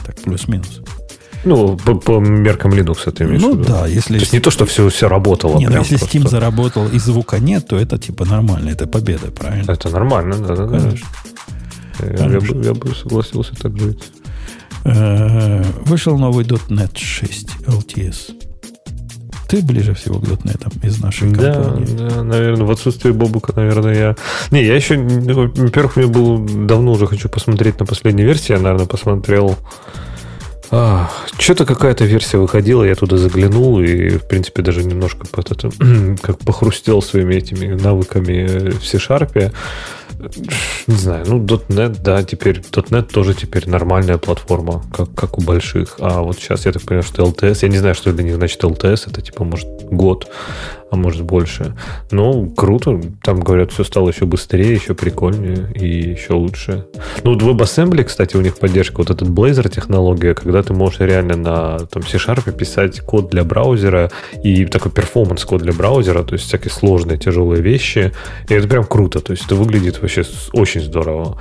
[0.05, 0.81] Так, плюс-минус.
[1.45, 3.69] Ну, по, по меркам Linux ты имеешь ну, в виду?
[3.69, 4.15] да, если...
[4.15, 5.57] То есть не то, что все, все работало.
[5.59, 6.17] Нет, если просто.
[6.17, 9.71] Steam заработал и звука нет, то это типа нормально, это победа, правильно?
[9.71, 11.07] Это нормально, да, да, конечно.
[11.99, 14.03] Я, я, бы, я бы согласился так жить.
[14.85, 18.35] Э, вышел новый .NET 6 LTS.
[19.47, 21.95] Ты ближе всего к .NET из нашей компании.
[21.95, 24.15] Да, да, наверное, в отсутствие Бобука, наверное, я...
[24.51, 28.53] Не, я еще, ну, во-первых, мне был давно уже хочу посмотреть на последней версии.
[28.53, 29.55] Я, наверное, посмотрел
[30.77, 35.71] а, что-то какая-то версия выходила, я туда заглянул и, в принципе, даже немножко под это,
[36.21, 39.53] как похрустел своими этими навыками в C-Sharp.
[40.87, 45.95] Не знаю, ну, .NET, да, теперь, .NET тоже теперь нормальная платформа, как, как у больших.
[45.99, 48.61] А вот сейчас я так понимаю, что LTS, я не знаю, что для них значит
[48.61, 50.27] LTS, это типа, может, год
[50.91, 51.75] а может больше.
[52.11, 53.01] Ну, круто.
[53.23, 56.85] Там, говорят, все стало еще быстрее, еще прикольнее и еще лучше.
[57.23, 61.35] Ну, вот WebAssembly, кстати, у них поддержка, вот этот Blazor технология, когда ты можешь реально
[61.35, 64.11] на там, C-Sharp писать код для браузера
[64.43, 68.11] и такой performance-код для браузера, то есть всякие сложные, тяжелые вещи.
[68.47, 69.19] И это прям круто.
[69.19, 71.39] То есть это выглядит вообще очень здорово.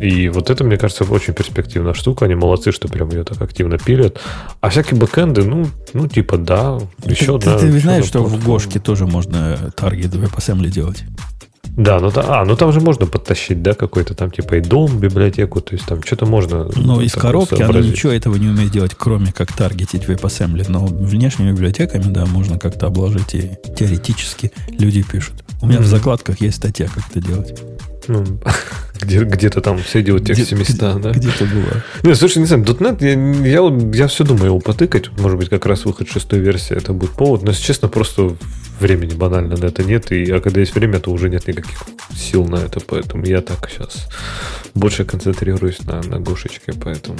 [0.00, 2.24] И вот это, мне кажется, очень перспективная штука.
[2.24, 4.20] Они молодцы, что прям ее так активно пилят.
[4.60, 7.58] А всякие бэкэнды, ну, ну типа, да, еще, ты, да.
[7.58, 11.04] Ты, ты знаешь, что в Гошке тоже можно таргет WebAssembly делать?
[11.64, 14.98] Да, ну, да, а, ну там же можно подтащить, да, какой-то там типа и дом,
[14.98, 16.68] библиотеку, то есть там что-то можно.
[16.76, 20.66] Но из коробки оно ничего этого не умеет делать, кроме как таргетить WebAssembly.
[20.68, 25.44] Но внешними библиотеками, да, можно как-то обложить и теоретически люди пишут.
[25.62, 25.82] У меня mm-hmm.
[25.82, 27.58] в закладках есть статья, как это делать.
[28.08, 28.24] Ну,
[29.00, 31.10] где, где-то там все делают тексте где, места, где, да?
[31.12, 31.82] Где-то было.
[32.02, 35.10] Не, слушай, не знаю, .NET, я, я, я все думаю его потыкать.
[35.18, 37.42] Может быть, как раз выход шестой версии это будет повод.
[37.42, 38.36] Но, если честно, просто
[38.80, 40.12] времени банально на это нет.
[40.12, 41.82] И, а когда есть время, то уже нет никаких
[42.16, 42.80] сил на это.
[42.80, 44.08] Поэтому я так сейчас
[44.74, 46.72] больше концентрируюсь на, на гошечке.
[46.80, 47.18] Поэтому,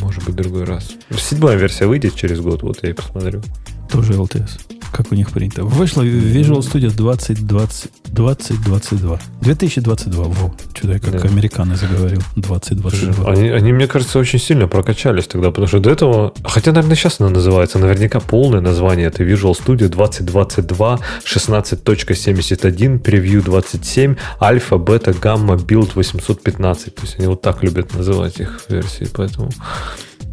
[0.00, 0.92] может быть, другой раз.
[1.18, 3.42] Седьмая версия выйдет через год, вот я и посмотрю.
[3.90, 5.64] Тоже LTS как у них принято.
[5.64, 9.20] Вышла Visual Studio 2020, 2022.
[9.40, 10.54] 2022, во.
[10.74, 11.28] Что-то я как да.
[11.28, 12.20] американо заговорил.
[12.36, 13.30] 2022.
[13.30, 16.32] Они, они, мне кажется, очень сильно прокачались тогда, потому что до этого...
[16.44, 17.78] Хотя, наверное, сейчас она называется.
[17.78, 19.06] Наверняка полное название.
[19.08, 26.94] Это Visual Studio 2022, 16.71, Preview 27, Альфа, Бета, Гамма, Build 815.
[26.94, 29.50] То есть они вот так любят называть их версии, поэтому...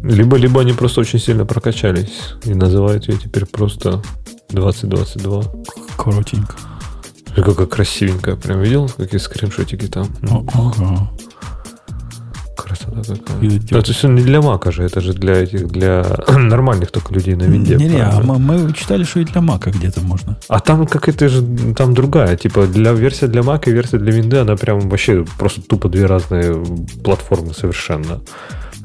[0.02, 4.02] Либо, либо они просто очень сильно прокачались и называют ее теперь просто
[4.50, 5.42] 2022.
[5.96, 6.54] Коротенько.
[7.34, 8.36] Какая красивенькая.
[8.36, 10.08] Прям видел, какие скриншотики там?
[10.54, 11.10] Ага.
[12.56, 13.02] Красота.
[13.02, 13.60] какая.
[13.70, 17.14] Ну, то есть он не для Мака же, это же для этих, для нормальных только
[17.14, 17.76] людей на винде.
[17.76, 20.36] Не, не, а мы, мы читали, что и для Мака где-то можно.
[20.48, 21.44] А там как это же,
[21.76, 25.60] там другая, типа для версия для Мака и версия для винды, она прям вообще просто
[25.60, 26.54] тупо две разные
[27.04, 28.20] платформы совершенно.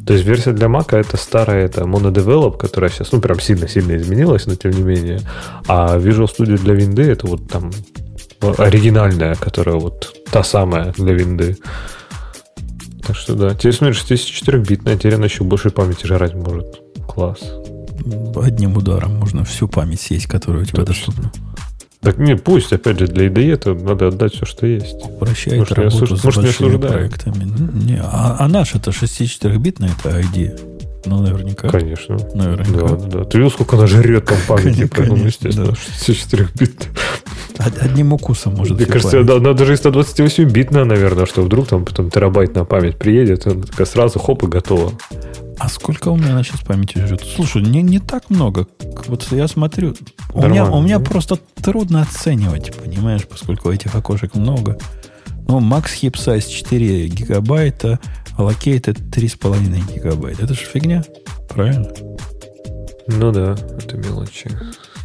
[0.06, 4.46] То есть версия для Mac это старая, это MonoDevelop, которая сейчас, ну, прям сильно-сильно изменилась,
[4.48, 5.22] но тем не менее.
[5.68, 7.72] А Visual Studio для винды это вот там
[8.58, 11.58] оригинальная, которая вот та самая для винды.
[13.06, 13.54] Так что да.
[13.54, 16.82] Тебе смотришь, 64-битная, теперь она еще больше памяти жрать может.
[17.08, 17.40] Класс.
[18.36, 21.32] Одним ударом можно всю память съесть, которая у тебя доступна.
[22.02, 24.96] Так не, пусть, опять же, для IDE это надо отдать все, что есть.
[25.04, 26.20] Упрощает может, работу осуж...
[26.20, 27.44] с может, большими проектами.
[27.86, 30.60] Не, а, а наш это 64-битный, это IDE.
[31.06, 31.70] Ну, наверняка.
[31.70, 32.18] Конечно.
[32.34, 32.96] Наверняка.
[32.96, 33.24] Да, да.
[33.24, 34.88] Ты видел, сколько она жрет там памяти?
[34.88, 35.76] Конечно, ну, естественно, да.
[35.76, 36.88] 64 бит.
[37.58, 41.86] Одним укусом может Мне кажется, да, она даже и 128 битная, наверное, что вдруг там
[41.86, 44.94] потом терабайт на память приедет, она такая сразу хоп и готова.
[45.62, 47.22] А сколько у меня она сейчас памяти жрет?
[47.36, 48.68] Слушай, не, не так много.
[49.06, 49.94] Вот я смотрю,
[50.34, 54.80] у меня, у меня просто трудно оценивать, понимаешь, поскольку этих окошек много.
[55.48, 58.00] Ну, Max Hip Size 4 гигабайта,
[58.40, 60.46] Allocate 3,5 гигабайта.
[60.46, 61.04] Это же фигня,
[61.48, 61.90] правильно?
[63.06, 64.50] Ну да, это мелочи.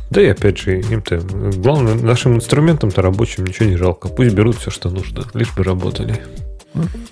[0.09, 4.09] Да и опять же, им-то, главное, нашим инструментам-то рабочим ничего не жалко.
[4.09, 6.25] Пусть берут все, что нужно, лишь бы работали.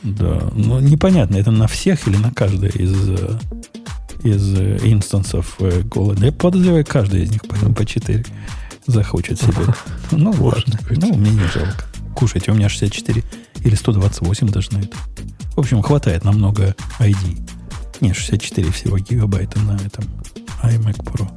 [0.03, 2.93] Да, но непонятно, это на всех или на каждой из,
[4.23, 6.27] из инстансов э, голода.
[6.27, 8.25] Я подозреваю, каждый из них по, по 4
[8.87, 9.75] захочет себе.
[10.11, 10.79] Ну, ладно.
[10.91, 11.85] Ну, мне не жалко.
[12.15, 13.23] Кушайте, у меня 64
[13.65, 14.97] или 128 даже на это.
[15.57, 17.51] В общем, хватает намного ID.
[18.01, 20.05] Не, 64 всего гигабайта на этом
[20.63, 21.29] iMac Pro.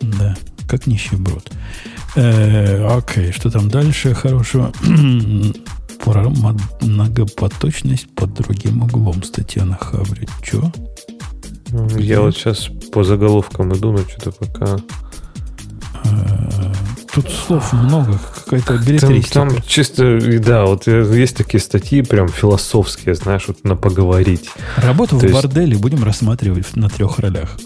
[0.00, 0.36] Да,
[0.68, 1.52] как нищеброд.
[2.16, 4.72] Э, окей, что там дальше хорошего?
[6.04, 6.32] Про
[6.80, 10.28] многопоточность под другим углом статья на Хабре.
[10.42, 10.72] Че?
[11.98, 14.76] Я вот сейчас по заголовкам иду, но что-то пока
[16.04, 16.72] Э,
[17.12, 19.34] тут слов много, какая-то билетристика.
[19.34, 24.50] Там, там чисто, да, вот есть такие статьи прям философские, знаешь, вот на поговорить.
[24.76, 25.34] Работу То в есть...
[25.34, 27.56] борделе будем рассматривать на трех ролях.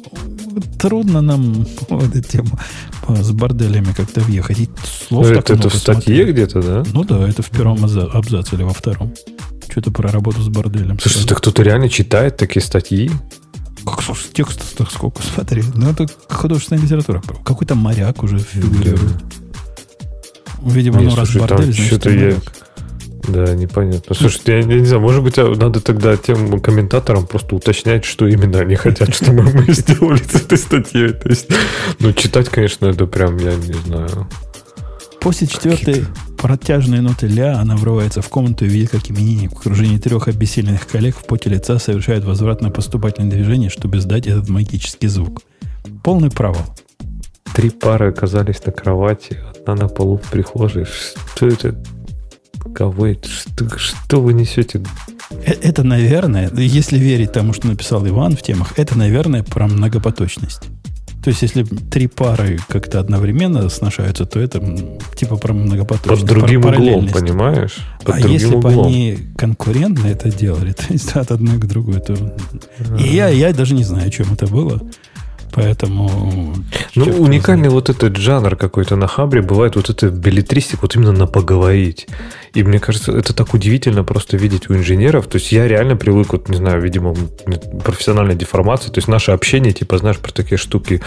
[0.78, 2.59] Трудно нам в эту тему
[3.09, 4.59] с борделями как-то въехать.
[4.61, 4.69] И
[5.09, 6.85] слов ну, это, это в статье где-то, да?
[6.93, 9.15] Ну да, это в первом абзаце или во втором.
[9.70, 10.99] Что-то про работу с борделем.
[10.99, 13.11] Слушай, так кто-то реально читает такие статьи?
[13.85, 15.62] Как текстов сколько, смотри.
[15.75, 17.23] Ну, это художественная литература.
[17.45, 19.17] Какой-то моряк уже фигурирует.
[20.62, 22.37] Видимо, ну, раз бордель, значит, что-то я...
[23.28, 24.15] Да, непонятно.
[24.15, 28.26] Слушай, я, я не знаю, может быть, а надо тогда тем комментаторам просто уточнять, что
[28.26, 31.12] именно они хотят, чтобы мы сделали с этой статьей.
[31.12, 31.48] То есть,
[31.98, 34.28] ну, читать, конечно, это прям, я не знаю.
[35.20, 36.07] После четвертой
[36.39, 40.86] протяжной ноты ля она врывается в комнату и видит, как именинник в окружении трех обессиленных
[40.86, 45.42] коллег в поте лица совершает возвратно-поступательное движение, чтобы сдать этот магический звук.
[46.05, 46.65] Полный провал.
[47.55, 50.86] Три пары оказались на кровати, одна на полу в прихожей.
[51.34, 51.74] Что это?
[52.74, 53.28] Кого это?
[53.28, 54.82] Что, что вы несете?
[55.30, 60.62] Э, это, наверное, если верить тому, что написал Иван в темах, это, наверное, про многопоточность.
[61.22, 64.62] То есть, если три пары как-то одновременно сношаются, то это
[65.16, 66.22] типа про многопоточность.
[66.22, 67.76] Под другим углом, понимаешь?
[68.05, 72.14] Под а если бы они конкурентно это делали, то есть от одной к другой, то...
[72.14, 72.97] А-а-а.
[72.98, 74.80] И я, я даже не знаю, о чем это было.
[75.52, 76.55] Поэтому...
[76.94, 81.27] Ну, уникальный вот этот жанр какой-то на Хабре бывает вот это билетристик, вот именно на
[81.27, 82.07] поговорить.
[82.55, 85.27] И мне кажется, это так удивительно просто видеть у инженеров.
[85.27, 87.15] То есть я реально привык, вот, не знаю, видимо,
[87.85, 88.91] профессиональной деформации.
[88.91, 91.01] То есть наше общение, типа, знаешь, про такие штуки,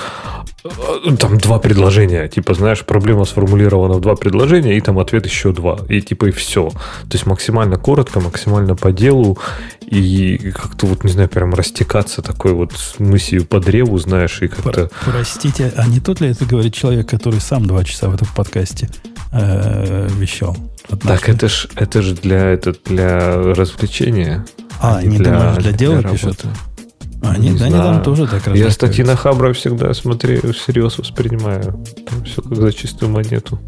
[0.63, 2.27] э, там два предложения.
[2.27, 5.79] Типа, знаешь, проблема сформулирована в два предложения, и там ответ еще два.
[5.89, 6.69] И типа и все.
[6.69, 9.37] То есть максимально коротко, максимально по делу.
[9.85, 14.89] И как-то вот, не знаю, прям растекаться такой вот мыслью по древу, знаешь, и как-то...
[15.05, 18.89] Простите, а не тот ли это говорит человек, который сам два часа в этом подкасте
[19.31, 20.55] э, вещал?
[21.03, 24.45] Так это ж, это же для, это для развлечения.
[24.79, 26.45] А, а не для, думаешь, для дела для пишут?
[27.23, 31.83] А, не, да, они там тоже так Я статьи на Хабра всегда смотрю, всерьез воспринимаю.
[32.09, 33.59] Там все как за чистую монету.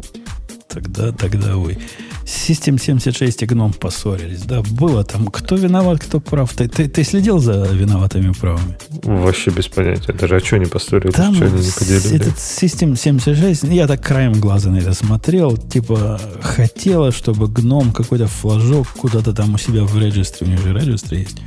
[0.74, 1.78] Тогда, тогда, ой.
[2.24, 4.42] System 76 и гном поссорились.
[4.42, 5.26] Да, было там.
[5.28, 6.52] Кто виноват, кто прав.
[6.52, 8.76] Ты, ты, ты следил за виноватыми правами?
[9.04, 10.12] Вообще без понятия.
[10.12, 12.16] Даже а что они поссорились, там что они не поделили?
[12.16, 15.56] Этот System 76, я так краем глаза на это смотрел.
[15.56, 20.74] Типа, хотела, чтобы гном какой-то флажок куда-то там у себя в регистре, у него же
[20.74, 21.40] регистр есть,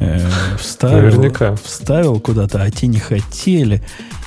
[0.00, 0.26] э,
[0.58, 1.54] вставил, Наверняка.
[1.62, 3.84] вставил куда-то, а те не хотели.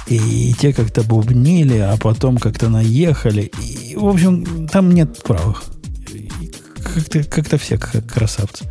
[0.09, 3.51] И, те как-то бубнили, а потом как-то наехали.
[3.61, 5.63] И, в общем, там нет правых
[6.97, 8.65] как-то, как-то все как красавцы.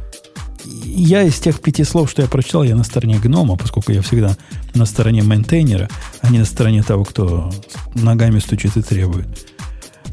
[0.64, 4.36] я из тех пяти слов, что я прочитал, я на стороне гнома, поскольку я всегда
[4.74, 5.88] на стороне мейнтейнера,
[6.20, 7.52] а не на стороне того, кто
[7.94, 9.28] ногами стучит и требует.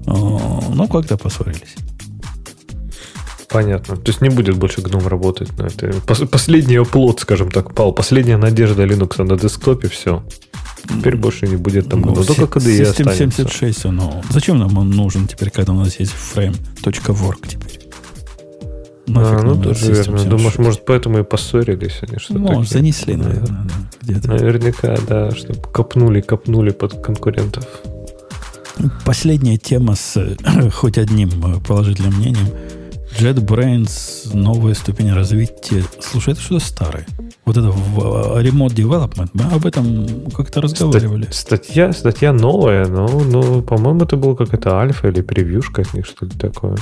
[0.05, 1.75] Ну, как-то поссорились.
[3.49, 3.97] Понятно.
[3.97, 5.93] То есть не будет больше гном работать это.
[6.27, 7.93] Последний оплот, скажем так, пал.
[7.93, 10.23] Последняя надежда Linux на десктопе, все.
[10.87, 13.43] Теперь больше не будет там ну, только KDE System останется.
[13.43, 17.83] 76, ну, зачем нам он нужен теперь, когда у нас есть frame.work теперь?
[19.15, 20.23] а, ну, тоже верно.
[20.23, 24.27] Думаешь, может, поэтому и поссорились они что-то Ну, занесли, наверное, да, где-то.
[24.29, 27.65] Наверняка, да, чтобы копнули, копнули под конкурентов.
[29.05, 30.37] Последняя тема с
[30.73, 31.29] хоть одним
[31.61, 32.47] положительным мнением.
[33.19, 35.83] JetBrains, новая ступень развития.
[35.99, 37.05] Слушай, это что-то старое.
[37.45, 41.27] Вот это в Remote Development, мы об этом как-то разговаривали.
[41.31, 46.25] Статья, статья новая, но, но по-моему, это была какая-то альфа или превьюшка от них, что
[46.25, 46.77] ли такое.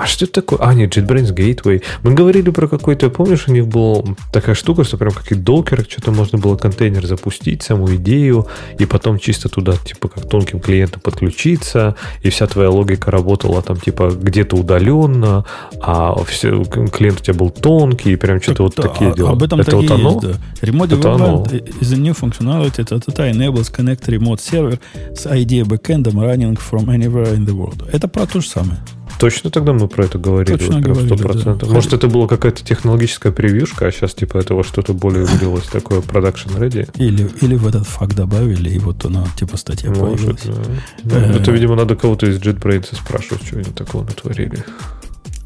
[0.00, 0.58] А что это такое?
[0.60, 1.82] А, нет, JetBrains Gateway.
[2.02, 5.84] Мы говорили про какой-то, помнишь, у них была такая штука, что прям как и докер,
[5.86, 8.46] что-то можно было контейнер запустить, саму идею,
[8.78, 13.76] и потом чисто туда, типа, как тонким клиентом подключиться, и вся твоя логика работала там,
[13.76, 15.44] типа, где-то удаленно,
[15.82, 19.30] а все, клиент у тебя был тонкий, и прям что-то вот такие а, дела.
[19.32, 20.12] Об этом это вот оно?
[20.12, 20.66] Есть, да.
[20.66, 21.44] Remote это оно.
[21.44, 24.78] is a new functionality that enables connect remote server
[25.14, 27.86] с ID backend running from anywhere in the world.
[27.92, 28.78] Это про то же самое.
[29.20, 30.56] Точно тогда мы про это говорили?
[30.56, 31.66] Точно вот, говорили, 100%.
[31.66, 31.66] Да.
[31.66, 36.58] Может, это была какая-то технологическая превьюшка, а сейчас типа этого что-то более вылилось такое production
[36.58, 36.88] ready?
[36.96, 40.70] Или, или в этот факт добавили, и вот она типа статья Может, появилась.
[41.02, 41.16] Да.
[41.18, 44.64] Э, это, видимо, надо кого-то из JetBrains спрашивать, что они такого натворили.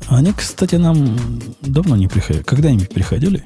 [0.07, 1.19] Они, кстати, нам
[1.63, 2.45] давно не приходили.
[2.45, 3.45] Когда-нибудь приходили?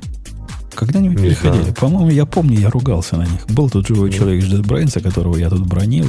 [0.74, 1.62] Когда-нибудь не приходили?
[1.62, 1.74] Знаю.
[1.74, 3.47] По-моему, я помню, я ругался на них.
[3.48, 4.18] Был тут живой Нет.
[4.18, 6.07] человек из JetBrains, которого я тут бронил,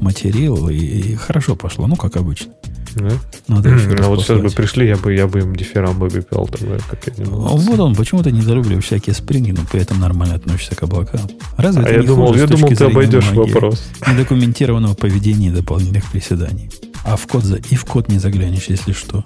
[0.00, 2.52] материл, и, и хорошо пошло, ну, как обычно.
[2.96, 3.10] Да?
[3.48, 6.46] Надо еще а вот сейчас бы пришли, я бы, я бы им дифферам бы пел
[6.46, 10.74] тогда, как они а Вот он, почему-то недолюбливаю всякие спринги, но при этом нормально относится
[10.74, 11.20] к облакам.
[11.56, 13.84] Разве а это я не думал, я думал, ты обойдешь вопрос.
[14.06, 16.70] Недокументированного поведения и дополнительных приседаний.
[17.04, 19.22] А в код за, и в код не заглянешь, если что.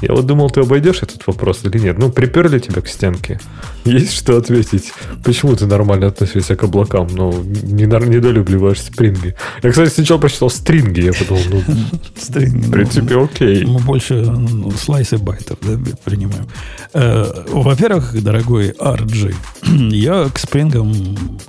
[0.00, 1.98] Я вот думал, ты обойдешь этот вопрос или нет.
[1.98, 3.40] Ну, приперли тебя к стенке.
[3.84, 4.92] Есть что ответить.
[5.24, 9.34] Почему ты нормально относишься к облакам, но не недолюбливаешь спринги?
[9.62, 11.00] Я, кстати, сначала прочитал стринги.
[11.00, 11.74] Я подумал, ну,
[12.16, 13.64] Стринги, в принципе, ну, окей.
[13.64, 16.46] Мы больше ну, слайсы байтов да, принимаем.
[16.92, 19.34] Э, во-первых, дорогой RG,
[19.90, 20.94] я к спрингам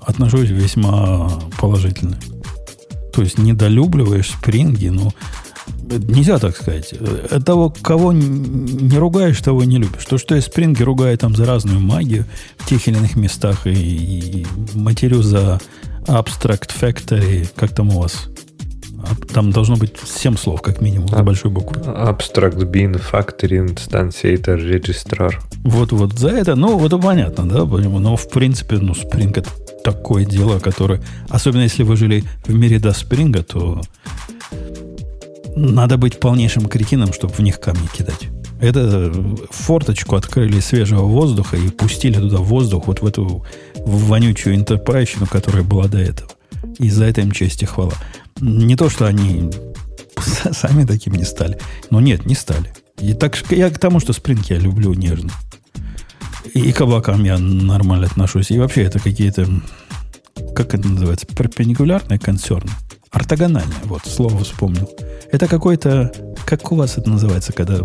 [0.02, 1.30] отношусь весьма
[1.60, 2.20] положительно.
[3.14, 5.12] То есть недолюбливаешь спринги, ну,
[5.98, 6.94] Нельзя так сказать.
[7.46, 10.06] Того, кого не ругаешь, того не любишь.
[10.06, 12.26] То, что я Спринги ругаю там за разную магию
[12.58, 15.60] в тех или иных местах и, и матерю за
[16.06, 18.30] Abstract Factory, как там у вас?
[19.02, 21.82] А, там должно быть 7 слов, как минимум, за большой буквы.
[21.82, 25.34] Abstract Bin Factory Instantiator Registrar.
[25.64, 29.50] Вот-вот за это, ну, вот понятно, да, но в принципе, ну, Spring это
[29.84, 33.82] такое дело, которое, особенно если вы жили в мире до Спринга, то
[35.60, 38.30] надо быть полнейшим кретином, чтобы в них камни кидать.
[38.62, 39.14] Это
[39.50, 45.88] форточку открыли свежего воздуха и пустили туда воздух, вот в эту вонючую интерпрайщину, которая была
[45.88, 46.30] до этого.
[46.78, 47.94] И за это им честь и хвала.
[48.42, 49.50] Не то, что они
[50.52, 51.58] сами таким не стали.
[51.90, 52.74] Но нет, не стали.
[53.00, 55.32] И так я к тому, что спринг я люблю нежно.
[56.54, 58.52] И к облакам я нормально отношусь.
[58.52, 59.48] И вообще это какие-то,
[60.56, 62.72] как это называется, перпендикулярные концерны.
[63.12, 64.90] Ортогональные, вот, слово вспомнил.
[65.32, 66.12] Это какой-то...
[66.46, 67.80] Как у вас это называется, когда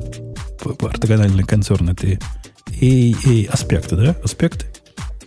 [0.81, 2.19] ортогональные концерны ты...
[2.81, 4.17] И, и аспекты, да?
[4.25, 4.67] Аспекты?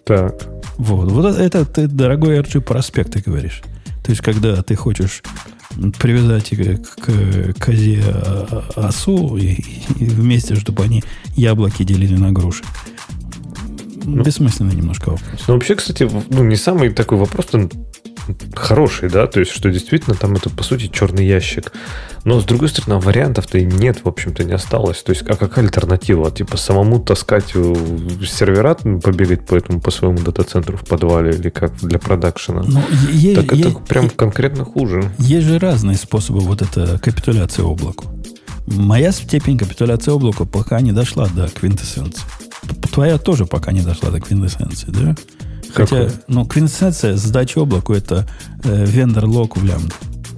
[0.04, 0.48] Так.
[0.78, 1.12] Вот.
[1.12, 3.62] Вот это ты, дорогой RG, про аспекты говоришь.
[4.04, 5.24] То есть, когда ты хочешь
[6.00, 8.04] привязать к, к козе
[8.76, 9.62] осу и,
[10.00, 11.04] и вместе, чтобы они
[11.36, 12.64] яблоки делили на груши.
[14.04, 15.44] Ну, Бессмысленный немножко вопрос.
[15.48, 17.48] Ну, вообще, кстати, ну, не самый такой вопрос
[18.56, 21.72] хороший, да, то есть, что действительно там это, по сути, черный ящик.
[22.26, 25.02] Но, с другой стороны, вариантов-то и нет, в общем-то, не осталось.
[25.04, 26.30] То есть, а какая альтернатива?
[26.30, 32.00] Типа, самому таскать сервера, побегать по этому, по своему дата-центру в подвале или как для
[32.00, 32.64] продакшена?
[32.68, 32.82] Ну,
[33.12, 35.12] е- так е- это е- прям конкретно хуже.
[35.20, 38.06] Есть же разные способы вот это капитуляции облаку.
[38.66, 42.24] Моя степень капитуляции облаку пока не дошла до квинтэссенции.
[42.92, 45.16] Твоя тоже пока не дошла до квинтэссенции, да?
[45.74, 48.28] Хотя, ну, квинтэссенция сдачи облаку это
[48.64, 49.96] э, вендор лог в лямбда.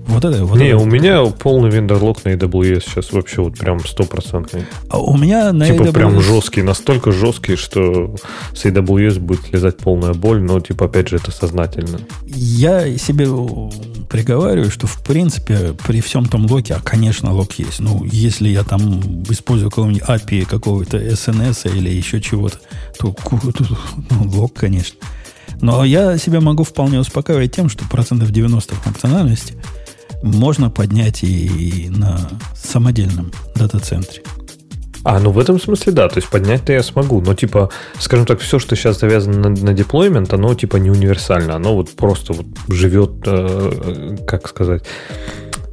[0.10, 0.78] Вот это, вот Не, это.
[0.78, 4.66] у меня полный вендорлог на AWS сейчас вообще вот прям стопроцентный.
[4.90, 5.94] А у меня на типа AWS...
[5.94, 8.16] прям жесткий, настолько жесткий, что
[8.56, 12.00] с AWS будет лезать полная боль, но типа опять же это сознательно.
[12.26, 13.28] Я себе
[14.10, 18.64] приговариваю, что в принципе при всем том локе, а конечно лог есть, ну если я
[18.64, 19.00] там
[19.30, 22.58] использую какого-нибудь API какого-то SNS или еще чего-то,
[22.98, 23.16] то
[24.10, 24.98] ну, лог, конечно.
[25.62, 29.56] Но я себя могу вполне успокаивать тем, что процентов 90 функциональности
[30.24, 34.24] можно поднять и на самодельном дата-центре.
[35.06, 38.42] А, ну в этом смысле да, то есть поднять-то я смогу, но типа, скажем так,
[38.42, 42.46] все, что сейчас завязано на, на деплоймент, оно типа не универсально, оно вот просто вот
[42.68, 44.84] живет, э, как сказать,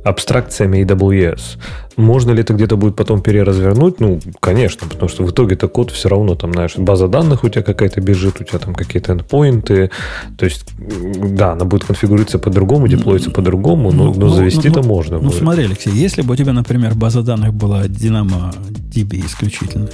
[0.07, 1.59] абстракциями AWS.
[1.97, 4.01] Можно ли это где-то будет потом переразвернуть?
[4.01, 7.63] Ну, конечно, потому что в итоге-то код все равно там, знаешь, база данных у тебя
[7.63, 9.91] какая-то бежит, у тебя там какие-то эндпоинты.
[10.37, 15.19] То есть, да, она будет конфигурироваться по-другому, деплоиться по-другому, но, но ну, завести-то ну, можно.
[15.19, 15.39] Ну, будет.
[15.39, 19.89] смотри, Алексей, если бы у тебя, например, база данных была DynamoDB исключительно,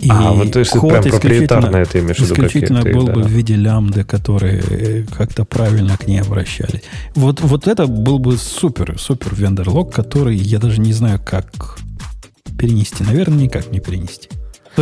[0.00, 3.12] и а, вот то есть код прям проприетарно это имеешь Исключительно был да.
[3.12, 6.82] бы в виде лямбды, которые э, как-то правильно к ней обращались.
[7.14, 11.78] Вот, вот это был бы супер, супер вендерлог, который я даже не знаю, как
[12.58, 13.04] перенести.
[13.04, 14.28] Наверное, никак не перенести.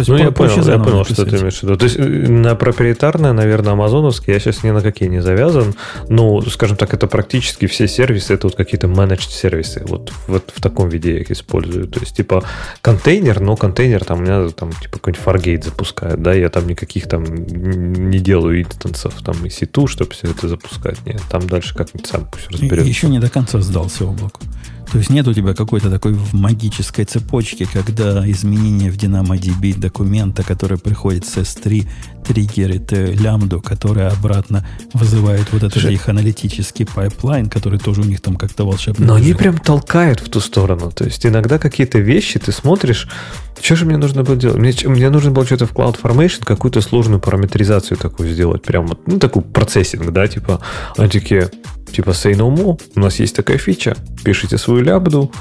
[0.04, 1.76] То есть, ну, я понял, я понял, что ты имеешь в виду.
[1.76, 5.74] То есть, на проприетарное, наверное, амазоновский я сейчас ни на какие не завязан.
[6.08, 9.82] Ну, скажем так, это практически все сервисы, это вот какие-то managed сервисы.
[9.86, 11.88] Вот, вот в таком виде я их использую.
[11.88, 12.44] То есть, типа,
[12.80, 17.08] контейнер, но контейнер там у меня там, типа, какой-нибудь Fargate запускает, да, я там никаких
[17.08, 21.04] там не делаю инстансов, там, и ситу, чтобы все это запускать.
[21.04, 22.88] Нет, там дальше как-нибудь сам пусть разберется.
[22.88, 24.40] Еще не до конца сдался облаку.
[24.92, 30.78] То есть нет у тебя какой-то такой магической цепочки, когда изменение в DynamoDB документа, который
[30.78, 31.86] приходит с S3,
[32.26, 38.20] триггерит лямбду, которая обратно вызывает вот этот же их аналитический пайплайн, который тоже у них
[38.20, 39.06] там как-то волшебно.
[39.06, 40.90] Но они прям толкают в ту сторону.
[40.90, 43.08] То есть иногда какие-то вещи ты смотришь,
[43.60, 44.58] что же мне нужно было делать?
[44.58, 48.62] Мне, мне нужно было что-то в CloudFormation, какую-то сложную параметризацию такую сделать.
[48.62, 50.60] Прям вот, ну, такой процессинг, да, типа,
[50.96, 51.50] они такие,
[51.92, 55.32] типа say no more, у нас есть такая фича, пишите свою лябду,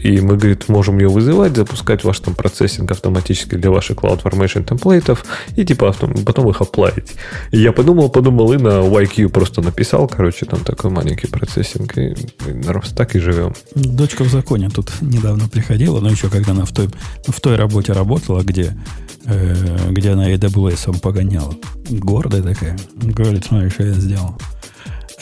[0.00, 5.24] и мы, говорит, можем ее вызывать, запускать ваш там процессинг автоматически для ваших CloudFormation темплейтов,
[5.56, 5.88] и типа
[6.22, 7.14] потом их оплавить.
[7.50, 12.12] И я подумал, подумал, и на YQ просто написал, короче, там такой маленький процессинг, и,
[12.12, 13.54] и так и живем.
[13.74, 16.88] Дочка в законе тут недавно приходила, но еще когда она в той,
[17.26, 18.76] в той работе работала, где,
[19.26, 21.54] э, где она AWS погоняла.
[21.88, 22.78] Гордая такая.
[22.96, 24.36] Говорит, смотри, что я сделал.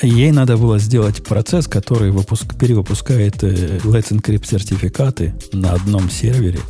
[0.03, 6.61] Ей надо было сделать процесс, который выпуск, перевыпускает э, Let's Encrypt сертификаты на одном сервере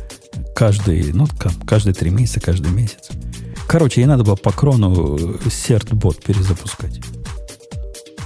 [0.55, 1.27] каждый, ну,
[1.65, 3.09] каждые три месяца, каждый месяц.
[3.71, 6.99] Короче, ей надо было по крону CertBot перезапускать.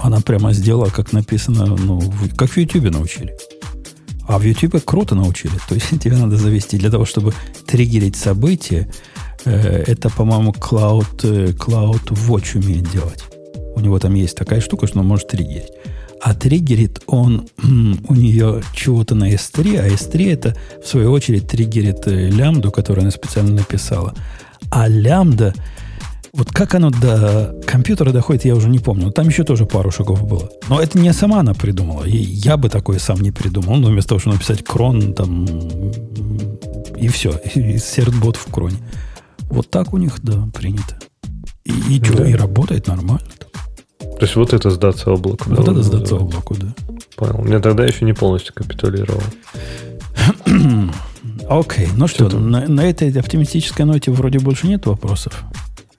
[0.00, 2.02] Она прямо сделала, как написано, ну,
[2.36, 3.36] как в YouTube научили.
[4.26, 5.54] А в YouTube круто научили.
[5.68, 7.32] То есть тебе надо завести для того, чтобы
[7.64, 8.90] триггерить события.
[9.44, 13.22] Э, это, по-моему, Cloud, э, Cloud Watch умеет делать.
[13.76, 15.70] У него там есть такая штука, что он может триггерить.
[16.20, 22.08] А триггерит он у нее чего-то на S3, а S3 это, в свою очередь, триггерит
[22.08, 24.12] э, лямбду, которую она специально написала.
[24.76, 25.54] А лямбда,
[26.34, 29.10] вот как оно до компьютера доходит, я уже не помню.
[29.10, 30.50] Там еще тоже пару шагов было.
[30.68, 32.04] Но это не сама она придумала.
[32.04, 33.76] И я бы такое сам не придумал.
[33.76, 35.46] Но вместо того, чтобы написать крон, там,
[36.94, 37.40] и все.
[37.54, 38.76] И сертбот в кроне.
[39.44, 40.98] Вот так у них, да, принято.
[41.64, 42.06] И, и, да.
[42.12, 43.30] что, и работает нормально.
[43.98, 45.48] То есть вот это сдаться облаку.
[45.48, 46.74] Вот да, это сдаться облаку, да.
[47.16, 47.38] Понял.
[47.38, 49.22] Мне тогда еще не полностью капитулировал.
[51.48, 55.44] Окей, ну что, что на, на этой оптимистической ноте вроде больше нет вопросов.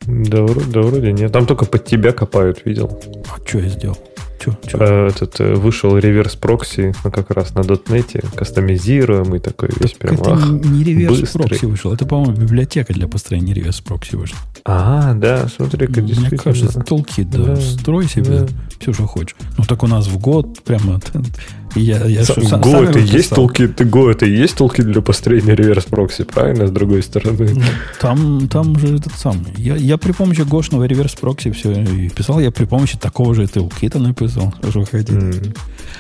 [0.06, 1.32] Да, вроде, да, вроде нет.
[1.32, 3.00] Там только под тебя копают, видел.
[3.30, 3.98] А что я сделал?
[4.40, 4.78] Че, че?
[4.80, 10.00] А, этот э, вышел реверс прокси ну, как раз на дотнете, кастомизируемый такой весь так
[10.00, 10.16] прям.
[10.16, 14.38] Это ах, не реверс прокси вышел, это, по-моему, библиотека для построения реверс прокси вышла.
[14.64, 18.48] А, да, смотри, как Мне кажется, толки, да, да, строй себе да.
[18.80, 19.36] все, что хочешь.
[19.58, 21.02] Ну так у нас в год прямо
[21.76, 25.56] я, я Сам, что, Go это есть толки, Go это и есть толки для построения
[25.56, 27.54] реверс прокси, правильно, с другой стороны?
[27.54, 27.62] Ну,
[28.00, 29.54] там, там же этот самый.
[29.58, 33.48] Я, я при помощи гошного реверс прокси все и писал, я при помощи такого же
[33.48, 35.14] толкита написал, что вы хотите.
[35.14, 35.54] Mm.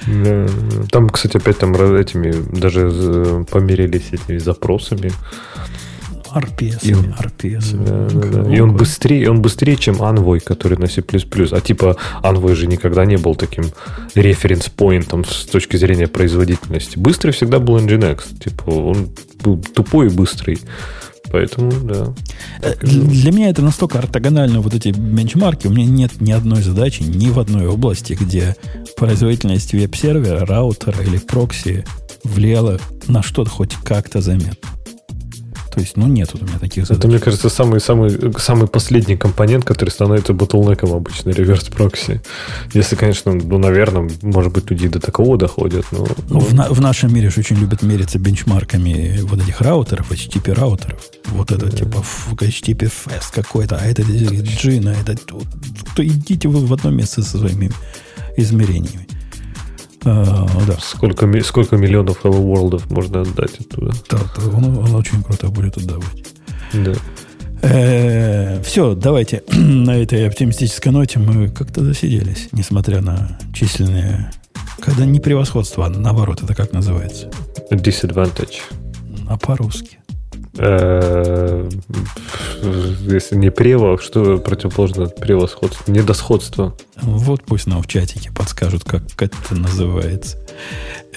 [0.08, 0.88] Да.
[0.92, 5.12] Там, кстати, опять там этими даже померились этими запросами.
[6.40, 6.80] RPS.
[6.84, 7.76] И он, RPS.
[7.76, 8.56] Да, да, да.
[8.56, 11.02] И он быстрее, он быстрее, чем Envoy, который на C++.
[11.02, 13.66] А типа Envoy же никогда не был таким
[14.16, 16.98] референс-поинтом с точки зрения производительности.
[16.98, 18.40] Быстрый всегда был Nginx.
[18.44, 19.10] Типа он
[19.44, 20.60] был тупой и быстрый.
[21.32, 22.14] Поэтому, да.
[22.62, 25.68] Э, для меня это настолько ортогонально, вот эти бенчмарки.
[25.68, 28.56] У меня нет ни одной задачи, ни в одной области, где
[28.96, 31.86] производительность веб-сервера, раутера или прокси
[32.24, 34.70] влияла на что-то хоть как-то заметно.
[35.78, 36.98] То есть, ну, нет у меня таких задач.
[36.98, 42.20] Это, мне кажется, самый, самый, самый последний компонент, который становится ботлнеком обычно, реверс прокси.
[42.74, 45.86] Если, конечно, ну, наверное, может быть, люди до такого доходят.
[45.92, 50.12] Но, ну, в, на, в нашем мире же очень любят мериться бенчмарками вот этих раутеров,
[50.12, 51.00] HTTP раутеров.
[51.28, 51.78] Вот это, да.
[51.78, 55.16] типа, HTTP Fast какой-то, а это Джин, а это...
[55.96, 57.70] То идите вы в одно место со своими
[58.36, 59.08] измерениями.
[60.10, 60.78] А, да.
[60.80, 63.92] Сколько, сколько миллионов Hello World можно отдать оттуда?
[64.10, 66.24] Да, да он, он очень круто будет отдавать.
[66.72, 66.94] Да.
[67.62, 74.32] Э, все, давайте на этой оптимистической ноте мы как-то засиделись, несмотря на численные...
[74.80, 77.30] Когда не превосходство, а наоборот, это как называется?
[77.72, 78.62] Disadvantage.
[79.28, 79.97] А по-русски?
[80.58, 81.70] Э,
[83.08, 85.92] если не прево, что противоположно превосходству?
[85.92, 86.76] Недосходство.
[87.02, 90.38] Вот пусть нам в чатике подскажут, как это называется.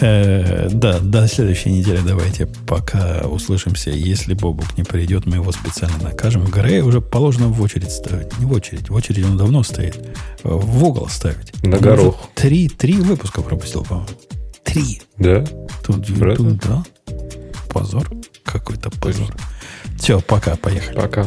[0.01, 3.91] Э, да, до следующей недели давайте пока услышимся.
[3.91, 6.45] Если Бобук не придет, мы его специально накажем.
[6.45, 8.39] Грей уже положено в очередь ставить.
[8.39, 9.99] Не в очередь, в очередь он давно стоит.
[10.43, 11.63] В угол ставить.
[11.63, 12.19] На горох.
[12.35, 14.09] Три, три выпуска пропустил, по-моему.
[14.65, 15.03] Три.
[15.19, 15.45] Да?
[15.85, 16.85] Тут, тут, да.
[17.73, 18.11] Позор.
[18.53, 19.33] Какой-то позор.
[19.99, 20.97] Все, пока, поехали.
[20.97, 21.27] Пока.